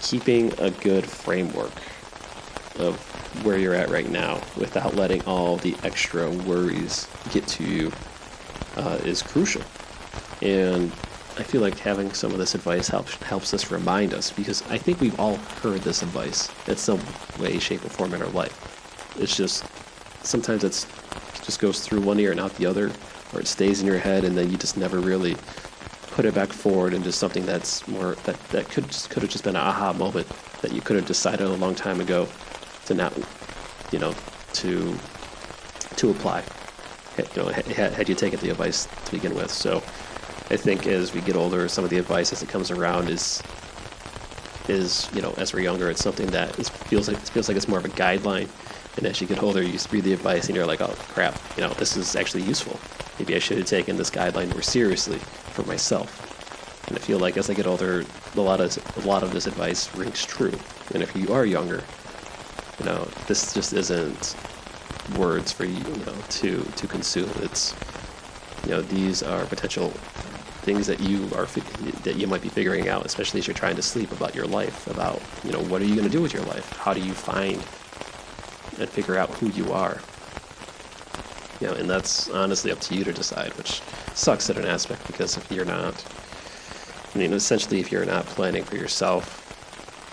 keeping 0.00 0.58
a 0.58 0.70
good 0.70 1.04
framework 1.04 1.72
of 2.78 2.96
where 3.44 3.58
you're 3.58 3.74
at 3.74 3.90
right 3.90 4.08
now 4.08 4.40
without 4.56 4.94
letting 4.94 5.22
all 5.26 5.58
the 5.58 5.76
extra 5.84 6.30
worries 6.30 7.06
get 7.30 7.46
to 7.48 7.64
you 7.64 7.92
uh, 8.76 8.98
is 9.04 9.22
crucial. 9.22 9.62
And 10.40 10.90
I 11.36 11.42
feel 11.42 11.60
like 11.60 11.78
having 11.78 12.14
some 12.14 12.32
of 12.32 12.38
this 12.38 12.54
advice 12.54 12.88
helps 12.88 13.14
helps 13.16 13.52
us 13.52 13.70
remind 13.70 14.14
us 14.14 14.30
because 14.30 14.62
I 14.70 14.78
think 14.78 15.02
we've 15.02 15.20
all 15.20 15.36
heard 15.36 15.82
this 15.82 16.00
advice 16.00 16.48
in 16.66 16.78
some 16.78 17.00
way, 17.38 17.58
shape, 17.58 17.84
or 17.84 17.90
form 17.90 18.14
in 18.14 18.22
our 18.22 18.28
life. 18.28 18.58
It's 19.20 19.36
just 19.36 19.64
sometimes 20.24 20.64
it's 20.64 20.84
it 20.84 21.42
just 21.44 21.60
goes 21.60 21.80
through 21.80 22.00
one 22.00 22.18
ear 22.18 22.30
and 22.30 22.40
out 22.40 22.54
the 22.56 22.66
other, 22.66 22.90
or 23.32 23.40
it 23.40 23.46
stays 23.46 23.80
in 23.80 23.86
your 23.86 23.98
head, 23.98 24.24
and 24.24 24.36
then 24.36 24.50
you 24.50 24.56
just 24.56 24.76
never 24.76 24.98
really 24.98 25.36
put 26.08 26.24
it 26.24 26.34
back 26.34 26.52
forward 26.52 26.94
into 26.94 27.10
something 27.12 27.44
that's 27.44 27.86
more 27.88 28.14
that 28.24 28.38
that 28.50 28.68
could 28.70 28.86
just, 28.88 29.10
could 29.10 29.22
have 29.22 29.30
just 29.30 29.44
been 29.44 29.56
an 29.56 29.62
aha 29.62 29.92
moment 29.92 30.26
that 30.62 30.72
you 30.72 30.80
could 30.80 30.96
have 30.96 31.06
decided 31.06 31.42
a 31.42 31.48
long 31.48 31.74
time 31.74 32.00
ago 32.00 32.28
to 32.86 32.94
not, 32.94 33.12
you 33.92 33.98
know, 33.98 34.14
to 34.54 34.96
to 35.96 36.10
apply. 36.10 36.42
You 37.18 37.42
know, 37.42 37.48
had, 37.48 38.08
you 38.08 38.14
taken 38.16 38.40
the 38.40 38.50
advice 38.50 38.88
to 39.04 39.12
begin 39.12 39.34
with, 39.34 39.50
so. 39.50 39.82
I 40.50 40.56
think 40.56 40.86
as 40.86 41.14
we 41.14 41.22
get 41.22 41.36
older, 41.36 41.68
some 41.68 41.84
of 41.84 41.90
the 41.90 41.96
advice 41.96 42.30
as 42.30 42.42
it 42.42 42.50
comes 42.50 42.70
around 42.70 43.08
is 43.08 43.42
is 44.68 45.08
you 45.14 45.22
know 45.22 45.32
as 45.38 45.52
we're 45.54 45.60
younger, 45.60 45.90
it's 45.90 46.02
something 46.02 46.26
that 46.28 46.58
is, 46.58 46.68
feels 46.68 47.08
like 47.08 47.16
it 47.16 47.28
feels 47.30 47.48
like 47.48 47.56
it's 47.56 47.68
more 47.68 47.78
of 47.78 47.84
a 47.84 47.90
guideline. 47.90 48.48
And 48.96 49.06
as 49.06 49.20
you 49.20 49.26
get 49.26 49.42
older, 49.42 49.62
you 49.62 49.78
read 49.90 50.04
the 50.04 50.12
advice 50.12 50.46
and 50.46 50.56
you're 50.56 50.66
like, 50.66 50.80
oh 50.80 50.94
crap, 51.08 51.38
you 51.56 51.62
know 51.62 51.72
this 51.74 51.96
is 51.96 52.14
actually 52.16 52.42
useful. 52.42 52.78
Maybe 53.18 53.34
I 53.34 53.38
should 53.38 53.58
have 53.58 53.66
taken 53.66 53.96
this 53.96 54.10
guideline 54.10 54.50
more 54.50 54.62
seriously 54.62 55.18
for 55.18 55.62
myself. 55.64 56.20
And 56.88 56.98
I 56.98 57.00
feel 57.00 57.18
like 57.18 57.36
as 57.36 57.48
I 57.48 57.54
get 57.54 57.66
older, 57.66 58.04
a 58.34 58.40
lot 58.40 58.60
of 58.60 58.96
a 58.96 59.06
lot 59.06 59.22
of 59.22 59.32
this 59.32 59.46
advice 59.46 59.94
rings 59.94 60.24
true. 60.24 60.52
And 60.92 61.02
if 61.02 61.16
you 61.16 61.32
are 61.32 61.46
younger, 61.46 61.82
you 62.78 62.86
know 62.86 63.08
this 63.26 63.52
just 63.54 63.72
isn't 63.72 64.36
words 65.18 65.52
for 65.52 65.64
you, 65.64 65.78
you 65.78 66.04
know 66.04 66.14
to 66.28 66.62
to 66.62 66.86
consume. 66.86 67.30
It's 67.36 67.74
you 68.64 68.70
know 68.70 68.82
these 68.82 69.22
are 69.22 69.46
potential 69.46 69.90
things 70.64 70.86
that 70.86 71.00
you 71.00 71.30
are 71.34 71.46
that 72.04 72.16
you 72.16 72.26
might 72.26 72.42
be 72.42 72.48
figuring 72.48 72.88
out, 72.88 73.04
especially 73.06 73.38
as 73.38 73.46
you're 73.46 73.54
trying 73.54 73.76
to 73.76 73.82
sleep 73.82 74.12
about 74.12 74.34
your 74.34 74.46
life, 74.46 74.86
about 74.86 75.20
you 75.42 75.52
know 75.52 75.60
what 75.60 75.80
are 75.82 75.84
you 75.84 75.94
going 75.94 76.06
to 76.06 76.12
do 76.12 76.22
with 76.22 76.32
your 76.32 76.44
life? 76.44 76.76
How 76.76 76.94
do 76.94 77.00
you 77.00 77.12
find 77.12 77.62
and 78.78 78.88
figure 78.88 79.16
out 79.16 79.30
who 79.30 79.48
you 79.50 79.72
are? 79.72 80.00
You 81.60 81.68
know, 81.68 81.74
and 81.74 81.88
that's 81.88 82.28
honestly 82.30 82.72
up 82.72 82.80
to 82.80 82.94
you 82.94 83.04
to 83.04 83.12
decide, 83.12 83.52
which 83.54 83.80
sucks 84.14 84.50
at 84.50 84.56
an 84.56 84.66
aspect 84.66 85.06
because 85.06 85.36
if 85.36 85.50
you're 85.50 85.64
not, 85.64 85.94
I 87.14 87.18
mean, 87.18 87.32
essentially, 87.32 87.80
if 87.80 87.92
you're 87.92 88.04
not 88.04 88.26
planning 88.26 88.64
for 88.64 88.76
yourself, 88.76 89.40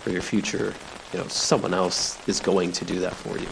for 0.03 0.12
your 0.12 0.22
future, 0.22 0.74
you 1.12 1.20
know, 1.20 1.28
someone 1.28 1.74
else 1.74 2.18
is 2.28 2.39
going 2.39 2.72
to 2.74 2.86
do 2.86 2.99
that 2.99 3.14
for 3.14 3.38
you. 3.38 3.47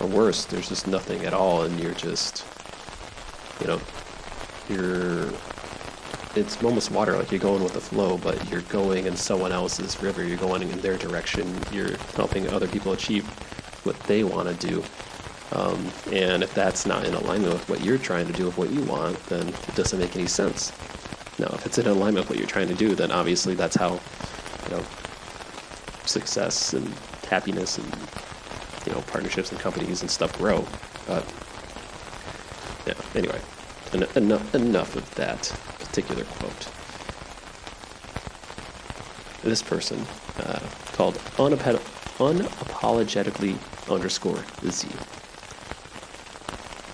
Or 0.00 0.06
worse, 0.14 0.44
there's 0.44 0.68
just 0.68 0.86
nothing 0.86 1.24
at 1.24 1.34
all, 1.34 1.62
and 1.62 1.78
you're 1.80 1.94
just, 1.94 2.44
you 3.60 3.66
know, 3.66 3.80
you're 4.68 5.30
it's 6.36 6.62
almost 6.62 6.90
water, 6.90 7.16
like 7.16 7.30
you're 7.30 7.40
going 7.40 7.62
with 7.62 7.72
the 7.72 7.80
flow, 7.80 8.18
but 8.18 8.50
you're 8.50 8.60
going 8.62 9.06
in 9.06 9.16
someone 9.16 9.52
else's 9.52 10.00
river. 10.02 10.22
You're 10.22 10.36
going 10.36 10.62
in 10.62 10.80
their 10.80 10.98
direction. 10.98 11.58
You're 11.72 11.96
helping 12.14 12.46
other 12.48 12.68
people 12.68 12.92
achieve 12.92 13.24
what 13.86 13.98
they 14.00 14.24
want 14.24 14.48
to 14.48 14.66
do. 14.66 14.82
Um, 15.52 15.90
and 16.12 16.42
if 16.42 16.52
that's 16.54 16.86
not 16.86 17.06
in 17.06 17.14
alignment 17.14 17.52
with 17.54 17.68
what 17.68 17.80
you're 17.80 17.98
trying 17.98 18.26
to 18.26 18.32
do, 18.32 18.46
with 18.46 18.58
what 18.58 18.70
you 18.70 18.82
want, 18.82 19.18
then 19.26 19.48
it 19.48 19.74
doesn't 19.74 19.98
make 19.98 20.16
any 20.16 20.26
sense. 20.26 20.72
Now, 21.38 21.46
if 21.52 21.64
it's 21.66 21.78
in 21.78 21.86
alignment 21.86 22.24
with 22.26 22.30
what 22.30 22.38
you're 22.38 22.48
trying 22.48 22.68
to 22.68 22.74
do, 22.74 22.94
then 22.94 23.12
obviously 23.12 23.54
that's 23.54 23.76
how, 23.76 24.00
you 24.64 24.76
know, 24.76 24.84
success 26.04 26.72
and 26.72 26.92
happiness 27.28 27.78
and 27.78 27.86
you 28.86 28.92
know 28.92 29.00
partnerships 29.02 29.50
and 29.50 29.60
companies 29.60 30.00
and 30.00 30.10
stuff 30.10 30.36
grow. 30.38 30.64
But 31.06 31.24
yeah, 32.86 32.94
anyway, 33.14 33.40
en- 33.92 34.22
enough 34.22 34.54
enough 34.54 34.96
of 34.96 35.14
that 35.16 35.52
particular 35.78 36.24
quote. 36.24 36.68
This 39.42 39.62
person 39.62 40.04
uh, 40.40 40.60
called 40.92 41.16
unap- 41.36 41.82
unapologetically 42.18 43.56
underscore 43.88 44.44
Z. 44.68 44.88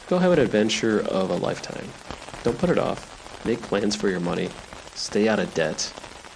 Go 0.09 0.19
have 0.19 0.33
an 0.33 0.39
adventure 0.39 1.01
of 1.01 1.31
a 1.31 1.37
lifetime. 1.37 1.89
Don't 2.45 2.59
put 2.59 2.71
it 2.71 2.79
off. 2.79 3.45
Make 3.45 3.63
plans 3.63 3.97
for 3.97 4.09
your 4.09 4.21
money. 4.21 4.51
Stay 4.95 5.29
out 5.29 5.39
of 5.39 5.55
debt. 5.55 5.93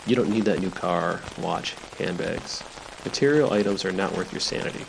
You 0.06 0.16
don't 0.16 0.30
need 0.30 0.44
that 0.44 0.60
new 0.60 0.70
car, 0.70 1.20
watch, 1.38 1.74
handbags. 1.98 2.62
Material 3.04 3.52
items 3.52 3.84
are 3.84 3.92
not 3.92 4.16
worth 4.16 4.32
your 4.32 4.40
sanity. 4.40 4.84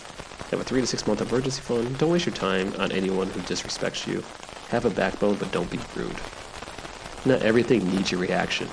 Have 0.52 0.62
a 0.62 0.64
three 0.64 0.82
to 0.82 0.88
six 0.88 1.06
month 1.06 1.22
emergency 1.22 1.62
fund. 1.62 1.98
Don't 1.98 2.12
waste 2.12 2.26
your 2.26 2.36
time 2.36 2.74
on 2.80 2.92
anyone 2.92 3.28
who 3.28 3.42
disrespects 3.42 4.08
you. 4.08 4.24
Have 4.70 4.86
a 4.86 4.90
backbone, 4.90 5.36
but 5.36 5.52
don't 5.52 5.70
be 5.70 5.80
rude. 5.96 6.16
Not 7.26 7.42
everything 7.42 7.86
needs 7.92 8.12
your 8.12 8.22
reaction. 8.22 8.68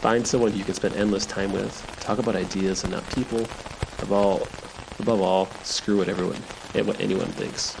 Find 0.00 0.26
someone 0.26 0.56
you 0.56 0.64
can 0.64 0.74
spend 0.74 0.94
endless 0.96 1.26
time 1.26 1.52
with. 1.52 1.74
Talk 2.00 2.18
about 2.18 2.36
ideas 2.36 2.84
and 2.84 2.92
not 2.92 3.08
people. 3.10 3.40
Above 3.98 4.12
all, 4.12 4.48
above 4.98 5.20
all, 5.20 5.46
screw 5.62 5.98
what 5.98 6.08
everyone 6.08 6.42
and 6.74 6.86
what 6.86 7.00
anyone 7.00 7.28
thinks. 7.28 7.76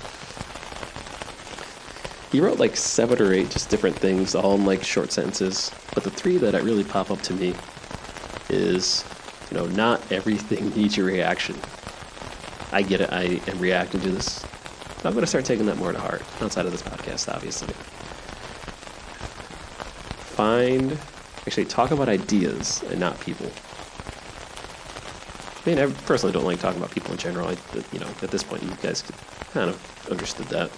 He 2.30 2.40
wrote 2.40 2.58
like 2.58 2.76
seven 2.76 3.22
or 3.22 3.32
eight 3.32 3.50
just 3.50 3.70
different 3.70 3.96
things, 3.96 4.34
all 4.34 4.54
in 4.54 4.64
like 4.64 4.82
short 4.82 5.12
sentences. 5.12 5.70
But 5.94 6.02
the 6.02 6.10
three 6.10 6.36
that 6.38 6.60
really 6.62 6.82
pop 6.82 7.10
up 7.10 7.20
to 7.22 7.32
me 7.34 7.54
is, 8.48 9.04
you 9.50 9.56
know, 9.56 9.66
not 9.66 10.00
everything 10.10 10.70
needs 10.76 10.96
your 10.96 11.06
reaction. 11.06 11.56
I 12.72 12.82
get 12.82 13.00
it. 13.00 13.12
I 13.12 13.40
am 13.46 13.60
reacting 13.60 14.00
to 14.00 14.10
this. 14.10 14.44
I'm 15.04 15.12
going 15.12 15.22
to 15.22 15.28
start 15.28 15.44
taking 15.44 15.66
that 15.66 15.76
more 15.76 15.92
to 15.92 15.98
heart 15.98 16.22
outside 16.40 16.64
of 16.64 16.72
this 16.72 16.82
podcast, 16.82 17.32
obviously. 17.32 17.74
Find, 20.34 20.98
actually, 21.46 21.66
talk 21.66 21.90
about 21.90 22.08
ideas 22.08 22.82
and 22.90 22.98
not 22.98 23.20
people. 23.20 23.50
I 25.64 25.70
mean, 25.70 25.78
I 25.78 25.86
personally 26.04 26.32
don't 26.32 26.44
like 26.44 26.60
talking 26.60 26.78
about 26.78 26.90
people 26.90 27.12
in 27.12 27.18
general. 27.18 27.48
I, 27.48 27.56
you 27.92 27.98
know, 27.98 28.08
at 28.22 28.30
this 28.30 28.42
point, 28.42 28.62
you 28.62 28.70
guys 28.82 29.02
kind 29.52 29.70
of 29.70 30.10
understood 30.10 30.46
that. 30.48 30.70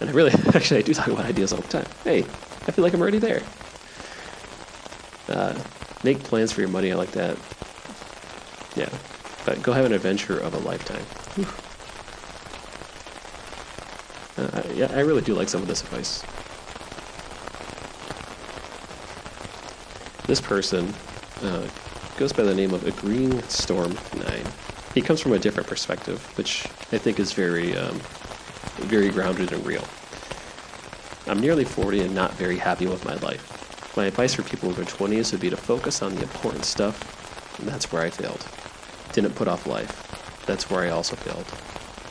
And 0.00 0.10
I 0.10 0.12
really, 0.12 0.32
actually, 0.54 0.80
I 0.80 0.82
do 0.82 0.92
talk 0.92 1.08
about 1.08 1.24
ideas 1.24 1.52
all 1.52 1.60
the 1.60 1.68
time. 1.68 1.86
Hey, 2.04 2.20
I 2.66 2.70
feel 2.70 2.82
like 2.82 2.92
I'm 2.92 3.00
already 3.00 3.18
there. 3.18 3.42
Uh, 5.28 5.58
make 6.04 6.18
plans 6.24 6.52
for 6.52 6.60
your 6.60 6.68
money. 6.70 6.92
I 6.92 6.96
like 6.96 7.12
that. 7.12 7.36
Yeah. 8.76 8.90
But 9.46 9.62
go 9.62 9.72
have 9.72 9.86
an 9.86 9.92
adventure 9.92 10.38
of 10.38 10.52
a 10.52 10.58
lifetime. 10.58 11.04
Uh, 14.36 14.62
I, 14.62 14.72
yeah, 14.72 14.92
I 14.92 15.00
really 15.00 15.22
do 15.22 15.34
like 15.34 15.48
some 15.48 15.62
of 15.62 15.68
this 15.68 15.82
advice. 15.82 16.22
This 20.26 20.40
person 20.42 20.92
uh, 21.42 21.66
goes 22.18 22.32
by 22.32 22.42
the 22.42 22.54
name 22.54 22.74
of 22.74 22.84
Agreeing 22.84 23.40
Storm 23.42 23.96
9. 24.16 24.42
He 24.92 25.00
comes 25.00 25.20
from 25.20 25.34
a 25.34 25.38
different 25.38 25.68
perspective, 25.68 26.20
which 26.36 26.64
I 26.90 26.98
think 26.98 27.20
is 27.20 27.32
very 27.32 27.76
um, 27.76 28.00
very 28.88 29.08
grounded 29.10 29.52
and 29.52 29.64
real. 29.64 29.84
I'm 31.28 31.38
nearly 31.38 31.64
40 31.64 32.00
and 32.00 32.16
not 32.16 32.32
very 32.32 32.56
happy 32.56 32.88
with 32.88 33.04
my 33.04 33.14
life. 33.16 33.96
My 33.96 34.06
advice 34.06 34.34
for 34.34 34.42
people 34.42 34.68
in 34.68 34.74
their 34.74 34.84
20s 34.84 35.30
would 35.30 35.40
be 35.40 35.48
to 35.48 35.56
focus 35.56 36.02
on 36.02 36.16
the 36.16 36.22
important 36.22 36.64
stuff, 36.64 37.56
and 37.60 37.68
that's 37.68 37.92
where 37.92 38.02
I 38.02 38.10
failed. 38.10 38.44
Didn't 39.12 39.36
put 39.36 39.46
off 39.46 39.68
life. 39.68 40.42
That's 40.44 40.68
where 40.68 40.82
I 40.82 40.88
also 40.88 41.14
failed. 41.14 41.46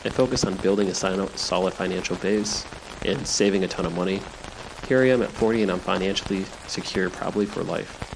I 0.06 0.10
focused 0.10 0.46
on 0.46 0.56
building 0.56 0.88
a 0.88 0.96
solid 0.96 1.74
financial 1.74 2.16
base 2.16 2.66
and 3.04 3.28
saving 3.28 3.66
a 3.66 3.68
ton 3.68 3.86
of 3.86 3.94
money. 3.94 4.22
Here 4.88 5.02
I 5.02 5.10
am 5.10 5.22
at 5.22 5.32
40 5.32 5.64
and 5.64 5.72
I'm 5.72 5.80
financially 5.80 6.46
secure 6.68 7.10
probably 7.10 7.46
for 7.46 7.62
life. 7.62 8.07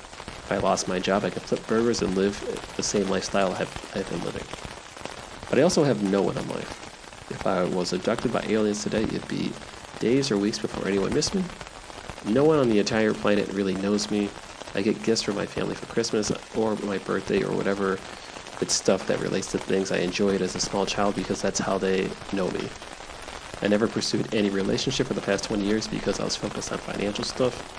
If 0.51 0.57
I 0.57 0.67
lost 0.67 0.89
my 0.89 0.99
job, 0.99 1.23
I 1.23 1.29
could 1.29 1.43
flip 1.43 1.65
burgers 1.65 2.01
and 2.01 2.13
live 2.13 2.37
the 2.75 2.83
same 2.83 3.07
lifestyle 3.07 3.53
I've, 3.53 3.95
I've 3.95 4.09
been 4.09 4.21
living. 4.25 4.43
But 5.49 5.59
I 5.59 5.61
also 5.61 5.85
have 5.85 6.03
no 6.03 6.21
one 6.21 6.37
in 6.37 6.45
life. 6.49 7.31
If 7.31 7.47
I 7.47 7.63
was 7.63 7.93
abducted 7.93 8.33
by 8.33 8.41
aliens 8.41 8.83
today, 8.83 9.03
it'd 9.03 9.29
be 9.29 9.53
days 9.99 10.29
or 10.29 10.37
weeks 10.37 10.59
before 10.59 10.85
anyone 10.89 11.13
missed 11.13 11.35
me. 11.35 11.45
No 12.25 12.43
one 12.43 12.59
on 12.59 12.67
the 12.67 12.79
entire 12.79 13.13
planet 13.13 13.47
really 13.53 13.75
knows 13.75 14.11
me. 14.11 14.29
I 14.75 14.81
get 14.81 15.01
gifts 15.03 15.21
from 15.21 15.35
my 15.35 15.45
family 15.45 15.73
for 15.73 15.85
Christmas 15.85 16.33
or 16.53 16.75
my 16.83 16.97
birthday 16.97 17.43
or 17.43 17.55
whatever. 17.55 17.97
It's 18.59 18.73
stuff 18.73 19.07
that 19.07 19.21
relates 19.21 19.49
to 19.53 19.57
things 19.57 19.93
I 19.93 19.99
enjoyed 19.99 20.41
as 20.41 20.53
a 20.55 20.59
small 20.59 20.85
child 20.85 21.15
because 21.15 21.41
that's 21.41 21.59
how 21.59 21.77
they 21.77 22.09
know 22.33 22.51
me. 22.51 22.67
I 23.61 23.69
never 23.69 23.87
pursued 23.87 24.35
any 24.35 24.49
relationship 24.49 25.07
for 25.07 25.13
the 25.13 25.21
past 25.21 25.45
20 25.45 25.63
years 25.63 25.87
because 25.87 26.19
I 26.19 26.25
was 26.25 26.35
focused 26.35 26.73
on 26.73 26.77
financial 26.79 27.23
stuff. 27.23 27.70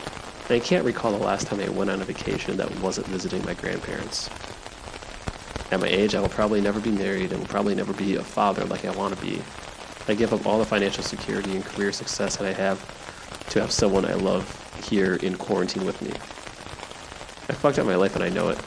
And 0.52 0.60
I 0.60 0.66
can't 0.66 0.84
recall 0.84 1.12
the 1.12 1.24
last 1.24 1.46
time 1.46 1.60
I 1.60 1.70
went 1.70 1.88
on 1.88 2.02
a 2.02 2.04
vacation 2.04 2.58
that 2.58 2.70
wasn't 2.80 3.06
visiting 3.06 3.42
my 3.46 3.54
grandparents. 3.54 4.28
At 5.70 5.80
my 5.80 5.86
age, 5.86 6.14
I 6.14 6.20
will 6.20 6.28
probably 6.28 6.60
never 6.60 6.78
be 6.78 6.90
married 6.90 7.30
and 7.30 7.40
will 7.40 7.48
probably 7.48 7.74
never 7.74 7.94
be 7.94 8.16
a 8.16 8.22
father 8.22 8.66
like 8.66 8.84
I 8.84 8.90
want 8.90 9.16
to 9.16 9.22
be. 9.22 9.40
I 10.08 10.12
give 10.12 10.34
up 10.34 10.46
all 10.46 10.58
the 10.58 10.66
financial 10.66 11.02
security 11.02 11.56
and 11.56 11.64
career 11.64 11.90
success 11.90 12.36
that 12.36 12.46
I 12.46 12.52
have 12.52 12.78
to 13.48 13.62
have 13.62 13.72
someone 13.72 14.04
I 14.04 14.12
love 14.12 14.44
here 14.90 15.14
in 15.14 15.36
quarantine 15.36 15.86
with 15.86 16.02
me. 16.02 16.10
I 16.10 17.54
fucked 17.54 17.78
up 17.78 17.86
my 17.86 17.96
life 17.96 18.14
and 18.14 18.22
I 18.22 18.28
know 18.28 18.50
it. 18.50 18.60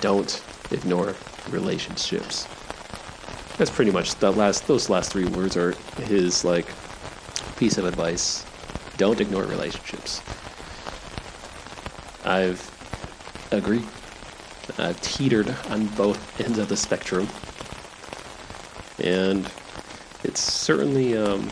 Don't 0.00 0.42
ignore 0.70 1.14
relationships. 1.50 2.48
That's 3.58 3.70
pretty 3.70 3.90
much 3.90 4.14
the 4.14 4.32
last. 4.32 4.66
Those 4.66 4.88
last 4.88 5.12
three 5.12 5.26
words 5.26 5.54
are 5.54 5.72
his 6.04 6.46
like 6.46 6.68
piece 7.58 7.76
of 7.76 7.84
advice. 7.84 8.46
Don't 8.96 9.20
ignore 9.20 9.44
relationships. 9.44 10.22
I've 12.26 13.48
agreed 13.52 13.86
uh, 14.78 14.94
teetered 15.00 15.54
on 15.70 15.86
both 15.88 16.40
ends 16.44 16.58
of 16.58 16.68
the 16.68 16.76
spectrum. 16.76 17.28
And 18.98 19.50
it's 20.24 20.40
certainly, 20.40 21.16
um, 21.16 21.50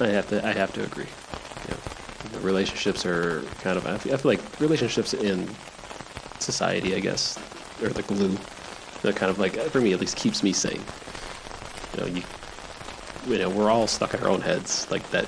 I 0.00 0.08
have 0.08 0.28
to, 0.28 0.44
I 0.46 0.52
have 0.52 0.72
to 0.74 0.84
agree. 0.84 1.06
The 2.32 2.40
relationships 2.40 3.06
are 3.06 3.42
kind 3.60 3.78
of, 3.78 3.86
I 3.86 3.96
feel, 3.96 4.12
I 4.12 4.16
feel 4.16 4.30
like 4.30 4.60
relationships 4.60 5.14
in 5.14 5.48
society, 6.40 6.94
I 6.94 7.00
guess, 7.00 7.38
are 7.82 7.88
the 7.88 8.02
glue 8.02 8.36
that 9.02 9.16
kind 9.16 9.30
of 9.30 9.38
like, 9.38 9.54
for 9.54 9.80
me 9.80 9.92
at 9.92 10.00
least, 10.00 10.16
keeps 10.16 10.42
me 10.42 10.52
sane. 10.52 10.82
You 11.94 12.00
know, 12.00 12.06
you, 12.06 12.22
you 13.26 13.38
know, 13.38 13.48
we're 13.48 13.70
all 13.70 13.86
stuck 13.86 14.14
in 14.14 14.20
our 14.20 14.28
own 14.28 14.40
heads. 14.40 14.90
Like 14.90 15.08
that 15.10 15.26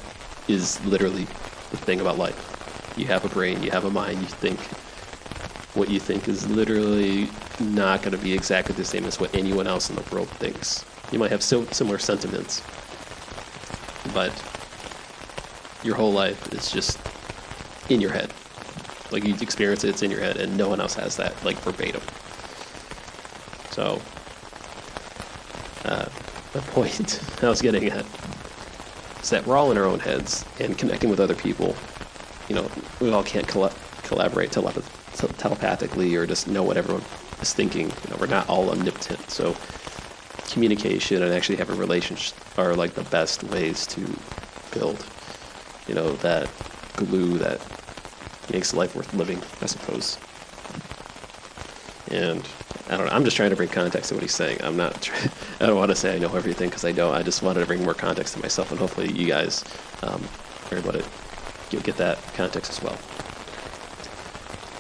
is 0.49 0.85
literally 0.85 1.25
the 1.71 1.77
thing 1.77 2.01
about 2.01 2.19
life. 2.19 2.60
You 2.97 3.07
have 3.07 3.25
a 3.25 3.29
brain, 3.29 3.63
you 3.63 3.71
have 3.71 3.85
a 3.85 3.91
mind, 3.91 4.21
you 4.21 4.27
think 4.27 4.59
what 5.75 5.89
you 5.89 6.01
think 6.01 6.29
is 6.29 6.49
literally 6.49 7.29
not 7.61 8.03
going 8.03 8.13
to 8.13 8.23
be 8.23 8.33
exactly 8.33 8.75
the 8.75 8.85
same 8.85 9.05
as 9.05 9.21
what 9.21 9.35
anyone 9.35 9.67
else 9.67 9.89
in 9.89 9.97
the 9.97 10.05
world 10.13 10.29
thinks. 10.29 10.85
You 11.13 11.19
might 11.19 11.31
have 11.31 11.43
similar 11.43 11.99
sentiments, 11.99 12.63
but 14.13 14.33
your 15.83 15.95
whole 15.95 16.13
life 16.13 16.53
is 16.53 16.71
just 16.71 16.99
in 17.89 18.01
your 18.01 18.13
head. 18.13 18.33
Like 19.11 19.25
you 19.25 19.35
experience 19.41 19.85
it, 19.85 19.91
it's 19.91 20.03
in 20.03 20.11
your 20.11 20.21
head, 20.21 20.37
and 20.37 20.57
no 20.57 20.69
one 20.69 20.81
else 20.81 20.95
has 20.95 21.17
that, 21.17 21.43
like 21.45 21.57
verbatim. 21.59 22.03
So, 23.71 24.01
uh, 25.85 26.09
the 26.53 26.61
point 26.73 27.21
I 27.43 27.49
was 27.49 27.63
getting 27.63 27.89
at 27.89 28.05
is 29.23 29.31
that 29.31 29.47
we're 29.47 29.57
all 29.57 29.71
in 29.71 29.79
our 29.79 29.85
own 29.85 30.01
heads, 30.01 30.45
and 30.61 30.77
connecting 30.79 31.11
with 31.11 31.21
other 31.21 31.35
people, 31.35 31.77
you 32.51 32.57
know, 32.57 32.69
we 33.01 33.13
all 33.13 33.23
can't 33.23 33.47
coll- 33.47 33.73
collaborate 34.03 34.51
telepathically 34.51 36.17
or 36.17 36.27
just 36.27 36.49
know 36.49 36.65
what 36.65 36.77
everyone 36.77 37.05
is 37.41 37.55
thinking. 37.55 37.87
You 37.87 38.11
know, 38.11 38.17
we're 38.19 38.27
not 38.27 38.49
all 38.49 38.71
omnipotent. 38.71 39.31
So 39.31 39.57
communication 40.51 41.23
and 41.23 41.33
actually 41.33 41.57
having 41.57 41.77
a 41.77 41.79
relationship 41.79 42.37
are 42.59 42.75
like 42.75 42.95
the 42.95 43.05
best 43.05 43.45
ways 43.45 43.87
to 43.87 44.01
build, 44.73 45.07
you 45.87 45.95
know, 45.95 46.15
that 46.17 46.51
glue 46.97 47.39
that 47.39 47.61
makes 48.53 48.75
life 48.75 48.97
worth 48.97 49.15
living, 49.15 49.41
I 49.63 49.67
suppose. 49.67 50.19
And 52.11 52.45
I 52.89 52.97
don't 52.97 53.07
know. 53.07 53.13
I'm 53.13 53.23
just 53.23 53.37
trying 53.37 53.51
to 53.51 53.57
bring 53.57 53.69
context 53.69 54.09
to 54.09 54.17
what 54.17 54.23
he's 54.23 54.35
saying. 54.35 54.59
I'm 54.65 54.77
not. 54.77 55.01
Try- 55.01 55.31
I 55.61 55.67
don't 55.67 55.77
want 55.77 55.91
to 55.91 55.97
say 55.97 56.17
I 56.17 56.19
know 56.19 56.35
everything 56.35 56.69
because 56.69 56.85
I 56.85 56.91
don't. 56.91 57.15
I 57.15 57.23
just 57.23 57.45
wanted 57.45 57.61
to 57.61 57.67
bring 57.67 57.85
more 57.85 57.95
context 57.95 58.35
to 58.35 58.41
myself, 58.41 58.73
and 58.73 58.81
hopefully 58.81 59.13
you 59.13 59.29
guys 59.29 59.65
um, 60.03 60.21
are 60.73 60.79
able 60.79 60.93
to 60.95 61.05
you'll 61.73 61.83
get 61.83 61.97
that 61.97 62.19
context 62.35 62.71
as 62.71 62.83
well. 62.83 62.99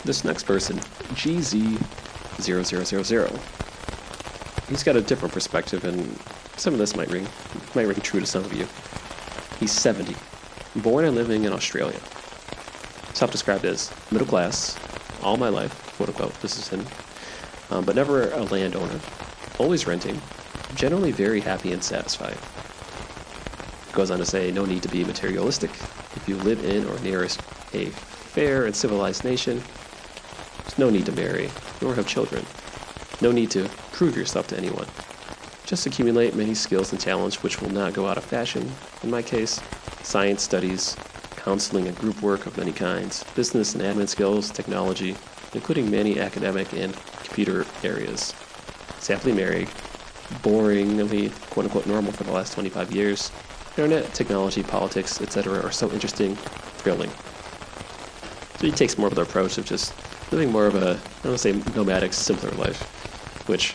This 0.04 0.24
next 0.24 0.44
person, 0.44 0.78
GZ0000, 1.14 1.88
he's 4.68 4.82
got 4.82 4.96
a 4.96 5.00
different 5.02 5.34
perspective, 5.34 5.84
and 5.84 6.18
some 6.56 6.72
of 6.72 6.78
this 6.78 6.96
might 6.96 7.10
ring 7.10 7.26
might 7.74 7.86
ring 7.86 8.00
true 8.00 8.20
to 8.20 8.26
some 8.26 8.44
of 8.44 8.52
you. 8.52 8.66
He's 9.58 9.72
70, 9.72 10.14
born 10.76 11.04
and 11.04 11.14
living 11.14 11.44
in 11.44 11.52
Australia. 11.52 12.00
Self-described 13.12 13.64
as 13.64 13.92
middle 14.10 14.26
class, 14.26 14.78
all 15.22 15.36
my 15.36 15.48
life, 15.48 15.94
quote 15.96 16.08
unquote. 16.08 16.34
This 16.40 16.58
is 16.58 16.68
him, 16.68 16.86
um, 17.70 17.84
but 17.84 17.96
never 17.96 18.30
a 18.30 18.42
landowner. 18.44 19.00
Always 19.58 19.86
renting, 19.86 20.20
generally 20.74 21.12
very 21.12 21.40
happy 21.40 21.72
and 21.72 21.84
satisfied. 21.84 22.38
Goes 23.92 24.10
on 24.10 24.18
to 24.18 24.24
say, 24.24 24.50
no 24.50 24.64
need 24.64 24.82
to 24.82 24.88
be 24.88 25.04
materialistic. 25.04 25.70
You 26.30 26.36
live 26.36 26.64
in 26.64 26.86
or 26.86 26.96
near 27.00 27.24
a 27.24 27.86
fair 27.86 28.66
and 28.66 28.76
civilized 28.76 29.24
nation, 29.24 29.60
there's 30.60 30.78
no 30.78 30.88
need 30.88 31.06
to 31.06 31.12
marry, 31.12 31.50
nor 31.82 31.92
have 31.96 32.06
children. 32.06 32.46
No 33.20 33.32
need 33.32 33.50
to 33.50 33.68
prove 33.90 34.16
yourself 34.16 34.46
to 34.46 34.56
anyone. 34.56 34.86
Just 35.66 35.86
accumulate 35.86 36.36
many 36.36 36.54
skills 36.54 36.92
and 36.92 37.00
talents 37.00 37.42
which 37.42 37.60
will 37.60 37.70
not 37.70 37.94
go 37.94 38.06
out 38.06 38.16
of 38.16 38.22
fashion. 38.22 38.70
In 39.02 39.10
my 39.10 39.22
case, 39.22 39.60
science 40.04 40.44
studies, 40.44 40.96
counseling 41.34 41.88
and 41.88 41.98
group 41.98 42.22
work 42.22 42.46
of 42.46 42.56
many 42.56 42.70
kinds, 42.70 43.24
business 43.34 43.74
and 43.74 43.82
admin 43.82 44.08
skills, 44.08 44.52
technology, 44.52 45.16
including 45.52 45.90
many 45.90 46.20
academic 46.20 46.72
and 46.74 46.96
computer 47.24 47.66
areas. 47.82 48.36
Happily 49.08 49.32
married, 49.32 49.66
boringly, 50.44 51.32
quote 51.50 51.66
unquote, 51.66 51.88
normal 51.88 52.12
for 52.12 52.22
the 52.22 52.30
last 52.30 52.52
25 52.52 52.92
years. 52.92 53.32
Internet, 53.80 54.12
technology, 54.12 54.62
politics, 54.62 55.22
etc. 55.22 55.58
are 55.64 55.72
so 55.72 55.90
interesting, 55.90 56.36
thrilling. 56.36 57.08
So 58.58 58.66
he 58.66 58.72
takes 58.72 58.98
more 58.98 59.08
of 59.08 59.14
the 59.14 59.22
approach 59.22 59.56
of 59.56 59.64
just 59.64 59.94
living 60.30 60.52
more 60.52 60.66
of 60.66 60.74
a, 60.74 60.78
I 60.78 60.82
don't 61.22 61.24
want 61.24 61.24
to 61.24 61.38
say 61.38 61.52
nomadic, 61.74 62.12
simpler 62.12 62.50
life, 62.50 62.78
which 63.48 63.74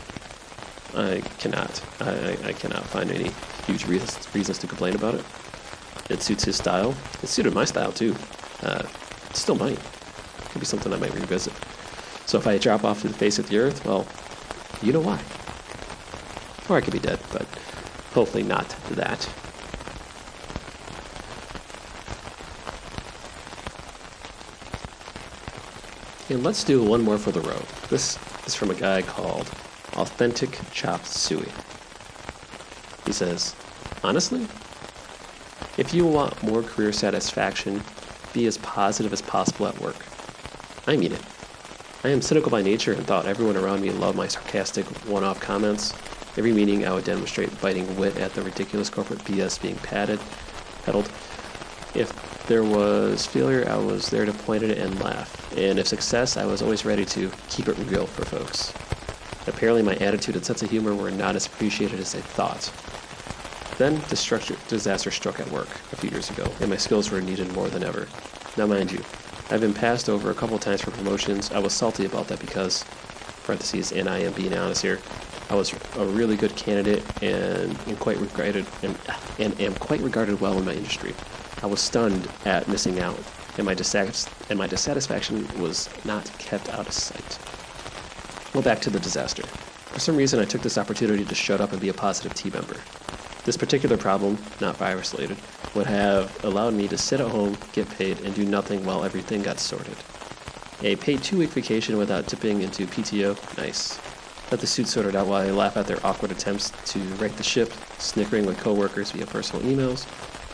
I 0.96 1.22
cannot. 1.40 1.84
I, 2.02 2.38
I 2.44 2.54
cannot 2.54 2.84
find 2.84 3.10
any 3.10 3.32
huge 3.66 3.88
reasons, 3.88 4.32
reasons 4.36 4.60
to 4.60 4.68
complain 4.68 4.94
about 4.94 5.16
it. 5.16 5.26
It 6.12 6.22
suits 6.22 6.44
his 6.44 6.56
style. 6.56 6.94
It 7.24 7.28
suited 7.28 7.56
my 7.56 7.66
style 7.66 7.92
too. 7.92 8.16
Uh, 8.62 8.84
it 9.28 9.36
still 9.36 9.56
might. 9.56 9.80
Could 10.52 10.60
be 10.60 10.68
something 10.68 10.94
I 10.94 10.98
might 10.98 11.16
revisit. 11.16 11.54
So 12.28 12.38
if 12.38 12.46
I 12.46 12.60
drop 12.60 12.84
off 12.84 13.02
to 13.02 13.08
the 13.08 13.16
face 13.16 13.40
of 13.40 13.50
the 13.50 13.58
earth, 13.58 13.84
well, 13.84 14.06
you 14.84 14.94
know 14.94 15.02
why. 15.02 15.20
Or 16.70 16.78
I 16.78 16.82
could 16.82 16.94
be 16.94 17.00
dead, 17.00 17.18
but 17.34 17.48
hopefully 18.14 18.44
not 18.44 18.70
that. 18.92 19.28
And 26.28 26.44
let's 26.44 26.64
do 26.64 26.84
one 26.84 27.04
more 27.04 27.20
for 27.20 27.32
the 27.32 27.42
road. 27.42 27.66
This 27.90 28.18
is 28.48 28.56
from 28.56 28.72
a 28.72 28.76
guy 28.76 29.04
called 29.04 29.48
Authentic 29.94 30.60
Chop 30.72 31.06
Suey. 31.06 31.52
He 33.06 33.14
says, 33.14 33.56
Honestly, 34.04 34.48
if 35.78 35.94
you 35.94 36.08
want 36.08 36.42
more 36.42 36.64
career 36.64 36.92
satisfaction, 36.92 37.84
be 38.34 38.48
as 38.48 38.58
positive 38.58 39.14
as 39.14 39.22
possible 39.22 39.68
at 39.68 39.80
work. 39.80 39.98
I 40.88 40.98
mean 40.98 41.12
it. 41.12 41.22
I 42.04 42.10
am 42.10 42.24
cynical 42.24 42.50
by 42.50 42.64
nature 42.64 42.94
and 42.94 43.06
thought 43.06 43.28
everyone 43.28 43.56
around 43.56 43.82
me 43.82 43.92
loved 43.92 44.18
my 44.18 44.28
sarcastic 44.28 44.86
one 45.06 45.24
off 45.24 45.40
comments. 45.40 45.94
Every 46.38 46.54
meeting, 46.54 46.88
I 46.88 46.94
would 46.94 47.06
demonstrate 47.06 47.62
biting 47.62 47.98
wit 47.98 48.18
at 48.18 48.34
the 48.34 48.42
ridiculous 48.42 48.90
corporate 48.90 49.20
BS 49.20 49.62
being 49.62 49.76
padded, 49.76 50.20
peddled. 50.86 51.10
There 52.48 52.64
was 52.64 53.26
failure, 53.26 53.68
I 53.68 53.78
was 53.78 54.12
there 54.12 54.24
to 54.24 54.32
point 54.32 54.62
at 54.62 54.70
it 54.70 54.78
and 54.78 55.00
laugh. 55.02 55.52
And 55.58 55.80
if 55.80 55.88
success, 55.88 56.38
I 56.38 56.46
was 56.46 56.62
always 56.62 56.86
ready 56.86 57.04
to 57.06 57.32
keep 57.50 57.68
it 57.68 57.76
real 57.90 58.06
for 58.06 58.24
folks. 58.24 58.72
Apparently, 59.48 59.82
my 59.82 59.96
attitude 59.96 60.36
and 60.36 60.46
sense 60.46 60.62
of 60.62 60.70
humor 60.70 60.94
were 60.94 61.10
not 61.10 61.36
as 61.36 61.48
appreciated 61.48 62.00
as 62.00 62.14
I 62.14 62.20
thought. 62.20 62.72
Then, 63.80 63.96
disaster 64.68 65.10
struck 65.10 65.40
at 65.40 65.50
work 65.50 65.70
a 65.92 65.96
few 65.96 66.12
years 66.12 66.30
ago, 66.30 66.48
and 66.62 66.70
my 66.70 66.78
skills 66.78 67.10
were 67.10 67.20
needed 67.20 67.52
more 67.54 67.68
than 67.68 67.84
ever. 67.84 68.08
Now, 68.58 68.68
mind 68.68 68.92
you, 68.92 69.04
I've 69.50 69.62
been 69.62 69.74
passed 69.74 70.08
over 70.08 70.30
a 70.30 70.36
couple 70.36 70.60
times 70.60 70.82
for 70.82 70.92
promotions. 70.92 71.52
I 71.52 71.58
was 71.58 71.74
salty 71.74 72.06
about 72.06 72.28
that 72.28 72.40
because, 72.40 72.86
parentheses, 73.44 73.92
and 73.92 74.08
I 74.08 74.20
am 74.20 74.34
being 74.34 74.54
honest 74.54 74.84
here, 74.84 75.00
I 75.50 75.56
was 75.56 75.74
a 75.98 76.06
really 76.06 76.38
good 76.38 76.56
candidate 76.56 77.04
and, 77.24 77.76
and 77.88 78.00
quite 78.00 78.18
regarded 78.18 78.68
and, 78.84 78.96
and 79.40 79.60
am 79.60 79.74
quite 79.76 80.02
regarded 80.02 80.40
well 80.42 80.58
in 80.60 80.66
my 80.66 80.74
industry. 80.74 81.16
I 81.64 81.68
was 81.68 81.80
stunned 81.80 82.28
at 82.46 82.68
missing 82.68 83.00
out, 83.00 83.20
and 83.58 83.66
my, 83.66 83.74
dissatis- 83.74 84.30
and 84.50 84.60
my 84.60 84.68
dissatisfaction 84.68 85.48
was 85.60 85.90
not 86.06 86.32
kept 86.38 86.70
out 86.70 86.88
of 86.88 86.94
sight. 86.94 87.40
Well, 88.54 88.64
back 88.64 88.82
to 88.82 88.90
the 88.90 89.00
disaster. 89.00 89.44
For 89.44 90.00
some 90.00 90.16
reason, 90.18 90.40
I 90.40 90.46
took 90.46 90.62
this 90.62 90.78
opportunity 90.78 91.26
to 91.26 91.36
shut 91.36 91.62
up 91.62 91.72
and 91.72 91.82
be 91.82 91.90
a 91.90 91.94
positive 91.94 92.34
team 92.34 92.54
member. 92.54 92.76
This 93.46 93.58
particular 93.58 93.96
problem, 93.98 94.38
not 94.60 94.76
virus 94.78 95.14
related, 95.14 95.38
would 95.76 95.88
have 95.88 96.44
allowed 96.44 96.74
me 96.74 96.88
to 96.88 96.98
sit 96.98 97.22
at 97.22 97.30
home, 97.30 97.58
get 97.74 97.90
paid, 97.92 98.20
and 98.22 98.34
do 98.34 98.46
nothing 98.46 98.86
while 98.86 99.04
everything 99.04 99.44
got 99.44 99.60
sorted. 99.60 99.98
A 100.82 100.96
paid 100.98 101.24
two 101.24 101.38
week 101.38 101.52
vacation 101.52 101.98
without 101.98 102.28
dipping 102.28 102.62
into 102.62 102.86
PTO, 102.86 103.58
nice. 103.58 104.00
Let 104.52 104.60
the 104.60 104.68
suit 104.68 104.88
sorted 104.88 105.16
out 105.16 105.28
while 105.28 105.42
I 105.42 105.52
laugh 105.52 105.78
at 105.78 105.88
their 105.88 106.06
awkward 106.06 106.32
attempts 106.32 106.72
to 106.92 107.00
right 107.16 107.36
the 107.36 107.44
ship, 107.44 107.72
snickering 107.98 108.46
with 108.46 108.58
coworkers 108.58 109.12
via 109.12 109.26
personal 109.26 109.66
emails. 109.66 110.06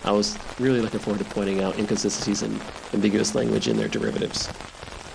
I 0.03 0.11
was 0.11 0.37
really 0.59 0.81
looking 0.81 0.99
forward 0.99 1.19
to 1.19 1.25
pointing 1.25 1.61
out 1.61 1.77
inconsistencies 1.77 2.41
and 2.41 2.59
ambiguous 2.93 3.35
language 3.35 3.67
in 3.67 3.77
their 3.77 3.87
derivatives. 3.87 4.49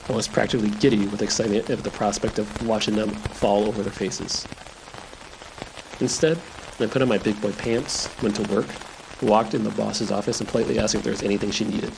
I 0.09 0.13
was 0.13 0.29
practically 0.29 0.71
giddy 0.71 1.07
with 1.09 1.23
excitement 1.23 1.69
at 1.69 1.83
the 1.83 1.91
prospect 1.91 2.39
of 2.39 2.67
watching 2.67 2.95
them 2.95 3.11
fall 3.11 3.65
over 3.65 3.83
their 3.83 3.93
faces. 3.93 4.47
Instead, 6.01 6.39
I 6.79 6.87
put 6.87 7.03
on 7.03 7.09
my 7.09 7.19
big 7.19 7.41
boy 7.41 7.53
pants, 7.53 8.09
went 8.23 8.37
to 8.37 8.43
work, 8.55 8.67
walked 9.23 9.55
in 9.55 9.65
the 9.65 9.71
boss's 9.71 10.13
office, 10.13 10.41
and 10.41 10.49
politely 10.49 10.79
asked 10.79 10.95
if 10.95 11.03
there 11.03 11.13
was 11.13 11.23
anything 11.23 11.51
she 11.51 11.65
needed. 11.65 11.93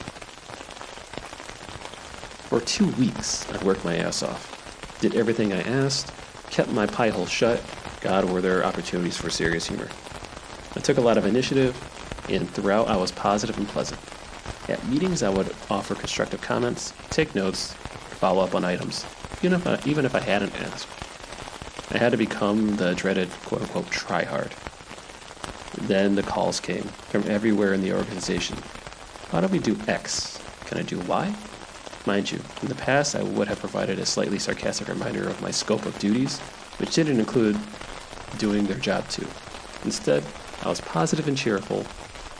For 2.49 2.61
two 2.61 2.87
weeks, 2.93 3.51
I 3.53 3.63
worked 3.63 3.85
my 3.85 3.97
ass 3.97 4.23
off, 4.23 4.99
did 5.01 5.15
everything 5.15 5.53
I 5.53 5.61
asked, 5.61 6.11
kept 6.51 6.71
my 6.71 6.87
pie 6.87 7.11
hole 7.11 7.27
shut. 7.27 7.63
God, 8.01 8.25
were 8.31 8.41
there 8.41 8.65
opportunities 8.65 9.17
for 9.17 9.29
serious 9.29 9.67
humor. 9.67 9.89
I 10.77 10.81
took 10.81 10.97
a 10.97 11.03
lot 11.03 11.19
of 11.19 11.27
initiative, 11.27 11.77
and 12.31 12.49
throughout 12.51 12.89
I 12.89 12.97
was 12.97 13.13
positive 13.13 13.59
and 13.59 13.69
pleasant. 13.69 14.01
At 14.69 14.87
meetings, 14.87 15.23
I 15.23 15.31
would 15.31 15.55
offer 15.71 15.95
constructive 15.95 16.41
comments, 16.41 16.93
take 17.11 17.35
notes, 17.35 17.73
follow 18.21 18.43
up 18.43 18.55
on 18.55 18.65
items, 18.65 19.07
even 19.43 19.55
if 19.55 19.67
I, 19.67 19.79
even 19.87 20.05
if 20.05 20.15
I 20.15 20.21
hadn't 20.21 20.55
asked. 20.61 20.89
I 21.91 21.99
had 21.99 22.13
to 22.13 22.19
become 22.19 22.77
the 22.77 22.95
dreaded 22.95 23.31
quote 23.47 23.63
unquote 23.63 23.91
try 23.91 24.25
hard. 24.25 24.55
Then 25.81 26.17
the 26.17 26.23
calls 26.23 26.61
came 26.61 26.83
from 26.83 27.25
everywhere 27.29 27.73
in 27.73 27.81
the 27.81 27.95
organization. 27.95 28.59
Why 29.31 29.41
don't 29.41 29.53
we 29.53 29.59
do 29.59 29.79
X? 29.87 30.39
Can 30.67 30.79
I 30.79 30.83
do 30.83 30.99
Y? 31.01 31.35
Mind 32.07 32.31
you, 32.31 32.41
in 32.63 32.69
the 32.69 32.75
past 32.75 33.15
I 33.15 33.23
would 33.23 33.49
have 33.49 33.61
provided 33.61 33.99
a 33.99 34.07
slightly 34.07 34.39
sarcastic 34.39 34.89
reminder 34.89 35.29
of 35.29 35.41
my 35.41 35.51
scope 35.51 35.87
of 35.87 35.99
duties, 35.99 36.41
which 36.79 36.95
didn't 36.95 37.21
include 37.21 37.59
doing 38.39 38.67
their 38.67 38.79
job 38.79 39.09
too. 39.09 39.27
Instead, 39.85 40.25
I 40.63 40.69
was 40.69 40.81
positive 40.81 41.29
and 41.29 41.37
cheerful, 41.37 41.87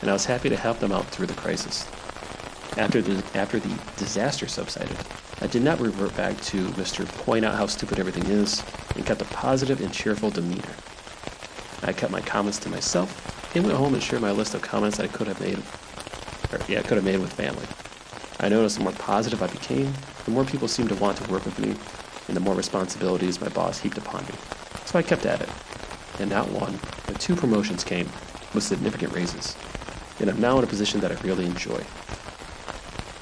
and 0.01 0.09
I 0.09 0.13
was 0.13 0.25
happy 0.25 0.49
to 0.49 0.55
help 0.55 0.79
them 0.79 0.91
out 0.91 1.05
through 1.07 1.27
the 1.27 1.33
crisis. 1.33 1.87
After 2.77 3.01
the, 3.01 3.23
after 3.37 3.59
the 3.59 3.77
disaster 3.97 4.47
subsided, 4.47 4.97
I 5.41 5.47
did 5.47 5.63
not 5.63 5.79
revert 5.79 6.15
back 6.15 6.39
to 6.41 6.67
Mr. 6.69 7.07
Point 7.23 7.45
out 7.45 7.55
how 7.55 7.65
stupid 7.65 7.99
everything 7.99 8.25
is, 8.25 8.63
and 8.95 9.05
kept 9.05 9.21
a 9.21 9.25
positive 9.25 9.81
and 9.81 9.93
cheerful 9.93 10.29
demeanor. 10.29 10.75
I 11.83 11.93
kept 11.93 12.11
my 12.11 12.21
comments 12.21 12.59
to 12.59 12.69
myself 12.69 13.55
and 13.55 13.65
went 13.65 13.77
home 13.77 13.93
and 13.93 14.03
shared 14.03 14.21
my 14.21 14.31
list 14.31 14.53
of 14.53 14.61
comments 14.61 14.97
that 14.97 15.05
I 15.05 15.07
could 15.07 15.27
have 15.27 15.39
made, 15.39 15.57
or 16.53 16.63
yeah, 16.71 16.79
I 16.79 16.83
could 16.83 16.97
have 16.97 17.05
made 17.05 17.19
with 17.19 17.33
family. 17.33 17.65
I 18.39 18.49
noticed 18.49 18.77
the 18.77 18.83
more 18.83 18.93
positive 18.93 19.41
I 19.41 19.47
became, 19.47 19.93
the 20.25 20.31
more 20.31 20.45
people 20.45 20.67
seemed 20.67 20.89
to 20.89 20.95
want 20.95 21.17
to 21.17 21.31
work 21.31 21.45
with 21.45 21.57
me, 21.59 21.75
and 22.27 22.35
the 22.35 22.41
more 22.41 22.55
responsibilities 22.55 23.41
my 23.41 23.49
boss 23.49 23.79
heaped 23.79 23.97
upon 23.97 24.23
me. 24.25 24.33
So 24.85 24.99
I 24.99 25.03
kept 25.03 25.25
at 25.25 25.41
it. 25.41 25.49
And 26.19 26.29
not 26.29 26.49
one, 26.49 26.79
but 27.07 27.19
two 27.19 27.35
promotions 27.35 27.83
came 27.83 28.09
with 28.53 28.63
significant 28.63 29.13
raises. 29.13 29.55
And 30.19 30.29
I'm 30.29 30.41
now 30.41 30.57
in 30.57 30.63
a 30.63 30.67
position 30.67 30.99
that 31.01 31.11
I 31.11 31.15
really 31.21 31.45
enjoy. 31.45 31.83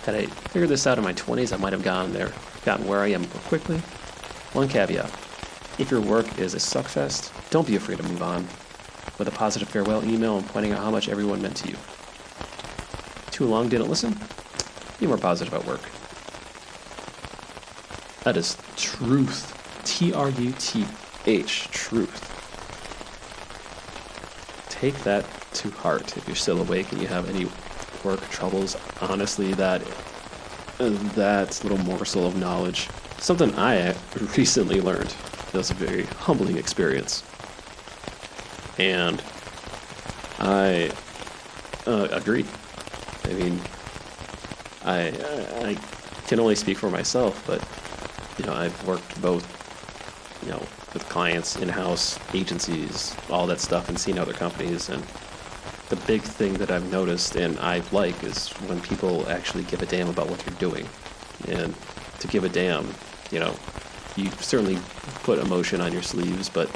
Had 0.03 0.15
I 0.15 0.25
figured 0.25 0.69
this 0.69 0.87
out 0.87 0.97
in 0.97 1.03
my 1.03 1.13
20s, 1.13 1.53
I 1.53 1.57
might 1.57 1.73
have 1.73 1.83
gotten 1.83 2.13
there, 2.13 2.31
gotten 2.65 2.87
where 2.87 3.01
I 3.01 3.07
am 3.07 3.21
more 3.21 3.41
quickly. 3.47 3.77
One 4.53 4.67
caveat 4.67 5.11
if 5.77 5.91
your 5.91 6.01
work 6.01 6.39
is 6.39 6.55
a 6.55 6.57
suckfest, 6.57 7.31
don't 7.51 7.67
be 7.67 7.75
afraid 7.75 7.99
to 7.99 8.03
move 8.03 8.23
on 8.23 8.47
with 9.19 9.27
a 9.27 9.31
positive 9.31 9.69
farewell 9.69 10.03
email 10.03 10.37
and 10.37 10.47
pointing 10.47 10.71
out 10.71 10.79
how 10.79 10.89
much 10.89 11.07
everyone 11.07 11.41
meant 11.41 11.55
to 11.57 11.69
you. 11.69 11.77
Too 13.29 13.45
long 13.45 13.69
didn't 13.69 13.87
listen? 13.87 14.17
Be 14.99 15.05
more 15.05 15.17
positive 15.19 15.53
at 15.53 15.65
work. 15.65 15.81
That 18.23 18.37
is 18.37 18.57
truth. 18.75 19.53
T 19.85 20.13
R 20.13 20.29
U 20.29 20.53
T 20.57 20.85
H. 21.27 21.69
Truth. 21.69 22.36
Take 24.79 25.03
that 25.03 25.25
to 25.53 25.71
heart 25.71 26.15
if 26.17 26.27
you're 26.27 26.35
still 26.35 26.61
awake 26.61 26.91
and 26.91 27.01
you 27.01 27.07
have 27.07 27.27
any 27.29 27.49
work 28.03 28.21
troubles, 28.29 28.77
honestly, 29.01 29.53
that 29.53 29.81
that 30.77 31.59
little 31.63 31.79
morsel 31.79 32.27
of 32.27 32.37
knowledge, 32.37 32.87
something 33.17 33.51
I 33.55 33.95
recently 34.37 34.79
learned. 34.79 35.15
It 35.47 35.53
was 35.53 35.71
a 35.71 35.73
very 35.73 36.03
humbling 36.03 36.57
experience, 36.57 37.23
and 38.77 39.19
I 40.39 40.91
uh, 41.87 42.09
agree. 42.11 42.45
I 43.23 43.33
mean, 43.33 43.59
I 44.85 45.07
I 45.65 45.77
can 46.27 46.39
only 46.39 46.55
speak 46.55 46.77
for 46.77 46.91
myself, 46.91 47.43
but 47.47 47.65
you 48.37 48.45
know, 48.45 48.53
I've 48.53 48.85
worked 48.85 49.19
both, 49.23 49.43
you 50.43 50.51
know, 50.51 50.61
with 50.97 51.07
clients, 51.09 51.57
in-house 51.57 52.17
agencies, 52.33 53.15
all 53.29 53.45
that 53.45 53.59
stuff, 53.59 53.87
and 53.87 53.99
seeing 53.99 54.17
other 54.17 54.33
companies. 54.33 54.89
And 54.89 55.03
the 55.89 55.95
big 56.07 56.23
thing 56.23 56.55
that 56.55 56.71
I've 56.71 56.91
noticed 56.91 57.35
and 57.35 57.59
I 57.59 57.83
like 57.91 58.23
is 58.23 58.49
when 58.67 58.81
people 58.81 59.29
actually 59.29 59.63
give 59.65 59.83
a 59.83 59.85
damn 59.85 60.09
about 60.09 60.27
what 60.27 60.43
you're 60.43 60.55
doing. 60.55 60.89
And 61.47 61.75
to 62.19 62.27
give 62.27 62.43
a 62.43 62.49
damn, 62.49 62.91
you 63.29 63.39
know, 63.39 63.55
you 64.15 64.31
certainly 64.39 64.79
put 65.21 65.37
emotion 65.37 65.81
on 65.81 65.93
your 65.93 66.01
sleeves, 66.01 66.49
but 66.49 66.67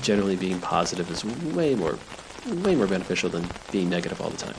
generally 0.00 0.36
being 0.36 0.60
positive 0.60 1.10
is 1.10 1.24
way 1.52 1.74
more, 1.74 1.98
way 2.46 2.76
more 2.76 2.86
beneficial 2.86 3.28
than 3.28 3.44
being 3.72 3.90
negative 3.90 4.20
all 4.20 4.30
the 4.30 4.36
time. 4.36 4.54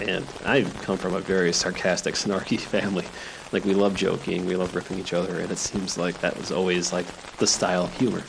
And 0.00 0.26
I 0.44 0.62
come 0.82 0.98
from 0.98 1.14
a 1.14 1.20
very 1.20 1.52
sarcastic, 1.52 2.14
snarky 2.14 2.58
family. 2.74 3.06
Like 3.52 3.64
we 3.64 3.74
love 3.74 3.94
joking, 3.94 4.44
we 4.44 4.56
love 4.56 4.74
ripping 4.74 4.98
each 4.98 5.12
other, 5.12 5.38
and 5.40 5.50
it 5.50 5.58
seems 5.58 5.96
like 5.96 6.20
that 6.20 6.36
was 6.36 6.50
always 6.50 6.92
like 6.92 7.06
the 7.38 7.46
style 7.46 7.84
of 7.84 7.96
humor. 7.96 8.22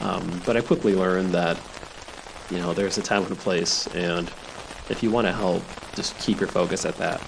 Um, 0.00 0.42
but 0.44 0.56
I 0.56 0.60
quickly 0.60 0.94
learned 0.94 1.32
that, 1.32 1.58
you 2.50 2.58
know, 2.58 2.74
there's 2.74 2.98
a 2.98 3.02
time 3.02 3.22
and 3.22 3.32
a 3.32 3.36
place, 3.36 3.86
and 3.94 4.28
if 4.90 5.02
you 5.02 5.10
want 5.10 5.26
to 5.26 5.32
help, 5.32 5.62
just 5.94 6.18
keep 6.18 6.40
your 6.40 6.48
focus 6.48 6.84
at 6.84 6.96
that. 6.96 7.22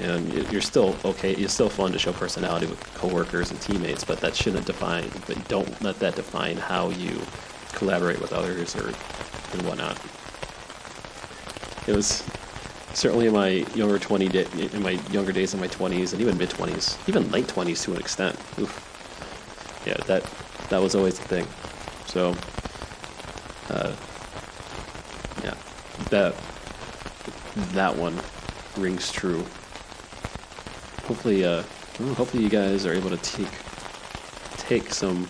And 0.00 0.50
you're 0.50 0.60
still 0.60 0.96
okay. 1.04 1.36
You're 1.36 1.48
still 1.48 1.68
fun 1.68 1.92
to 1.92 1.98
show 2.00 2.12
personality 2.12 2.66
with 2.66 2.82
coworkers 2.94 3.52
and 3.52 3.60
teammates, 3.60 4.02
but 4.02 4.20
that 4.20 4.34
shouldn't 4.34 4.66
define. 4.66 5.08
But 5.28 5.46
don't 5.46 5.80
let 5.82 6.00
that 6.00 6.16
define 6.16 6.56
how 6.56 6.90
you 6.90 7.20
collaborate 7.72 8.20
with 8.20 8.32
others 8.32 8.74
or 8.74 8.92
and 9.52 9.62
whatnot. 9.62 9.96
It 11.86 11.94
was 11.94 12.24
certainly 12.94 13.26
in 13.26 13.32
my 13.32 13.48
younger 13.74 13.98
20 13.98 14.28
day, 14.28 14.46
in 14.72 14.82
my 14.82 14.92
younger 15.10 15.32
days 15.32 15.52
in 15.52 15.60
my 15.60 15.68
20s 15.68 16.12
and 16.12 16.20
even 16.20 16.38
mid 16.38 16.50
20s, 16.50 16.96
even 17.08 17.30
late 17.30 17.46
20s 17.46 17.84
to 17.84 17.92
an 17.92 18.00
extent. 18.00 18.38
Oof. 18.58 18.90
Yeah, 19.86 19.96
that 20.06 20.22
that 20.70 20.80
was 20.80 20.94
always 20.94 21.18
the 21.18 21.24
thing. 21.28 21.46
So, 22.06 22.34
uh, 23.70 23.94
yeah, 25.42 25.54
that 26.10 26.34
that 27.74 27.96
one 27.96 28.18
rings 28.78 29.12
true. 29.12 29.44
Hopefully, 31.04 31.44
uh, 31.44 31.62
hopefully 32.14 32.42
you 32.42 32.48
guys 32.48 32.86
are 32.86 32.94
able 32.94 33.10
to 33.10 33.18
take 33.18 33.48
take 34.56 34.92
some 34.92 35.28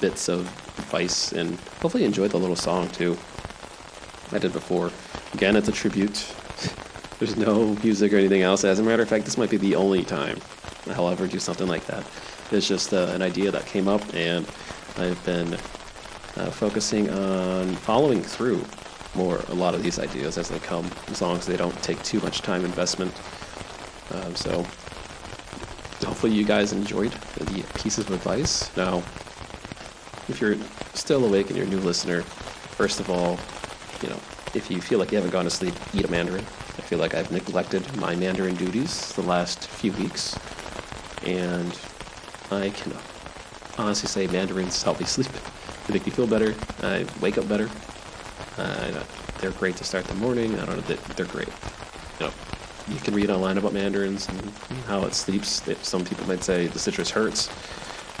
bits 0.00 0.28
of 0.28 0.46
advice 0.78 1.32
and 1.32 1.50
hopefully 1.80 2.04
enjoy 2.04 2.26
the 2.26 2.38
little 2.38 2.56
song 2.56 2.88
too. 2.88 3.16
I 4.32 4.38
did 4.38 4.52
before. 4.52 4.90
Again, 5.36 5.56
it's 5.56 5.68
a 5.68 5.72
tribute 5.72 6.26
there's 7.18 7.36
no 7.36 7.74
music 7.82 8.12
or 8.12 8.16
anything 8.16 8.42
else. 8.42 8.64
As 8.64 8.78
a 8.78 8.82
matter 8.82 9.02
of 9.02 9.08
fact, 9.08 9.24
this 9.24 9.38
might 9.38 9.50
be 9.50 9.56
the 9.56 9.74
only 9.74 10.04
time 10.04 10.38
I'll 10.90 11.08
ever 11.08 11.26
do 11.26 11.38
something 11.38 11.66
like 11.66 11.86
that. 11.86 12.06
It's 12.50 12.68
just 12.68 12.92
uh, 12.92 13.10
an 13.12 13.22
idea 13.22 13.50
that 13.50 13.66
came 13.66 13.88
up, 13.88 14.02
and 14.14 14.46
I've 14.98 15.22
been 15.24 15.54
uh, 15.54 16.50
focusing 16.50 17.10
on 17.10 17.74
following 17.76 18.22
through 18.22 18.64
more 19.14 19.40
a 19.48 19.54
lot 19.54 19.74
of 19.74 19.82
these 19.82 19.98
ideas 19.98 20.36
as 20.36 20.48
they 20.48 20.58
come, 20.58 20.90
as 21.08 21.22
long 21.22 21.38
as 21.38 21.46
they 21.46 21.56
don't 21.56 21.74
take 21.82 22.02
too 22.02 22.20
much 22.20 22.42
time 22.42 22.64
investment. 22.64 23.12
Um, 24.12 24.36
so 24.36 24.58
hopefully 26.06 26.32
you 26.32 26.44
guys 26.44 26.72
enjoyed 26.72 27.12
the 27.36 27.64
pieces 27.78 28.06
of 28.06 28.10
advice. 28.10 28.74
Now, 28.76 28.98
if 30.28 30.38
you're 30.40 30.56
still 30.92 31.24
awake 31.24 31.48
and 31.48 31.56
you're 31.56 31.66
a 31.66 31.70
new 31.70 31.80
listener, 31.80 32.22
first 32.22 33.00
of 33.00 33.08
all, 33.08 33.38
you 34.02 34.10
know, 34.10 34.20
if 34.56 34.70
you 34.70 34.80
feel 34.80 34.98
like 34.98 35.12
you 35.12 35.16
haven't 35.16 35.32
gone 35.32 35.44
to 35.44 35.50
sleep, 35.50 35.74
eat 35.92 36.04
a 36.06 36.10
mandarin. 36.10 36.44
I 36.78 36.82
feel 36.82 36.98
like 36.98 37.14
I've 37.14 37.30
neglected 37.30 37.96
my 37.96 38.16
Mandarin 38.16 38.54
duties 38.54 39.12
the 39.12 39.22
last 39.22 39.68
few 39.68 39.92
weeks, 39.92 40.38
and 41.24 41.78
I 42.50 42.70
can 42.70 42.92
honestly 43.76 44.08
say 44.08 44.26
Mandarins 44.26 44.82
help 44.82 44.98
me 44.98 45.06
sleep. 45.06 45.28
They 45.86 45.94
make 45.94 46.06
me 46.06 46.12
feel 46.12 46.26
better. 46.26 46.54
I 46.82 47.04
wake 47.20 47.36
up 47.36 47.48
better. 47.48 47.68
Uh, 48.56 49.04
they're 49.40 49.50
great 49.52 49.76
to 49.76 49.84
start 49.84 50.06
the 50.06 50.14
morning. 50.14 50.58
I 50.58 50.64
don't 50.64 50.76
know. 50.76 50.96
They're 51.16 51.26
great. 51.26 51.48
You 52.18 52.26
know, 52.26 52.32
you 52.88 52.98
can 53.00 53.14
read 53.14 53.30
online 53.30 53.58
about 53.58 53.74
mandarins 53.74 54.26
and 54.28 54.50
how 54.86 55.04
it 55.04 55.14
sleeps. 55.14 55.62
Some 55.82 56.04
people 56.04 56.26
might 56.26 56.42
say 56.42 56.66
the 56.66 56.78
citrus 56.78 57.10
hurts, 57.10 57.50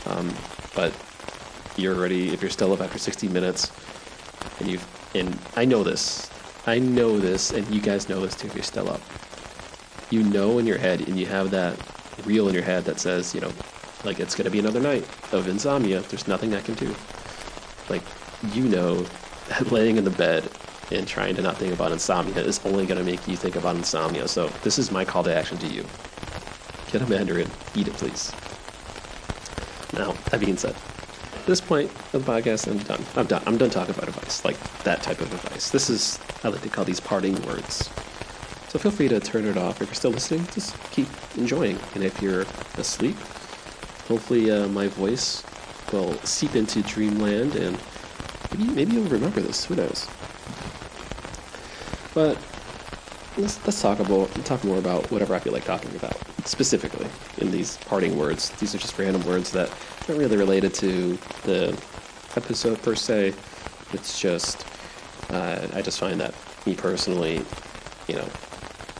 um, 0.06 0.32
but 0.74 0.92
you're 1.76 1.94
already 1.94 2.32
if 2.34 2.42
you're 2.42 2.50
still 2.50 2.72
up 2.72 2.80
after 2.80 2.98
60 2.98 3.28
minutes, 3.28 3.72
and 4.60 4.68
you 4.68 4.78
and 5.16 5.38
I 5.56 5.64
know 5.64 5.82
this. 5.82 6.30
I 6.66 6.78
know 6.78 7.18
this, 7.18 7.50
and 7.52 7.66
you 7.74 7.80
guys 7.80 8.08
know 8.08 8.20
this 8.20 8.34
too 8.34 8.48
if 8.48 8.54
you're 8.54 8.62
still 8.62 8.88
up. 8.88 9.00
You 10.10 10.22
know 10.22 10.58
in 10.58 10.66
your 10.66 10.78
head, 10.78 11.00
and 11.00 11.18
you 11.18 11.26
have 11.26 11.50
that 11.50 11.78
reel 12.24 12.48
in 12.48 12.54
your 12.54 12.62
head 12.62 12.84
that 12.84 13.00
says, 13.00 13.34
you 13.34 13.40
know, 13.40 13.52
like 14.04 14.20
it's 14.20 14.34
going 14.34 14.44
to 14.44 14.50
be 14.50 14.58
another 14.58 14.80
night 14.80 15.06
of 15.32 15.48
insomnia. 15.48 16.00
There's 16.00 16.28
nothing 16.28 16.54
I 16.54 16.60
can 16.60 16.74
do. 16.74 16.94
Like, 17.88 18.02
you 18.54 18.64
know 18.64 19.06
that 19.48 19.70
laying 19.72 19.96
in 19.96 20.04
the 20.04 20.10
bed 20.10 20.48
and 20.90 21.06
trying 21.06 21.34
to 21.36 21.42
not 21.42 21.56
think 21.56 21.72
about 21.74 21.92
insomnia 21.92 22.40
is 22.40 22.64
only 22.64 22.86
going 22.86 22.98
to 22.98 23.04
make 23.04 23.26
you 23.26 23.36
think 23.36 23.56
about 23.56 23.76
insomnia. 23.76 24.28
So, 24.28 24.48
this 24.62 24.78
is 24.78 24.90
my 24.90 25.04
call 25.04 25.24
to 25.24 25.34
action 25.34 25.58
to 25.58 25.66
you 25.66 25.84
get 26.92 27.02
a 27.02 27.10
mandarin, 27.10 27.50
eat 27.74 27.88
it, 27.88 27.94
please. 27.94 28.32
Now, 29.92 30.12
that 30.30 30.40
being 30.40 30.56
said, 30.56 30.74
this 31.46 31.60
point 31.60 31.90
of 32.12 32.24
the 32.24 32.32
podcast, 32.32 32.68
I'm 32.70 32.78
done. 32.78 33.04
I'm 33.14 33.26
done. 33.26 33.42
I'm 33.46 33.56
done 33.56 33.70
talking 33.70 33.94
about 33.94 34.08
advice, 34.08 34.44
like 34.44 34.58
that 34.82 35.02
type 35.02 35.20
of 35.20 35.32
advice. 35.32 35.70
This 35.70 35.88
is, 35.88 36.18
I 36.44 36.48
like 36.48 36.62
to 36.62 36.68
call 36.68 36.84
these 36.84 37.00
parting 37.00 37.40
words. 37.46 37.88
So 38.68 38.78
feel 38.80 38.90
free 38.90 39.08
to 39.08 39.20
turn 39.20 39.46
it 39.46 39.56
off. 39.56 39.80
If 39.80 39.88
you're 39.88 39.94
still 39.94 40.10
listening, 40.10 40.46
just 40.52 40.76
keep 40.90 41.06
enjoying. 41.36 41.78
And 41.94 42.02
if 42.02 42.20
you're 42.20 42.44
asleep, 42.76 43.16
hopefully 44.08 44.50
uh, 44.50 44.66
my 44.68 44.88
voice 44.88 45.44
will 45.92 46.14
seep 46.24 46.56
into 46.56 46.82
dreamland 46.82 47.54
and 47.54 47.78
maybe, 48.52 48.72
maybe 48.72 48.92
you'll 48.94 49.04
remember 49.04 49.40
this. 49.40 49.64
Who 49.66 49.76
knows? 49.76 50.08
But 52.12 52.38
let's, 53.36 53.64
let's 53.64 53.80
talk 53.80 54.00
about 54.00 54.34
talk 54.44 54.64
more 54.64 54.78
about 54.78 55.10
whatever 55.12 55.34
I 55.34 55.38
feel 55.38 55.52
like 55.52 55.64
talking 55.64 55.94
about 55.94 56.16
specifically 56.46 57.06
in 57.38 57.50
these 57.50 57.76
parting 57.78 58.16
words. 58.16 58.50
These 58.50 58.74
are 58.74 58.78
just 58.78 58.98
random 58.98 59.24
words 59.26 59.50
that 59.52 59.68
aren't 60.08 60.20
really 60.20 60.36
related 60.36 60.72
to 60.74 61.18
the 61.42 61.78
episode 62.36 62.80
per 62.82 62.94
se. 62.94 63.34
It's 63.92 64.20
just, 64.20 64.64
uh, 65.30 65.66
I 65.74 65.82
just 65.82 65.98
find 65.98 66.20
that 66.20 66.34
me 66.64 66.74
personally, 66.74 67.42
you 68.08 68.14
know, 68.14 68.28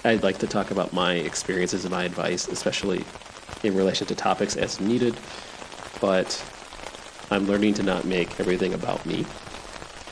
I'd 0.04 0.22
like 0.22 0.38
to 0.38 0.46
talk 0.46 0.70
about 0.70 0.92
my 0.92 1.14
experiences 1.14 1.84
and 1.84 1.92
my 1.92 2.04
advice, 2.04 2.48
especially 2.48 3.04
in 3.62 3.74
relation 3.74 4.06
to 4.08 4.14
topics 4.14 4.56
as 4.56 4.80
needed. 4.80 5.16
But 6.00 6.44
I'm 7.30 7.46
learning 7.46 7.74
to 7.74 7.82
not 7.82 8.04
make 8.04 8.38
everything 8.38 8.74
about 8.74 9.04
me. 9.06 9.26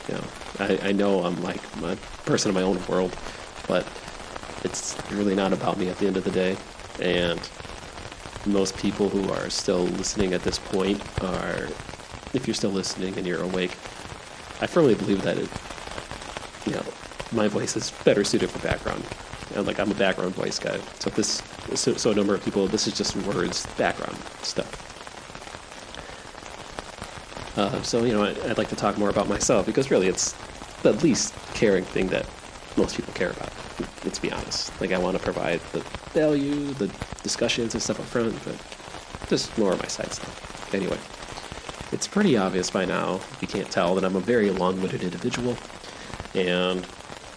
You 0.08 0.14
know, 0.14 0.24
I, 0.58 0.78
I 0.88 0.92
know 0.92 1.24
I'm 1.24 1.40
like 1.42 1.60
a 1.82 1.96
person 2.26 2.50
in 2.50 2.54
my 2.54 2.62
own 2.62 2.84
world, 2.86 3.16
but 3.68 3.86
it's 4.64 4.96
really 5.12 5.34
not 5.34 5.52
about 5.52 5.78
me 5.78 5.88
at 5.88 5.98
the 5.98 6.06
end 6.06 6.16
of 6.16 6.24
the 6.24 6.30
day. 6.30 6.56
And 7.00 7.40
most 8.46 8.76
people 8.76 9.08
who 9.08 9.30
are 9.32 9.50
still 9.50 9.84
listening 9.84 10.34
at 10.34 10.42
this 10.42 10.58
point 10.58 11.00
are, 11.22 11.68
if 12.32 12.46
you're 12.46 12.54
still 12.54 12.70
listening 12.70 13.16
and 13.16 13.26
you're 13.26 13.42
awake, 13.42 13.72
I 14.60 14.66
firmly 14.66 14.94
believe 14.94 15.22
that 15.22 15.38
it, 15.38 15.48
you 16.66 16.72
know, 16.72 16.84
my 17.32 17.48
voice 17.48 17.76
is 17.76 17.90
better 18.04 18.24
suited 18.24 18.50
for 18.50 18.58
background. 18.60 19.04
And 19.54 19.66
like 19.66 19.78
I'm 19.78 19.90
a 19.90 19.94
background 19.94 20.34
voice 20.34 20.58
guy, 20.58 20.78
so 20.98 21.10
this, 21.10 21.42
so, 21.74 21.94
so 21.94 22.10
a 22.10 22.14
number 22.14 22.34
of 22.34 22.44
people, 22.44 22.66
this 22.66 22.86
is 22.86 22.96
just 22.96 23.16
words, 23.16 23.66
background 23.76 24.16
stuff. 24.42 24.80
Uh, 27.56 27.80
so 27.82 28.04
you 28.04 28.12
know, 28.12 28.24
I, 28.24 28.30
I'd 28.48 28.58
like 28.58 28.68
to 28.68 28.76
talk 28.76 28.98
more 28.98 29.10
about 29.10 29.28
myself 29.28 29.66
because 29.66 29.90
really, 29.90 30.08
it's 30.08 30.34
the 30.82 30.92
least 30.92 31.34
caring 31.54 31.84
thing 31.84 32.08
that 32.08 32.26
most 32.76 32.96
people 32.96 33.12
care 33.14 33.30
about. 33.30 33.52
Let's 34.04 34.18
be 34.18 34.32
honest. 34.32 34.78
Like 34.80 34.92
I 34.92 34.98
want 34.98 35.16
to 35.16 35.22
provide 35.22 35.60
the 35.72 35.84
value, 36.14 36.72
the 36.74 36.86
discussions 37.22 37.74
and 37.74 37.82
stuff 37.82 38.00
up 38.00 38.06
front, 38.06 38.42
but 38.44 38.56
just 39.28 39.56
more 39.58 39.72
of 39.72 39.78
my 39.82 39.88
side 39.88 40.12
stuff. 40.12 40.74
Anyway, 40.74 40.98
it's 41.92 42.08
pretty 42.08 42.36
obvious 42.36 42.70
by 42.70 42.84
now, 42.84 43.16
if 43.16 43.38
you 43.42 43.48
can't 43.48 43.70
tell, 43.70 43.94
that 43.94 44.04
I'm 44.04 44.16
a 44.16 44.20
very 44.20 44.50
long-winded 44.50 45.02
individual, 45.02 45.56
and 46.34 46.86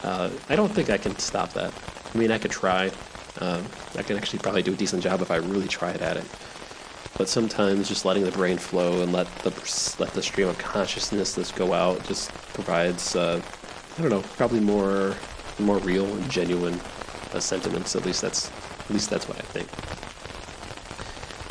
uh, 0.03 0.29
I 0.49 0.55
don't 0.55 0.71
think 0.71 0.89
I 0.89 0.97
can 0.97 1.17
stop 1.17 1.53
that. 1.53 1.73
I 2.13 2.17
mean, 2.17 2.31
I 2.31 2.37
could 2.37 2.51
try. 2.51 2.91
Um, 3.39 3.65
I 3.95 4.03
can 4.03 4.17
actually 4.17 4.39
probably 4.39 4.63
do 4.63 4.73
a 4.73 4.75
decent 4.75 5.03
job 5.03 5.21
if 5.21 5.29
I 5.29 5.35
really 5.35 5.67
tried 5.67 6.01
at 6.01 6.17
it. 6.17 6.25
But 7.17 7.29
sometimes 7.29 7.87
just 7.87 8.05
letting 8.05 8.23
the 8.23 8.31
brain 8.31 8.57
flow 8.57 9.01
and 9.01 9.11
let 9.11 9.27
the 9.39 9.49
let 9.99 10.13
the 10.13 10.21
stream 10.21 10.47
of 10.47 10.57
consciousness 10.57 11.35
just 11.35 11.55
go 11.55 11.73
out 11.73 12.03
just 12.05 12.31
provides, 12.53 13.15
uh, 13.15 13.41
I 13.97 14.01
don't 14.01 14.11
know, 14.11 14.21
probably 14.37 14.59
more 14.59 15.15
more 15.59 15.77
real 15.79 16.05
and 16.05 16.29
genuine 16.29 16.79
uh, 17.33 17.39
sentiments. 17.39 17.95
At 17.95 18.05
least 18.05 18.21
that's 18.21 18.51
at 18.87 18.91
least 18.91 19.09
that's 19.09 19.27
what 19.27 19.37
I 19.37 19.41
think. 19.41 19.67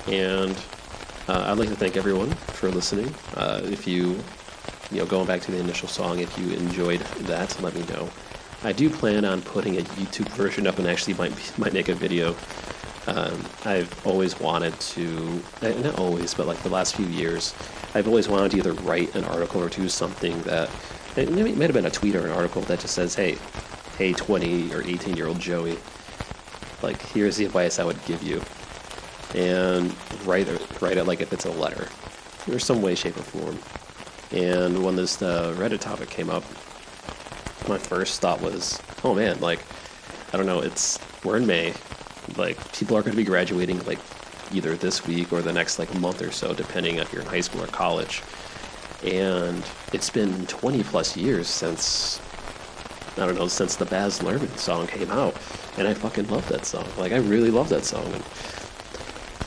And 0.09 0.57
uh, 1.28 1.51
I'd 1.51 1.59
like 1.59 1.68
to 1.68 1.76
thank 1.76 1.97
everyone 1.97 2.30
for 2.30 2.70
listening. 2.70 3.12
Uh, 3.34 3.61
if 3.64 3.87
you, 3.87 4.18
you 4.91 4.99
know, 4.99 5.07
going 5.07 5.26
back 5.26 5.43
to 5.43 5.51
the 5.51 5.59
initial 5.59 5.89
song, 5.89 6.20
if 6.20 6.39
you 6.39 6.51
enjoyed 6.57 7.01
that, 7.01 7.61
let 7.61 7.74
me 7.74 7.82
know. 7.93 8.09
I 8.64 8.72
do 8.72 8.89
plan 8.89 9.24
on 9.24 9.43
putting 9.43 9.76
a 9.76 9.82
YouTube 9.82 10.28
version 10.30 10.66
up 10.66 10.78
and 10.78 10.87
actually 10.87 11.14
might 11.14 11.59
might 11.59 11.72
make 11.74 11.89
a 11.89 11.95
video. 11.95 12.34
Um, 13.07 13.45
I've 13.64 14.07
always 14.07 14.41
wanted 14.41 14.78
to, 14.80 15.41
uh, 15.62 15.68
not 15.68 15.97
always, 15.99 16.34
but 16.34 16.47
like 16.49 16.61
the 16.64 16.70
last 16.70 16.97
few 16.97 17.07
years, 17.07 17.55
I've 17.95 18.09
always 18.09 18.28
wanted 18.28 18.51
to 18.53 18.57
either 18.59 18.72
write 18.72 19.14
an 19.14 19.24
article 19.24 19.62
or 19.62 19.68
do 19.68 19.89
something 19.89 20.41
that 20.43 20.68
it 21.16 21.30
might 21.30 21.62
have 21.62 21.72
been 21.72 21.87
a 21.87 21.91
tweet 21.91 22.16
or 22.16 22.26
an 22.26 22.32
article 22.32 22.62
that 22.62 22.80
just 22.80 22.95
says, 22.95 23.14
"Hey, 23.14 23.39
hey, 23.99 24.12
20 24.12 24.72
or 24.72 24.82
18 24.82 25.16
year 25.16 25.26
old 25.28 25.39
Joey, 25.39 25.78
like 26.82 27.00
here's 27.00 27.36
the 27.36 27.44
advice 27.44 27.78
I 27.78 27.84
would 27.84 28.02
give 28.04 28.22
you," 28.22 28.42
and 29.34 29.94
write 30.24 30.48
it, 30.48 30.80
write 30.80 30.96
it 30.96 31.04
like 31.04 31.20
if 31.20 31.32
it's 31.32 31.46
a 31.46 31.50
letter, 31.50 31.88
or 32.48 32.58
some 32.58 32.82
way, 32.82 32.94
shape, 32.94 33.16
or 33.16 33.22
form. 33.22 33.58
And 34.32 34.84
when 34.84 34.96
this 34.96 35.22
uh, 35.22 35.54
Reddit 35.56 35.80
topic 35.80 36.10
came 36.10 36.30
up, 36.30 36.42
my 37.68 37.78
first 37.78 38.20
thought 38.20 38.40
was, 38.40 38.80
oh 39.04 39.14
man, 39.14 39.40
like, 39.40 39.60
I 40.32 40.36
don't 40.36 40.46
know, 40.46 40.60
it's, 40.60 40.98
we're 41.24 41.36
in 41.36 41.46
May. 41.46 41.74
Like, 42.36 42.72
people 42.72 42.96
are 42.96 43.02
going 43.02 43.12
to 43.12 43.16
be 43.16 43.24
graduating, 43.24 43.84
like, 43.86 43.98
either 44.52 44.76
this 44.76 45.06
week 45.06 45.32
or 45.32 45.42
the 45.42 45.52
next, 45.52 45.78
like, 45.78 45.92
month 45.98 46.22
or 46.22 46.30
so, 46.30 46.54
depending 46.54 46.96
if 46.96 47.12
you're 47.12 47.22
in 47.22 47.28
high 47.28 47.40
school 47.40 47.62
or 47.62 47.68
college. 47.68 48.22
And 49.04 49.64
it's 49.92 50.10
been 50.10 50.46
20 50.46 50.82
plus 50.84 51.16
years 51.16 51.48
since, 51.48 52.20
I 53.16 53.26
don't 53.26 53.36
know, 53.36 53.48
since 53.48 53.76
the 53.76 53.86
Baz 53.86 54.20
Luhrmann 54.20 54.56
song 54.58 54.86
came 54.86 55.10
out. 55.10 55.34
And 55.78 55.88
I 55.88 55.94
fucking 55.94 56.28
love 56.28 56.48
that 56.48 56.64
song. 56.64 56.86
Like, 56.98 57.12
I 57.12 57.18
really 57.18 57.50
love 57.50 57.68
that 57.70 57.84
song. 57.84 58.06
And, 58.12 58.24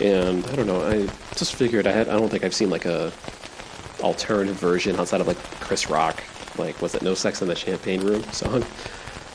and 0.02 0.46
I 0.48 0.56
don't 0.56 0.68
know, 0.68 0.82
I 0.82 1.08
just 1.36 1.56
figured 1.56 1.88
I 1.88 1.92
had, 1.92 2.08
I 2.10 2.14
don't 2.14 2.30
think 2.30 2.44
I've 2.44 2.54
seen, 2.54 2.70
like, 2.70 2.86
a 2.86 3.12
alternative 4.02 4.56
version 4.56 5.00
outside 5.00 5.22
of, 5.22 5.28
like, 5.28 5.38
Chris 5.60 5.90
Rock 5.90 6.24
like 6.60 6.80
was 6.82 6.94
it 6.94 7.02
No 7.02 7.14
Sex 7.14 7.42
in 7.42 7.48
the 7.48 7.56
Champagne 7.56 8.02
Room 8.02 8.22
song, 8.32 8.64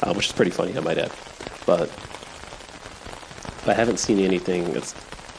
uh, 0.03 0.13
which 0.15 0.27
is 0.27 0.33
pretty 0.33 0.51
funny, 0.51 0.77
I 0.77 0.81
might 0.81 0.99
add. 0.99 1.11
But 1.67 1.91
I 3.67 3.73
haven't 3.73 3.99
seen 3.99 4.21
anything 4.21 4.73
that's 4.73 4.95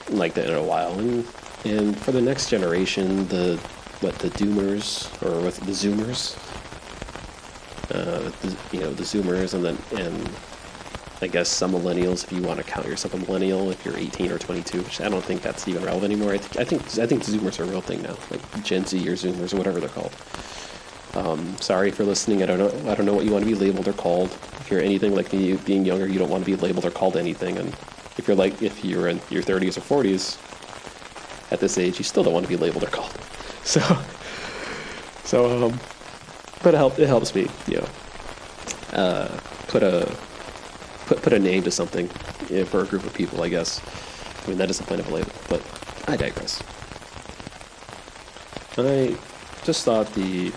like 0.10 0.34
that 0.34 0.50
in 0.50 0.56
a 0.56 0.64
while. 0.64 0.98
And 1.00 1.26
and 1.64 1.98
for 1.98 2.12
the 2.12 2.22
next 2.22 2.50
generation, 2.50 3.28
the 3.28 3.58
what 4.02 4.18
the 4.20 4.30
Doomers 4.30 5.10
or 5.24 5.42
what 5.42 5.54
the 5.54 5.72
Zoomers, 5.72 6.36
uh, 7.92 8.32
the, 8.42 8.58
you 8.72 8.80
know, 8.80 8.92
the 8.92 9.04
Zoomers, 9.04 9.54
and 9.54 9.64
then 9.64 9.78
and 9.98 10.30
I 11.22 11.28
guess 11.28 11.50
some 11.50 11.72
millennials, 11.72 12.24
if 12.24 12.32
you 12.32 12.42
want 12.42 12.60
to 12.60 12.66
count 12.66 12.88
yourself 12.88 13.14
a 13.14 13.18
millennial, 13.18 13.72
if 13.72 13.86
you're 13.86 13.98
18 13.98 14.32
or 14.32 14.38
22, 14.38 14.82
which 14.82 15.02
I 15.02 15.10
don't 15.10 15.24
think 15.24 15.42
that's 15.42 15.68
even 15.68 15.84
relevant 15.84 16.12
anymore. 16.12 16.34
I, 16.34 16.38
th- 16.38 16.58
I 16.58 16.66
think 16.66 16.82
I 17.00 17.08
think 17.08 17.24
Zoomers 17.24 17.60
are 17.60 17.64
a 17.64 17.68
real 17.68 17.82
thing 17.82 18.02
now, 18.02 18.18
like 18.30 18.64
Gen 18.64 18.86
Z 18.86 19.08
or 19.08 19.14
Zoomers 19.14 19.54
or 19.54 19.58
whatever 19.58 19.80
they're 19.80 19.90
called. 19.90 20.16
Um, 21.16 21.56
sorry 21.62 21.92
for 21.92 22.04
listening. 22.04 22.44
I 22.44 22.46
don't 22.46 22.60
know. 22.60 22.92
I 22.92 22.96
don't 22.96 23.06
know 23.06 23.14
what 23.14 23.24
you 23.24 23.32
want 23.32 23.46
to 23.46 23.50
be 23.50 23.56
labeled 23.56 23.88
or 23.88 23.94
called. 23.94 24.30
If 24.60 24.70
you're 24.70 24.82
anything 24.82 25.16
like 25.16 25.32
me, 25.32 25.56
being 25.56 25.86
younger, 25.86 26.08
you 26.08 26.20
don't 26.20 26.30
want 26.30 26.44
to 26.44 26.46
be 26.46 26.58
labeled 26.58 26.86
or 26.86 26.92
called 26.92 27.16
anything. 27.16 27.58
And 27.58 27.70
if 28.18 28.26
you're 28.28 28.36
like, 28.36 28.62
if 28.62 28.84
you're 28.84 29.08
in 29.08 29.22
your 29.30 29.42
30s 29.42 29.78
or 29.78 30.04
40s, 30.04 30.38
at 31.52 31.60
this 31.60 31.78
age, 31.78 31.98
you 31.98 32.04
still 32.04 32.24
don't 32.24 32.34
want 32.34 32.46
to 32.46 32.50
be 32.50 32.58
labeled 32.58 32.84
or 32.84 32.88
called. 32.88 33.12
So, 33.66 33.82
so, 35.24 35.66
um, 35.66 35.80
but 36.66 36.74
it 36.74 36.78
help. 36.78 36.98
It 37.00 37.08
helps 37.08 37.36
me, 37.36 37.48
you 37.68 37.78
know, 37.78 37.88
uh, 38.94 39.40
put 39.68 39.84
a 39.84 40.12
put 41.06 41.22
put 41.22 41.32
a 41.32 41.40
name 41.40 41.62
to 41.64 41.72
something 41.72 42.10
you 42.50 42.60
know, 42.60 42.66
for 42.66 42.82
a 42.82 42.86
group 42.86 43.06
of 43.06 43.14
people. 43.14 43.44
I 43.44 43.50
guess. 43.50 43.80
I 44.44 44.50
mean, 44.50 44.58
that 44.58 44.70
is 44.70 44.80
the 44.80 44.84
point 44.84 45.00
of 45.00 45.08
a 45.08 45.14
label, 45.14 45.32
but 45.48 45.62
I 46.08 46.18
digress. 46.18 46.62
I 48.78 49.16
just 49.64 49.86
thought 49.86 50.12
the 50.16 50.52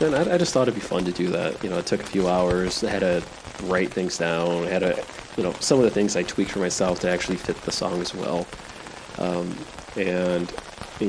and 0.00 0.14
I, 0.14 0.34
I, 0.34 0.38
just 0.38 0.54
thought 0.54 0.62
it'd 0.62 0.74
be 0.74 0.80
fun 0.80 1.04
to 1.04 1.12
do 1.12 1.28
that. 1.28 1.62
You 1.62 1.70
know, 1.70 1.78
it 1.78 1.86
took 1.86 2.00
a 2.00 2.06
few 2.06 2.28
hours. 2.28 2.82
I 2.82 2.90
had 2.90 3.00
to 3.00 3.22
write 3.64 3.92
things 3.92 4.18
down. 4.18 4.64
I 4.64 4.68
had 4.68 4.80
to, 4.80 5.04
you 5.36 5.42
know, 5.42 5.52
some 5.60 5.78
of 5.78 5.84
the 5.84 5.90
things 5.90 6.16
I 6.16 6.22
tweaked 6.22 6.52
for 6.52 6.60
myself 6.60 7.00
to 7.00 7.10
actually 7.10 7.36
fit 7.36 7.56
the 7.62 7.72
song 7.72 8.00
as 8.00 8.14
well. 8.14 8.46
Um, 9.18 9.56
and 9.96 10.52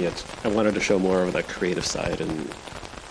know, 0.04 0.12
I 0.44 0.48
wanted 0.50 0.74
to 0.76 0.80
show 0.80 1.00
more 1.00 1.24
of 1.24 1.34
that 1.34 1.48
creative 1.48 1.86
side. 1.86 2.22
And 2.22 2.54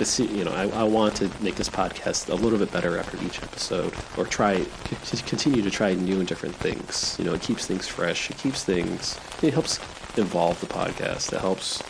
this, 0.03 0.19
you 0.19 0.45
know, 0.45 0.51
I, 0.51 0.67
I, 0.81 0.83
want 0.83 1.15
to 1.17 1.31
make 1.41 1.55
this 1.55 1.69
podcast 1.69 2.29
a 2.29 2.35
little 2.35 2.59
bit 2.59 2.73
better 2.73 2.99
after 2.99 3.23
each 3.25 3.41
episode, 3.41 3.95
or 4.19 4.25
try 4.25 4.65
to 4.65 5.23
continue 5.27 5.63
to 5.63 5.71
try 5.71 5.95
new 5.95 6.19
and 6.19 6.27
different 6.27 6.57
things. 6.57 7.15
You 7.21 7.27
know, 7.27 7.35
it 7.35 7.41
keeps 7.41 7.67
things 7.67 7.87
fresh. 7.87 8.29
It 8.29 8.37
keeps 8.37 8.65
things. 8.65 9.17
It 9.43 9.53
helps 9.53 9.79
evolve 10.19 10.61
the 10.61 10.67
podcast. 10.67 11.33
It 11.33 11.41
helps 11.41 11.81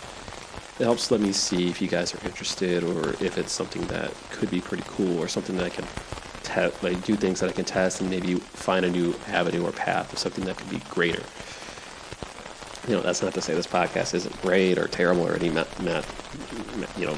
it 0.79 0.85
helps 0.85 1.11
let 1.11 1.23
me 1.23 1.33
see 1.33 1.71
if 1.71 1.81
you 1.81 1.89
guys 1.89 2.15
are 2.15 2.27
interested 2.27 2.85
or 2.85 3.11
if 3.25 3.39
it's 3.39 3.53
something 3.53 3.83
that 3.87 4.13
could 4.31 4.51
be 4.51 4.61
pretty 4.61 4.85
cool 4.89 5.19
or 5.19 5.27
something 5.27 5.57
that 5.57 5.65
I 5.65 5.71
can 5.71 5.87
te- 6.43 6.87
like 6.87 7.03
do 7.05 7.17
things 7.17 7.41
that 7.41 7.49
I 7.49 7.53
can 7.53 7.65
test 7.65 8.03
and 8.03 8.11
maybe 8.11 8.35
find 8.35 8.85
a 8.85 8.91
new 8.91 9.15
avenue 9.29 9.65
or 9.65 9.73
path 9.73 10.13
of 10.13 10.19
something 10.19 10.45
that 10.45 10.59
could 10.59 10.69
be 10.69 10.81
greater. 10.91 11.23
You 12.87 12.97
know, 12.97 13.01
that's 13.01 13.23
not 13.23 13.33
to 13.35 13.41
say 13.41 13.55
this 13.55 13.67
podcast 13.67 14.13
isn't 14.13 14.43
great 14.43 14.77
or 14.77 14.87
terrible 14.87 15.27
or 15.27 15.35
any 15.35 15.49
mat, 15.49 15.69
mat, 15.83 16.05
you 16.99 17.07
know, 17.07 17.17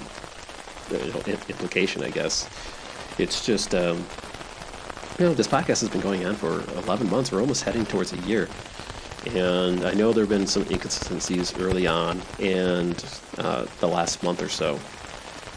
you 0.90 1.12
know 1.12 1.20
implication. 1.26 2.02
I 2.02 2.10
guess 2.10 2.48
it's 3.18 3.44
just 3.44 3.74
um, 3.74 4.04
you 5.18 5.26
know 5.26 5.34
this 5.34 5.48
podcast 5.48 5.80
has 5.80 5.88
been 5.88 6.00
going 6.00 6.24
on 6.26 6.34
for 6.34 6.62
11 6.84 7.10
months. 7.10 7.32
We're 7.32 7.40
almost 7.40 7.64
heading 7.64 7.86
towards 7.86 8.12
a 8.12 8.18
year 8.18 8.48
and 9.32 9.84
I 9.84 9.94
know 9.94 10.12
there 10.12 10.24
have 10.24 10.28
been 10.28 10.46
some 10.46 10.64
inconsistencies 10.64 11.56
early 11.58 11.86
on 11.86 12.20
and 12.40 13.04
uh, 13.38 13.66
the 13.80 13.88
last 13.88 14.22
month 14.22 14.42
or 14.42 14.48
so, 14.48 14.78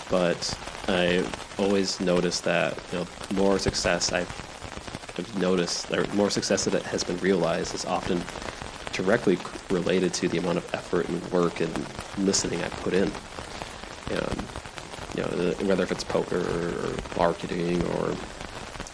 but 0.09 0.57
I 0.87 1.25
always 1.57 1.99
noticed 1.99 2.43
that 2.45 2.77
you 2.91 2.99
know 2.99 3.07
more 3.35 3.59
success 3.59 4.13
I've 4.13 4.29
noticed, 5.37 5.91
or 5.91 6.05
more 6.13 6.29
success 6.29 6.65
that 6.65 6.81
has 6.83 7.03
been 7.03 7.17
realized 7.17 7.75
is 7.75 7.85
often 7.85 8.21
directly 8.93 9.37
related 9.69 10.13
to 10.13 10.27
the 10.27 10.37
amount 10.37 10.59
of 10.59 10.73
effort 10.73 11.07
and 11.09 11.23
work 11.31 11.59
and 11.59 11.85
listening 12.17 12.63
I 12.63 12.69
put 12.69 12.93
in. 12.93 13.11
You 15.17 15.23
know, 15.23 15.53
whether 15.65 15.83
if 15.83 15.91
it's 15.91 16.03
poker 16.03 16.39
or 16.39 16.95
marketing 17.17 17.83
or 17.95 18.15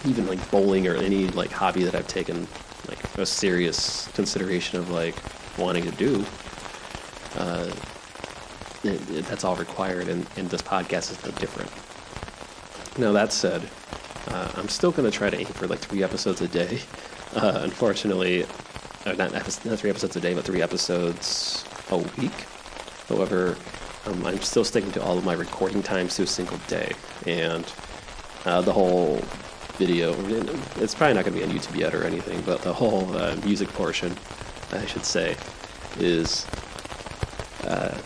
even 0.05 0.25
like 0.25 0.51
bowling 0.51 0.87
or 0.87 0.95
any 0.95 1.27
like 1.29 1.51
hobby 1.51 1.83
that 1.83 1.95
I've 1.95 2.07
taken 2.07 2.47
like 2.87 3.17
a 3.17 3.25
serious 3.25 4.07
consideration 4.13 4.79
of 4.79 4.89
like 4.89 5.15
wanting 5.57 5.83
to 5.83 5.91
do, 5.91 6.25
uh, 7.37 7.71
it, 8.83 9.09
it, 9.09 9.25
that's 9.25 9.43
all 9.43 9.55
required, 9.55 10.07
and, 10.07 10.25
and 10.35 10.49
this 10.49 10.61
podcast 10.61 11.11
is 11.11 11.23
no 11.23 11.31
different. 11.31 11.69
Now 12.97 13.11
that 13.13 13.31
said, 13.31 13.67
uh, 14.27 14.51
I'm 14.55 14.69
still 14.69 14.91
going 14.91 15.09
to 15.09 15.15
try 15.15 15.29
to 15.29 15.37
aim 15.39 15.45
for 15.45 15.67
like 15.67 15.79
three 15.79 16.03
episodes 16.03 16.41
a 16.41 16.47
day. 16.47 16.79
Uh, 17.35 17.61
unfortunately, 17.63 18.45
uh, 19.07 19.13
not, 19.13 19.33
not 19.33 19.79
three 19.79 19.89
episodes 19.89 20.15
a 20.15 20.19
day, 20.19 20.35
but 20.35 20.45
three 20.45 20.61
episodes 20.61 21.65
a 21.89 21.97
week. 21.97 22.45
However, 23.09 23.57
um, 24.05 24.25
I'm 24.25 24.41
still 24.41 24.63
sticking 24.63 24.91
to 24.93 25.03
all 25.03 25.17
of 25.17 25.25
my 25.25 25.33
recording 25.33 25.83
times 25.83 26.15
to 26.15 26.23
a 26.23 26.27
single 26.27 26.57
day, 26.67 26.93
and 27.25 27.71
uh, 28.45 28.61
the 28.61 28.73
whole 28.73 29.21
video. 29.77 30.13
It's 30.77 30.93
probably 30.93 31.15
not 31.15 31.25
going 31.25 31.39
to 31.39 31.39
be 31.39 31.43
on 31.43 31.49
YouTube 31.49 31.77
yet 31.77 31.95
or 31.95 32.03
anything, 32.03 32.41
but 32.41 32.61
the 32.61 32.73
whole 32.73 33.15
uh, 33.15 33.35
music 33.43 33.69
portion, 33.69 34.15
I 34.71 34.85
should 34.85 35.05
say, 35.05 35.35
is 35.99 36.45
uh, 37.65 37.97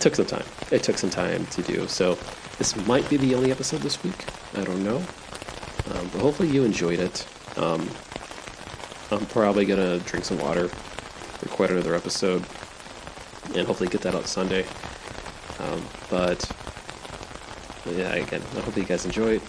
took 0.00 0.14
some 0.14 0.26
time. 0.26 0.44
It 0.70 0.82
took 0.82 0.98
some 0.98 1.10
time 1.10 1.46
to 1.46 1.62
do. 1.62 1.86
So 1.88 2.18
this 2.58 2.76
might 2.86 3.08
be 3.08 3.16
the 3.16 3.34
only 3.34 3.50
episode 3.50 3.80
this 3.80 4.02
week. 4.02 4.24
I 4.54 4.64
don't 4.64 4.84
know, 4.84 4.96
um, 4.96 6.10
but 6.12 6.20
hopefully 6.20 6.48
you 6.48 6.64
enjoyed 6.64 6.98
it. 6.98 7.26
Um, 7.56 7.88
I'm 9.10 9.24
probably 9.26 9.64
gonna 9.64 9.98
drink 10.00 10.24
some 10.24 10.38
water, 10.38 10.68
record 11.42 11.70
another 11.70 11.94
episode, 11.94 12.44
and 13.54 13.66
hopefully 13.66 13.88
get 13.88 14.02
that 14.02 14.14
out 14.14 14.26
Sunday. 14.26 14.66
Um, 15.58 15.84
but 16.10 16.50
yeah, 17.86 18.14
again, 18.14 18.42
I 18.56 18.60
hope 18.60 18.76
you 18.76 18.84
guys 18.84 19.04
enjoyed. 19.04 19.40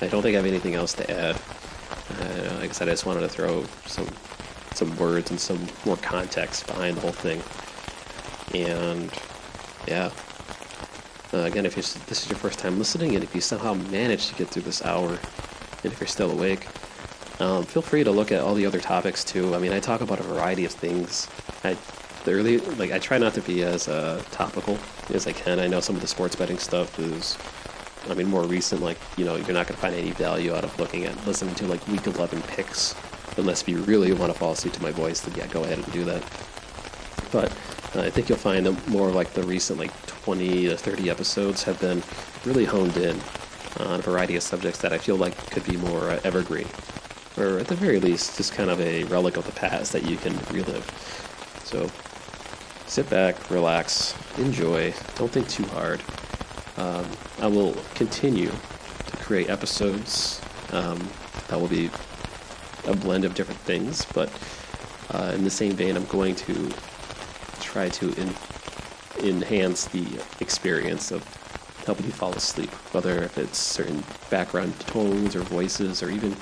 I 0.00 0.08
don't 0.08 0.22
think 0.22 0.34
I 0.34 0.38
have 0.38 0.46
anything 0.46 0.74
else 0.74 0.92
to 0.94 1.10
add. 1.10 1.36
Uh, 2.20 2.56
like 2.60 2.70
I 2.70 2.72
said, 2.72 2.88
I 2.88 2.92
just 2.92 3.06
wanted 3.06 3.20
to 3.20 3.28
throw 3.28 3.64
some 3.86 4.08
some 4.74 4.96
words 4.96 5.30
and 5.30 5.38
some 5.38 5.66
more 5.86 5.96
context 5.98 6.66
behind 6.66 6.96
the 6.96 7.00
whole 7.00 7.12
thing. 7.12 7.40
And 8.54 9.10
yeah, 9.86 10.10
uh, 11.32 11.46
again, 11.46 11.64
if 11.64 11.74
this 11.74 12.24
is 12.24 12.28
your 12.28 12.38
first 12.38 12.58
time 12.58 12.78
listening, 12.78 13.14
and 13.14 13.22
if 13.22 13.34
you 13.34 13.40
somehow 13.40 13.74
managed 13.74 14.28
to 14.30 14.34
get 14.34 14.48
through 14.48 14.62
this 14.62 14.84
hour, 14.84 15.08
and 15.08 15.92
if 15.92 16.00
you're 16.00 16.08
still 16.08 16.30
awake, 16.32 16.66
um, 17.40 17.64
feel 17.64 17.82
free 17.82 18.04
to 18.04 18.10
look 18.10 18.32
at 18.32 18.40
all 18.40 18.54
the 18.54 18.66
other 18.66 18.80
topics 18.80 19.24
too. 19.24 19.54
I 19.54 19.58
mean, 19.58 19.72
I 19.72 19.80
talk 19.80 20.00
about 20.00 20.20
a 20.20 20.22
variety 20.22 20.64
of 20.64 20.72
things. 20.72 21.28
I 21.62 21.76
the 22.24 22.32
early 22.32 22.58
like 22.58 22.90
I 22.90 22.98
try 22.98 23.18
not 23.18 23.34
to 23.34 23.42
be 23.42 23.62
as 23.62 23.88
uh, 23.88 24.22
topical 24.30 24.78
as 25.10 25.26
I 25.26 25.32
can. 25.32 25.58
I 25.58 25.66
know 25.66 25.80
some 25.80 25.96
of 25.96 26.02
the 26.02 26.08
sports 26.08 26.36
betting 26.36 26.58
stuff 26.58 26.98
is 26.98 27.36
I 28.08 28.14
mean, 28.14 28.28
more 28.28 28.44
recent, 28.44 28.82
like, 28.82 28.98
you 29.16 29.24
know, 29.24 29.36
you're 29.36 29.46
not 29.52 29.66
going 29.66 29.76
to 29.76 29.80
find 29.80 29.94
any 29.94 30.10
value 30.10 30.54
out 30.54 30.64
of 30.64 30.78
looking 30.78 31.04
at 31.04 31.26
listening 31.26 31.54
to 31.56 31.66
like 31.66 31.86
week 31.88 32.06
11 32.06 32.42
picks, 32.42 32.94
unless 33.36 33.62
if 33.62 33.68
you 33.68 33.78
really 33.78 34.12
want 34.12 34.32
to 34.32 34.38
fall 34.38 34.52
asleep 34.52 34.74
to 34.74 34.82
my 34.82 34.90
voice, 34.90 35.20
then 35.20 35.34
yeah, 35.36 35.46
go 35.46 35.64
ahead 35.64 35.78
and 35.78 35.92
do 35.92 36.04
that. 36.04 36.22
But 37.32 37.50
uh, 37.96 38.02
I 38.02 38.10
think 38.10 38.28
you'll 38.28 38.38
find 38.38 38.66
that 38.66 38.88
more 38.88 39.10
like 39.10 39.32
the 39.32 39.42
recent, 39.42 39.78
like 39.78 40.06
20 40.06 40.68
to 40.68 40.76
30 40.76 41.10
episodes 41.10 41.62
have 41.62 41.80
been 41.80 42.02
really 42.44 42.64
honed 42.64 42.96
in 42.98 43.18
on 43.80 44.00
a 44.00 44.02
variety 44.02 44.36
of 44.36 44.42
subjects 44.42 44.80
that 44.82 44.92
I 44.92 44.98
feel 44.98 45.16
like 45.16 45.34
could 45.50 45.64
be 45.64 45.76
more 45.78 46.10
uh, 46.10 46.20
evergreen, 46.24 46.68
or 47.38 47.58
at 47.58 47.68
the 47.68 47.74
very 47.74 48.00
least, 48.00 48.36
just 48.36 48.52
kind 48.52 48.70
of 48.70 48.80
a 48.80 49.04
relic 49.04 49.36
of 49.36 49.46
the 49.46 49.52
past 49.52 49.92
that 49.92 50.04
you 50.04 50.16
can 50.18 50.36
relive. 50.52 50.84
So 51.64 51.90
sit 52.86 53.08
back, 53.10 53.50
relax, 53.50 54.14
enjoy, 54.38 54.92
don't 55.16 55.30
think 55.30 55.48
too 55.48 55.64
hard. 55.66 56.00
Um, 56.76 57.06
I 57.40 57.46
will 57.46 57.74
continue 57.94 58.50
to 58.50 59.16
create 59.18 59.48
episodes 59.48 60.40
um, 60.72 61.08
that 61.48 61.60
will 61.60 61.68
be 61.68 61.90
a 62.86 62.94
blend 62.94 63.24
of 63.24 63.34
different 63.34 63.60
things, 63.60 64.04
but 64.12 64.30
uh, 65.10 65.32
in 65.34 65.44
the 65.44 65.50
same 65.50 65.72
vein, 65.72 65.96
I'm 65.96 66.04
going 66.06 66.34
to 66.36 66.72
try 67.60 67.88
to 67.88 68.12
in- 68.20 68.34
enhance 69.22 69.86
the 69.86 70.06
experience 70.40 71.10
of 71.10 71.22
helping 71.86 72.06
you 72.06 72.12
fall 72.12 72.32
asleep, 72.32 72.70
whether 72.92 73.22
if 73.22 73.38
it's 73.38 73.58
certain 73.58 74.02
background 74.30 74.78
tones 74.80 75.36
or 75.36 75.40
voices 75.40 76.02
or 76.02 76.10
even 76.10 76.34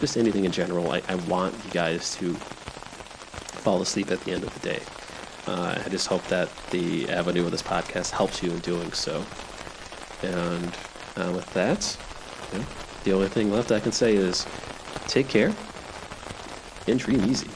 just 0.00 0.16
anything 0.16 0.44
in 0.44 0.52
general. 0.52 0.90
I, 0.90 1.02
I 1.08 1.14
want 1.14 1.54
you 1.64 1.70
guys 1.70 2.14
to 2.16 2.34
fall 2.34 3.82
asleep 3.82 4.10
at 4.10 4.20
the 4.22 4.32
end 4.32 4.42
of 4.42 4.52
the 4.54 4.60
day. 4.60 4.80
Uh, 5.46 5.80
I 5.84 5.88
just 5.88 6.06
hope 6.06 6.24
that 6.28 6.48
the 6.70 7.08
avenue 7.08 7.44
of 7.44 7.50
this 7.50 7.62
podcast 7.62 8.10
helps 8.10 8.42
you 8.42 8.50
in 8.50 8.58
doing 8.58 8.92
so. 8.92 9.24
And 10.22 10.72
uh, 11.16 11.32
with 11.34 11.50
that, 11.54 11.96
the 13.04 13.12
only 13.12 13.28
thing 13.28 13.50
left 13.50 13.72
I 13.72 13.80
can 13.80 13.92
say 13.92 14.14
is 14.14 14.46
take 15.06 15.28
care 15.28 15.52
and 16.86 16.98
dream 16.98 17.24
easy. 17.24 17.48